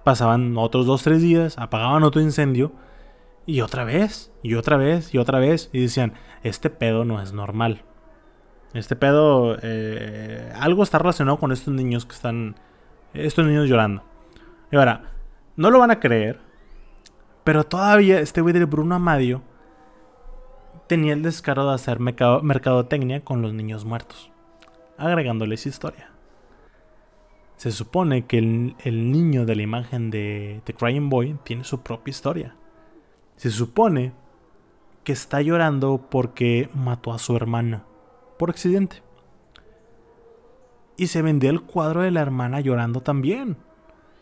Pasaban 0.03 0.57
otros 0.57 0.85
dos, 0.85 1.01
tres 1.01 1.21
días, 1.21 1.57
apagaban 1.57 2.03
otro 2.03 2.21
incendio 2.21 2.73
y 3.45 3.61
otra 3.61 3.85
vez, 3.85 4.31
y 4.43 4.55
otra 4.55 4.77
vez, 4.77 5.13
y 5.13 5.17
otra 5.17 5.39
vez. 5.39 5.69
Y 5.71 5.81
decían, 5.81 6.13
este 6.43 6.69
pedo 6.69 7.05
no 7.05 7.21
es 7.21 7.33
normal. 7.33 7.83
Este 8.73 8.95
pedo, 8.95 9.57
eh, 9.61 10.51
algo 10.59 10.83
está 10.83 10.97
relacionado 10.97 11.37
con 11.37 11.51
estos 11.51 11.73
niños 11.73 12.05
que 12.05 12.15
están, 12.15 12.55
estos 13.13 13.45
niños 13.45 13.67
llorando. 13.69 14.03
Y 14.71 14.75
ahora, 14.75 15.11
no 15.55 15.69
lo 15.69 15.79
van 15.79 15.91
a 15.91 15.99
creer, 15.99 16.39
pero 17.43 17.63
todavía 17.63 18.19
este 18.19 18.41
güey 18.41 18.53
de 18.53 18.65
Bruno 18.65 18.95
Amadio 18.95 19.41
tenía 20.87 21.13
el 21.13 21.21
descaro 21.21 21.67
de 21.67 21.75
hacer 21.75 21.99
mercadotecnia 21.99 23.23
con 23.23 23.41
los 23.41 23.53
niños 23.53 23.85
muertos, 23.85 24.31
agregándoles 24.97 25.65
historia. 25.65 26.09
Se 27.57 27.71
supone 27.71 28.25
que 28.25 28.39
el, 28.39 28.75
el 28.83 29.11
niño 29.11 29.45
de 29.45 29.55
la 29.55 29.61
imagen 29.61 30.09
de 30.09 30.61
The 30.65 30.73
Crying 30.73 31.09
Boy 31.09 31.37
tiene 31.43 31.63
su 31.63 31.81
propia 31.81 32.11
historia. 32.11 32.55
Se 33.37 33.51
supone 33.51 34.13
que 35.03 35.13
está 35.13 35.41
llorando 35.41 36.05
porque 36.09 36.69
mató 36.73 37.13
a 37.13 37.19
su 37.19 37.35
hermana 37.35 37.85
por 38.37 38.49
accidente. 38.49 39.01
Y 40.97 41.07
se 41.07 41.21
vendía 41.21 41.49
el 41.49 41.61
cuadro 41.61 42.01
de 42.01 42.11
la 42.11 42.21
hermana 42.21 42.59
llorando 42.59 43.01
también. 43.01 43.57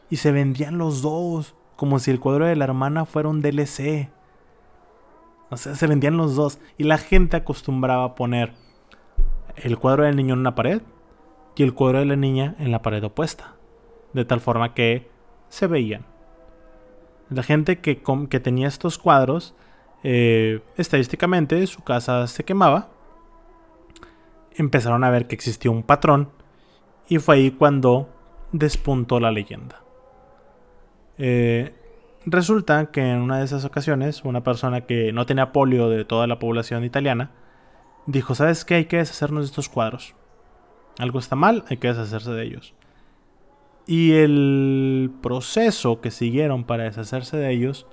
Y 0.10 0.18
se 0.18 0.32
vendían 0.32 0.78
los 0.78 1.02
dos, 1.02 1.56
como 1.82 1.98
si 1.98 2.12
el 2.12 2.20
cuadro 2.20 2.46
de 2.46 2.56
la 2.56 2.66
hermana 2.66 3.06
fuera 3.06 3.28
un 3.28 3.42
DLC. 3.42 4.12
O 5.50 5.58
sea, 5.58 5.74
se 5.74 5.88
vendían 5.88 6.16
los 6.16 6.36
dos. 6.36 6.60
Y 6.78 6.84
la 6.84 7.00
gente 7.00 7.38
acostumbraba 7.38 8.04
a 8.04 8.14
poner 8.14 8.54
el 9.56 9.80
cuadro 9.80 10.04
del 10.04 10.16
niño 10.16 10.36
en 10.36 10.42
una 10.42 10.54
pared 10.54 10.84
y 11.56 11.64
el 11.64 11.74
cuadro 11.74 11.98
de 11.98 12.06
la 12.06 12.16
niña 12.16 12.56
en 12.60 12.70
la 12.70 12.84
pared 12.84 13.04
opuesta. 13.04 13.56
De 14.14 14.26
tal 14.26 14.42
forma 14.42 14.76
que 14.76 15.10
se 15.50 15.66
veían. 15.66 16.06
La 17.32 17.42
gente 17.42 17.80
que, 17.80 18.04
que 18.30 18.40
tenía 18.40 18.68
estos 18.68 19.00
cuadros, 19.00 19.56
eh, 20.04 20.62
estadísticamente 20.78 21.66
su 21.66 21.84
casa 21.84 22.28
se 22.28 22.44
quemaba. 22.44 22.90
Empezaron 24.54 25.04
a 25.04 25.10
ver 25.10 25.26
que 25.26 25.34
existía 25.34 25.72
un 25.72 25.82
patrón 25.82 26.30
y 27.10 27.18
fue 27.18 27.38
ahí 27.38 27.50
cuando 27.50 28.08
despuntó 28.52 29.20
la 29.20 29.32
leyenda. 29.32 29.81
Eh, 31.24 31.76
resulta 32.26 32.90
que 32.90 33.12
en 33.12 33.20
una 33.20 33.38
de 33.38 33.46
esas 33.46 33.64
ocasiones, 33.64 34.24
una 34.24 34.44
persona 34.44 34.88
que 34.88 35.14
no 35.14 35.28
tenía 35.28 35.52
polio 35.52 35.88
de 35.88 36.04
toda 36.04 36.26
la 36.26 36.40
población 36.40 36.84
italiana, 36.84 37.30
dijo, 38.08 38.34
¿sabes 38.34 38.66
qué? 38.66 38.74
Hay 38.74 38.86
que 38.86 38.98
deshacernos 38.98 39.44
de 39.44 39.46
estos 39.46 39.70
cuadros. 39.70 40.16
Algo 40.98 41.20
está 41.20 41.36
mal, 41.36 41.64
hay 41.70 41.78
que 41.78 41.90
deshacerse 41.90 42.32
de 42.32 42.44
ellos. 42.44 42.74
Y 43.86 44.14
el 44.14 45.12
proceso 45.22 46.02
que 46.02 46.10
siguieron 46.10 46.64
para 46.64 46.86
deshacerse 46.86 47.38
de 47.38 47.52
ellos 47.52 47.86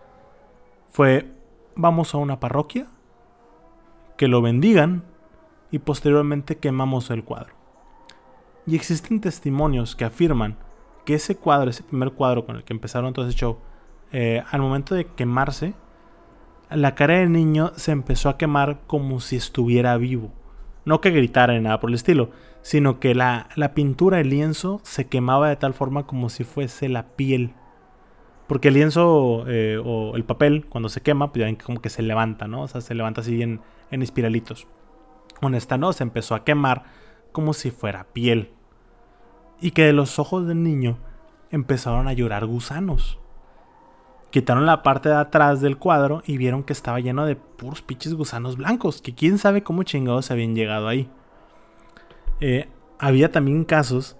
fue, 0.91 1.31
vamos 1.77 2.15
a 2.15 2.19
una 2.19 2.41
parroquia, 2.41 2.87
que 4.17 4.27
lo 4.27 4.41
bendigan 4.41 5.05
y 5.71 5.81
posteriormente 5.81 6.57
quemamos 6.57 7.11
el 7.11 7.25
cuadro. 7.25 7.53
Y 8.67 8.75
existen 8.75 9.21
testimonios 9.21 9.97
que 9.97 10.07
afirman 10.07 10.57
que 11.09 11.15
ese 11.15 11.39
cuadro, 11.39 11.71
ese 11.71 11.83
primer 11.83 12.11
cuadro 12.11 12.45
con 12.45 12.57
el 12.57 12.65
que 12.65 12.75
empezaron 12.75 13.15
todo 13.15 13.27
ese 13.27 13.35
show, 13.35 13.57
eh, 14.13 14.43
al 14.51 14.61
momento 14.61 14.95
de 14.95 15.07
quemarse, 15.07 15.73
la 16.69 16.95
cara 16.95 17.15
del 17.15 17.33
niño 17.33 17.73
se 17.77 17.93
empezó 17.93 18.29
a 18.29 18.37
quemar 18.37 18.81
como 18.87 19.19
si 19.21 19.37
estuviera 19.37 19.97
vivo. 19.97 20.35
No 20.85 21.01
que 21.01 21.11
gritara 21.11 21.55
ni 21.55 21.61
nada 21.61 21.81
por 21.81 21.89
el 21.89 21.95
estilo, 21.95 22.29
sino 22.61 23.01
que 23.01 23.15
la, 23.15 23.49
la 23.57 23.73
pintura, 23.73 24.21
el 24.21 24.29
lienzo, 24.29 24.83
se 24.83 25.07
quemaba 25.07 25.49
de 25.49 25.57
tal 25.57 25.73
forma 25.73 26.07
como 26.07 26.29
si 26.29 26.45
fuese 26.45 26.91
la 26.91 27.07
piel. 27.17 27.55
Porque 28.47 28.69
el 28.69 28.75
lienzo 28.75 29.47
eh, 29.49 29.81
o 29.83 30.15
el 30.15 30.25
papel, 30.25 30.67
cuando 30.67 30.91
se 30.91 31.01
quema, 31.01 31.33
pues 31.33 31.41
ya 31.41 31.47
ven 31.47 31.57
como 31.57 31.81
que 31.81 31.89
se 31.89 32.03
levanta, 32.03 32.49
¿no? 32.49 32.65
O 32.65 32.69
sea, 32.69 32.83
se 32.83 32.95
levanta 32.95 33.23
así 33.23 33.41
en, 33.41 33.63
en 33.91 34.03
espiralitos. 34.03 34.67
Con 35.41 35.59
se 35.59 36.03
empezó 36.03 36.35
a 36.35 36.45
quemar 36.45 36.83
como 37.33 37.55
si 37.55 37.71
fuera 37.71 38.09
piel. 38.13 38.58
Y 39.61 39.73
que 39.73 39.85
de 39.85 39.93
los 39.93 40.19
ojos 40.19 40.47
del 40.47 40.63
niño 40.63 40.99
empezaron 41.51 42.09
a 42.09 42.13
llorar 42.13 42.47
gusanos. 42.47 43.19
Quitaron 44.31 44.67
la 44.67 44.83
parte 44.83 45.09
de 45.09 45.17
atrás 45.17 45.61
del 45.61 45.79
cuadro 45.79 46.23
y 46.27 46.37
vieron 46.37 46.63
que 46.63 46.75
estaba 46.75 47.01
lleno 47.01 47.25
de 47.25 47.37
puros 47.37 47.81
pinches 47.81 48.15
gusanos 48.15 48.57
blancos, 48.57 49.01
que 49.01 49.15
quién 49.15 49.39
sabe 49.39 49.63
cómo 49.63 49.85
chingados 49.85 50.27
se 50.27 50.35
habían 50.35 50.55
llegado 50.55 50.87
ahí. 50.87 51.09
Eh, 52.41 52.69
había 52.99 53.33
también 53.33 53.65
casos 53.65 54.17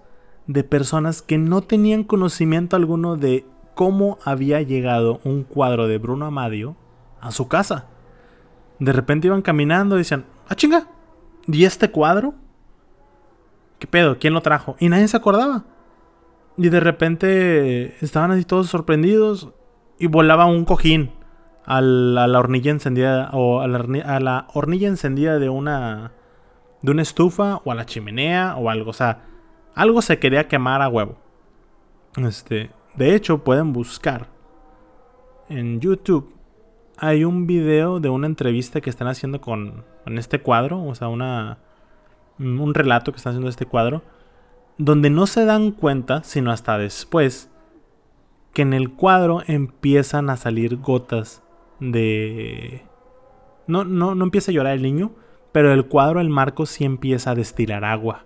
de 0.47 0.63
personas 0.63 1.21
que 1.21 1.37
no 1.37 1.61
tenían 1.61 2.03
conocimiento 2.03 2.75
alguno 2.75 3.17
de 3.17 3.45
cómo 3.75 4.17
había 4.25 4.61
llegado 4.61 5.21
un 5.23 5.43
cuadro 5.43 5.87
de 5.87 5.99
Bruno 5.99 6.25
Amadio 6.25 6.75
a 7.21 7.31
su 7.31 7.47
casa. 7.47 7.85
De 8.79 8.91
repente 8.91 9.27
iban 9.27 9.43
caminando 9.43 9.95
y 9.95 9.99
decían, 9.99 10.25
ah 10.47 10.55
chinga, 10.55 10.87
¿y 11.45 11.65
este 11.65 11.91
cuadro? 11.91 12.33
¿Qué 13.79 13.87
pedo? 13.87 14.19
¿Quién 14.19 14.33
lo 14.33 14.41
trajo? 14.41 14.75
Y 14.79 14.89
nadie 14.89 15.07
se 15.07 15.17
acordaba. 15.17 15.63
Y 16.57 16.69
de 16.69 16.79
repente 16.79 17.95
estaban 18.03 18.31
así 18.31 18.43
todos 18.43 18.67
sorprendidos 18.67 19.49
y 19.97 20.07
volaba 20.07 20.45
un 20.45 20.65
cojín 20.65 21.11
a 21.65 21.81
la 21.81 22.39
hornilla 22.39 22.71
encendida 22.71 23.29
o 23.31 23.61
a 23.61 23.67
la, 23.67 23.79
a 24.05 24.19
la, 24.19 24.47
hornilla 24.53 24.87
encendida 24.87 25.39
de 25.39 25.49
una 25.49 26.11
de 26.81 26.91
una 26.91 27.01
estufa 27.01 27.57
o 27.63 27.71
a 27.71 27.75
la 27.75 27.85
chimenea 27.85 28.55
o 28.55 28.69
algo, 28.69 28.89
o 28.89 28.93
sea, 28.93 29.23
algo 29.75 30.01
se 30.01 30.17
quería 30.17 30.47
quemar 30.47 30.81
a 30.81 30.87
huevo. 30.87 31.17
Este, 32.17 32.71
de 32.95 33.15
hecho 33.15 33.43
pueden 33.43 33.73
buscar 33.73 34.27
en 35.49 35.79
YouTube 35.79 36.33
hay 37.01 37.23
un 37.23 37.47
video 37.47 37.99
de 37.99 38.09
una 38.09 38.27
entrevista 38.27 38.81
que 38.81 38.89
están 38.89 39.07
haciendo 39.07 39.39
con, 39.39 39.85
con 40.03 40.17
este 40.17 40.41
cuadro, 40.41 40.83
o 40.83 40.93
sea, 40.95 41.07
una 41.07 41.59
un 42.39 42.73
relato 42.73 43.11
que 43.11 43.17
están 43.17 43.31
haciendo 43.31 43.49
este 43.49 43.65
cuadro 43.65 44.01
donde 44.79 45.09
no 45.09 45.27
se 45.27 45.45
dan 45.45 45.71
cuenta, 45.71 46.23
sino 46.23 46.51
hasta 46.51 46.77
después, 46.77 47.51
que 48.53 48.61
en 48.61 48.73
el 48.73 48.91
cuadro 48.91 49.43
empiezan 49.45 50.29
a 50.29 50.37
salir 50.37 50.77
gotas 50.77 51.43
de... 51.79 52.85
No, 53.67 53.83
no, 53.83 54.15
no 54.15 54.23
empieza 54.23 54.51
a 54.51 54.53
llorar 54.53 54.73
el 54.73 54.81
niño, 54.81 55.11
pero 55.51 55.73
el 55.73 55.85
cuadro, 55.85 56.21
el 56.21 56.29
marco, 56.29 56.65
sí 56.65 56.85
empieza 56.85 57.31
a 57.31 57.35
destilar 57.35 57.83
agua. 57.83 58.25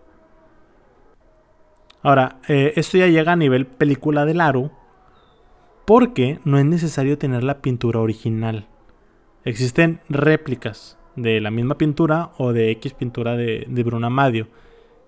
Ahora, 2.03 2.38
eh, 2.47 2.74
esto 2.76 2.99
ya 2.99 3.07
llega 3.07 3.32
a 3.32 3.38
nivel 3.38 3.66
película 3.66 4.24
del 4.24 4.39
aro, 4.39 4.72
porque 5.86 6.39
no 6.45 6.59
es 6.59 6.66
necesario 6.66 7.18
tener 7.18 7.43
la 7.43 7.61
pintura 7.61 7.99
original. 7.99 8.68
Existen 9.43 10.01
réplicas 10.07 10.99
de 11.16 11.41
la 11.41 11.51
misma 11.51 11.78
pintura 11.78 12.32
o 12.38 12.53
de 12.53 12.72
X 12.72 12.93
pintura 12.93 13.36
de, 13.36 13.66
de 13.68 13.84
Bruna 13.84 14.09
Madio 14.09 14.47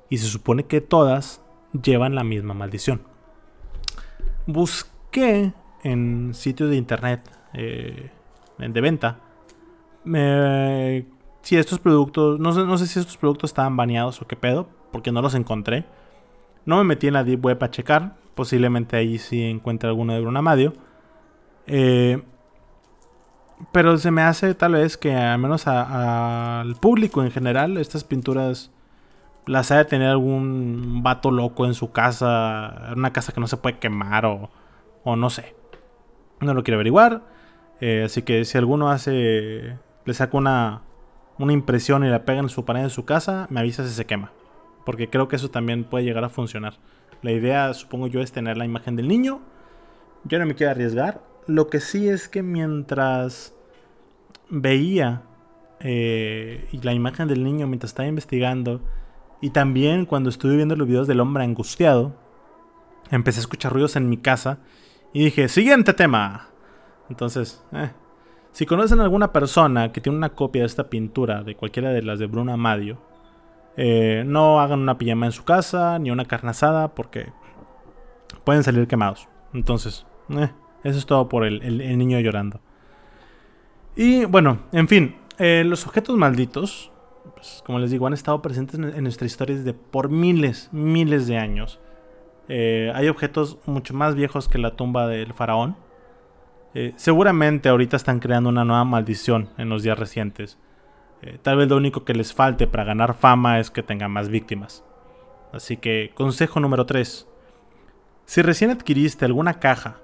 y 0.10 0.18
se 0.18 0.28
supone 0.28 0.66
que 0.66 0.82
todas 0.82 1.42
llevan 1.84 2.16
la 2.16 2.24
misma 2.24 2.54
maldición. 2.54 3.02
Busqué 4.46 5.54
en 5.84 6.34
sitios 6.34 6.70
de 6.70 6.76
internet 6.78 7.22
eh, 7.54 8.12
de 8.58 8.82
venta 8.82 9.20
si 11.42 11.58
estos 11.58 11.80
productos, 11.80 12.40
no 12.40 12.52
sé, 12.54 12.64
no 12.64 12.78
sé 12.78 12.88
si 12.88 13.00
estos 13.00 13.18
productos 13.18 13.52
estaban 13.52 13.76
baneados 13.76 14.22
o 14.22 14.28
qué 14.28 14.36
pedo, 14.36 14.68
porque 14.92 15.12
no 15.12 15.22
los 15.22 15.36
encontré. 15.36 15.86
No 16.66 16.78
me 16.78 16.84
metí 16.84 17.08
en 17.08 17.14
la 17.14 17.24
deep 17.24 17.46
web 17.46 17.64
a 17.64 17.70
checar, 17.70 18.16
posiblemente 18.34 18.98
ahí 18.98 19.18
sí 19.18 19.44
encuentre 19.44 19.90
alguno 19.90 20.14
de 20.14 20.22
Bruna 20.22 20.42
Madio. 20.42 20.74
Eh, 21.68 22.22
pero 23.72 23.98
se 23.98 24.12
me 24.12 24.22
hace 24.22 24.54
tal 24.54 24.74
vez 24.74 24.98
que 24.98 25.16
al 25.16 25.40
menos 25.40 25.68
al 25.68 26.76
público 26.76 27.24
en 27.24 27.32
general 27.32 27.78
estas 27.78 28.04
pinturas 28.04 28.72
las 29.48 29.72
ha 29.72 29.78
de 29.78 29.86
tener 29.86 30.10
algún 30.10 31.02
vato 31.04 31.32
loco 31.32 31.66
en 31.66 31.74
su 31.74 31.92
casa, 31.92 32.90
en 32.92 33.00
una 33.00 33.14
casa 33.14 33.32
que 33.32 33.40
no 33.40 33.48
se 33.48 33.58
puede 33.58 33.78
quemar 33.78 34.26
o, 34.26 34.50
o 35.04 35.16
no 35.16 35.30
sé. 35.30 35.56
No 36.42 36.54
lo 36.54 36.64
quiero 36.64 36.78
averiguar. 36.78 37.24
Eh, 37.80 38.04
así 38.06 38.22
que 38.24 38.46
si 38.46 38.58
alguno 38.58 38.90
hace, 38.90 39.78
le 40.06 40.14
saca 40.14 40.38
una, 40.38 40.82
una 41.38 41.54
impresión 41.54 42.04
y 42.04 42.10
la 42.10 42.26
pega 42.26 42.40
en 42.40 42.50
su 42.50 42.66
pared 42.66 42.82
en 42.82 42.90
su 42.90 43.06
casa, 43.06 43.48
me 43.50 43.60
avisa 43.60 43.86
si 43.86 43.94
se 43.94 44.06
quema. 44.06 44.32
Porque 44.86 45.10
creo 45.10 45.28
que 45.28 45.36
eso 45.36 45.50
también 45.50 45.84
puede 45.84 46.06
llegar 46.06 46.24
a 46.24 46.30
funcionar. 46.30 46.76
La 47.22 47.32
idea, 47.32 47.74
supongo 47.74 48.08
yo, 48.08 48.22
es 48.22 48.32
tener 48.32 48.58
la 48.58 48.66
imagen 48.66 48.96
del 48.96 49.08
niño. 49.08 49.42
Yo 50.24 50.40
no 50.40 50.46
me 50.46 50.56
quiero 50.56 50.72
arriesgar. 50.72 51.22
Lo 51.48 51.68
que 51.70 51.80
sí 51.80 52.08
es 52.10 52.28
que 52.28 52.42
mientras 52.44 53.54
veía 54.50 55.24
eh, 55.80 56.68
la 56.82 56.94
imagen 56.94 57.28
del 57.28 57.44
niño, 57.44 57.68
mientras 57.68 57.92
estaba 57.92 58.08
investigando, 58.08 58.82
y 59.42 59.52
también 59.52 60.06
cuando 60.06 60.30
estuve 60.30 60.56
viendo 60.56 60.76
los 60.76 60.88
videos 60.88 61.08
del 61.08 61.20
hombre 61.20 61.44
angustiado, 61.44 62.16
empecé 63.12 63.40
a 63.40 63.42
escuchar 63.42 63.74
ruidos 63.74 63.96
en 63.96 64.10
mi 64.10 64.18
casa 64.18 64.60
y 65.14 65.26
dije, 65.26 65.48
siguiente 65.48 65.94
tema. 65.94 66.50
Entonces, 67.10 67.64
eh, 67.74 67.92
si 68.52 68.66
conocen 68.66 69.00
a 69.00 69.04
alguna 69.04 69.32
persona 69.32 69.92
que 69.92 70.02
tiene 70.02 70.18
una 70.18 70.34
copia 70.34 70.64
de 70.64 70.68
esta 70.68 70.90
pintura, 70.90 71.44
de 71.44 71.56
cualquiera 71.56 71.92
de 71.92 72.02
las 72.02 72.20
de 72.20 72.26
Bruno 72.26 72.54
Amadio, 72.54 72.98
eh, 73.78 74.24
no 74.26 74.62
hagan 74.62 74.80
una 74.80 74.98
pijama 74.98 75.26
en 75.26 75.32
su 75.32 75.44
casa, 75.44 76.00
ni 76.00 76.10
una 76.10 76.26
carne 76.26 76.52
asada, 76.52 76.96
porque 76.96 77.32
pueden 78.44 78.64
salir 78.64 78.88
quemados. 78.88 79.28
Entonces, 79.54 80.06
eh, 80.30 80.50
eso 80.86 80.98
es 80.98 81.06
todo 81.06 81.28
por 81.28 81.46
el, 81.46 81.98
niño 81.98 82.20
llorando. 82.22 82.62
Y 83.98 84.24
bueno, 84.26 84.60
en 84.72 84.88
fin, 84.88 85.16
los 85.38 85.86
objetos 85.86 86.16
malditos 86.16 86.92
pues, 87.34 87.62
como 87.66 87.80
les 87.80 87.92
digo, 87.92 88.08
han 88.08 88.14
estado 88.14 88.42
presentes 88.42 88.80
en, 88.80 89.04
nuestra 89.04 89.28
historia 89.28 89.56
desde 89.56 89.74
por 89.74 90.10
miles, 90.10 90.70
miles 90.72 91.28
de 91.28 91.38
años. 91.38 91.80
Eh, 92.48 92.92
hay 92.96 93.08
objetos 93.08 93.58
mucho 93.66 93.94
más 93.94 94.16
viejos 94.16 94.48
que 94.48 94.58
la 94.58 94.76
tumba 94.76 95.08
del 95.08 95.34
faraón. 95.34 95.76
Eh, 96.74 96.94
seguramente 96.98 97.70
ahorita 97.70 97.98
están 97.98 98.20
creando 98.20 98.50
una 98.50 98.66
nueva 98.66 98.84
maldición 98.84 99.50
en 99.58 99.70
los 99.70 99.84
días 99.84 99.98
recientes. 99.98 100.58
Eh, 101.22 101.40
tal 101.42 101.58
vez 101.58 101.70
lo 101.70 101.78
único 101.78 102.04
que 102.04 102.14
les 102.14 102.34
falte 102.34 102.68
para 102.68 102.84
ganar 102.84 103.16
fama 103.16 103.60
es 103.60 103.72
que 103.72 103.84
tengan 103.84 104.12
más 104.12 104.30
víctimas. 104.30 104.84
Así 105.54 105.78
que, 105.78 106.12
consejo 106.16 106.60
número 106.60 106.86
3. 106.86 107.28
Si 108.26 108.42
recién 108.42 108.72
adquiriste 108.72 109.24
alguna 109.26 109.60
caja, 109.60 109.98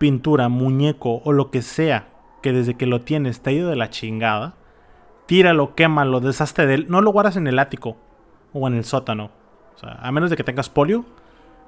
pintura, 0.00 0.48
muñeco 0.48 1.20
o 1.24 1.32
lo 1.32 1.50
que 1.50 1.60
sea 1.60 2.08
que 2.40 2.54
desde 2.54 2.74
que 2.74 2.86
lo 2.86 3.02
tienes 3.02 3.42
te 3.42 3.50
ha 3.50 3.52
ido 3.52 3.68
de 3.68 3.76
la 3.76 3.90
chingada, 3.90 4.54
tíralo, 5.26 5.74
quémalo, 5.74 6.20
deshazte 6.20 6.66
de 6.66 6.74
él. 6.74 6.86
No 6.88 7.02
lo 7.02 7.12
guardas 7.12 7.36
en 7.36 7.46
el 7.46 7.58
ático 7.58 7.98
o 8.54 8.66
en 8.66 8.74
el 8.74 8.84
sótano. 8.84 9.30
O 9.74 9.78
sea, 9.78 9.98
a 10.00 10.10
menos 10.10 10.30
de 10.30 10.36
que 10.36 10.42
tengas 10.42 10.70
polio, 10.70 11.04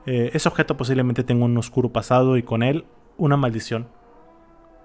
eh, 0.06 0.30
ese 0.32 0.48
objeto 0.48 0.78
posiblemente 0.78 1.24
tenga 1.24 1.44
un 1.44 1.56
oscuro 1.58 1.90
pasado 1.90 2.38
y 2.38 2.42
con 2.42 2.62
él 2.62 2.86
una 3.18 3.36
maldición. 3.36 3.86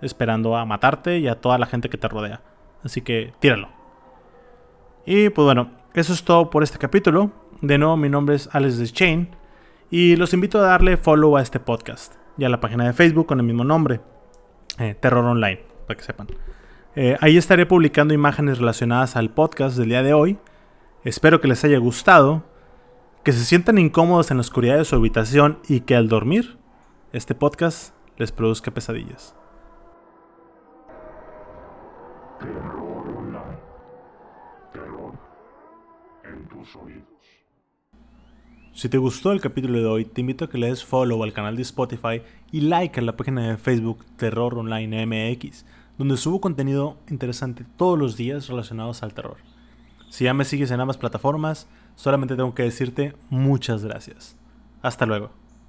Esperando 0.02 0.58
a 0.58 0.66
matarte 0.66 1.18
y 1.18 1.30
a 1.30 1.40
toda 1.40 1.58
la 1.58 1.68
gente 1.68 1.90
que 1.90 1.98
te 1.98 2.10
rodea. 2.10 2.42
Así 2.84 3.02
que 3.02 3.34
tíralo. 3.40 3.70
Y 5.06 5.30
pues 5.30 5.46
bueno, 5.46 5.72
eso 5.94 6.12
es 6.12 6.24
todo 6.26 6.50
por 6.50 6.64
este 6.64 6.78
capítulo. 6.78 7.32
De 7.62 7.78
nuevo, 7.78 7.96
mi 7.96 8.10
nombre 8.10 8.36
es 8.36 8.50
Alex 8.52 8.92
Chain. 8.92 9.30
Y 9.90 10.18
los 10.18 10.34
invito 10.34 10.60
a 10.60 10.64
darle 10.64 10.98
follow 10.98 11.38
a 11.38 11.42
este 11.42 11.62
podcast. 11.62 12.27
Y 12.38 12.46
a 12.46 12.50
la 12.50 12.60
página 12.60 12.86
de 12.86 12.94
Facebook 12.94 13.26
con 13.26 13.40
el 13.40 13.46
mismo 13.46 13.64
nombre. 13.64 14.02
Eh, 14.80 14.96
Terror 15.00 15.26
Online, 15.26 15.62
para 15.88 15.98
que 15.98 16.04
sepan. 16.04 16.28
Eh, 16.96 17.18
ahí 17.22 17.38
estaré 17.38 17.66
publicando 17.66 18.14
imágenes 18.14 18.58
relacionadas 18.60 19.16
al 19.16 19.30
podcast 19.30 19.78
del 19.78 19.90
día 19.90 20.04
de 20.04 20.14
hoy. 20.14 20.38
Espero 21.04 21.42
que 21.42 21.48
les 21.48 21.64
haya 21.64 21.78
gustado, 21.78 22.44
que 23.24 23.32
se 23.32 23.46
sientan 23.46 23.78
incómodos 23.78 24.32
en 24.32 24.38
la 24.38 24.42
oscuridad 24.42 24.78
de 24.78 24.86
su 24.86 24.96
habitación 24.96 25.60
y 25.68 25.82
que 25.82 25.96
al 25.96 26.10
dormir, 26.10 26.58
este 27.14 27.36
podcast 27.36 27.94
les 28.18 28.32
produzca 28.32 28.72
pesadillas. 28.72 29.36
Si 38.78 38.90
te 38.90 39.00
gustó 39.00 39.32
el 39.32 39.42
capítulo 39.42 39.80
de 39.80 39.88
hoy, 39.88 40.06
te 40.06 40.22
invito 40.22 40.46
a 40.46 40.50
que 40.52 40.60
le 40.60 40.68
des 40.68 40.86
follow 40.86 41.24
al 41.24 41.34
canal 41.34 41.56
de 41.56 41.64
Spotify 41.64 42.22
y 42.52 42.62
like 42.62 43.00
a 43.00 43.02
la 43.02 43.18
página 43.18 43.50
de 43.50 43.58
Facebook 43.58 44.06
Terror 44.18 44.54
Online 44.54 45.08
MX 45.08 45.66
donde 45.98 46.16
subo 46.16 46.40
contenido 46.40 46.96
interesante 47.10 47.66
todos 47.76 47.98
los 47.98 48.18
días 48.18 48.48
relacionados 48.48 49.02
al 49.02 49.16
terror. 49.16 49.38
Si 50.12 50.26
ya 50.26 50.36
me 50.36 50.46
sigues 50.46 50.70
en 50.70 50.80
ambas 50.80 50.98
plataformas, 50.98 51.68
solamente 51.96 52.36
tengo 52.36 52.54
que 52.54 52.62
decirte 52.62 53.16
muchas 53.32 53.84
gracias. 53.84 54.38
Hasta 54.84 55.08
luego. 55.08 55.32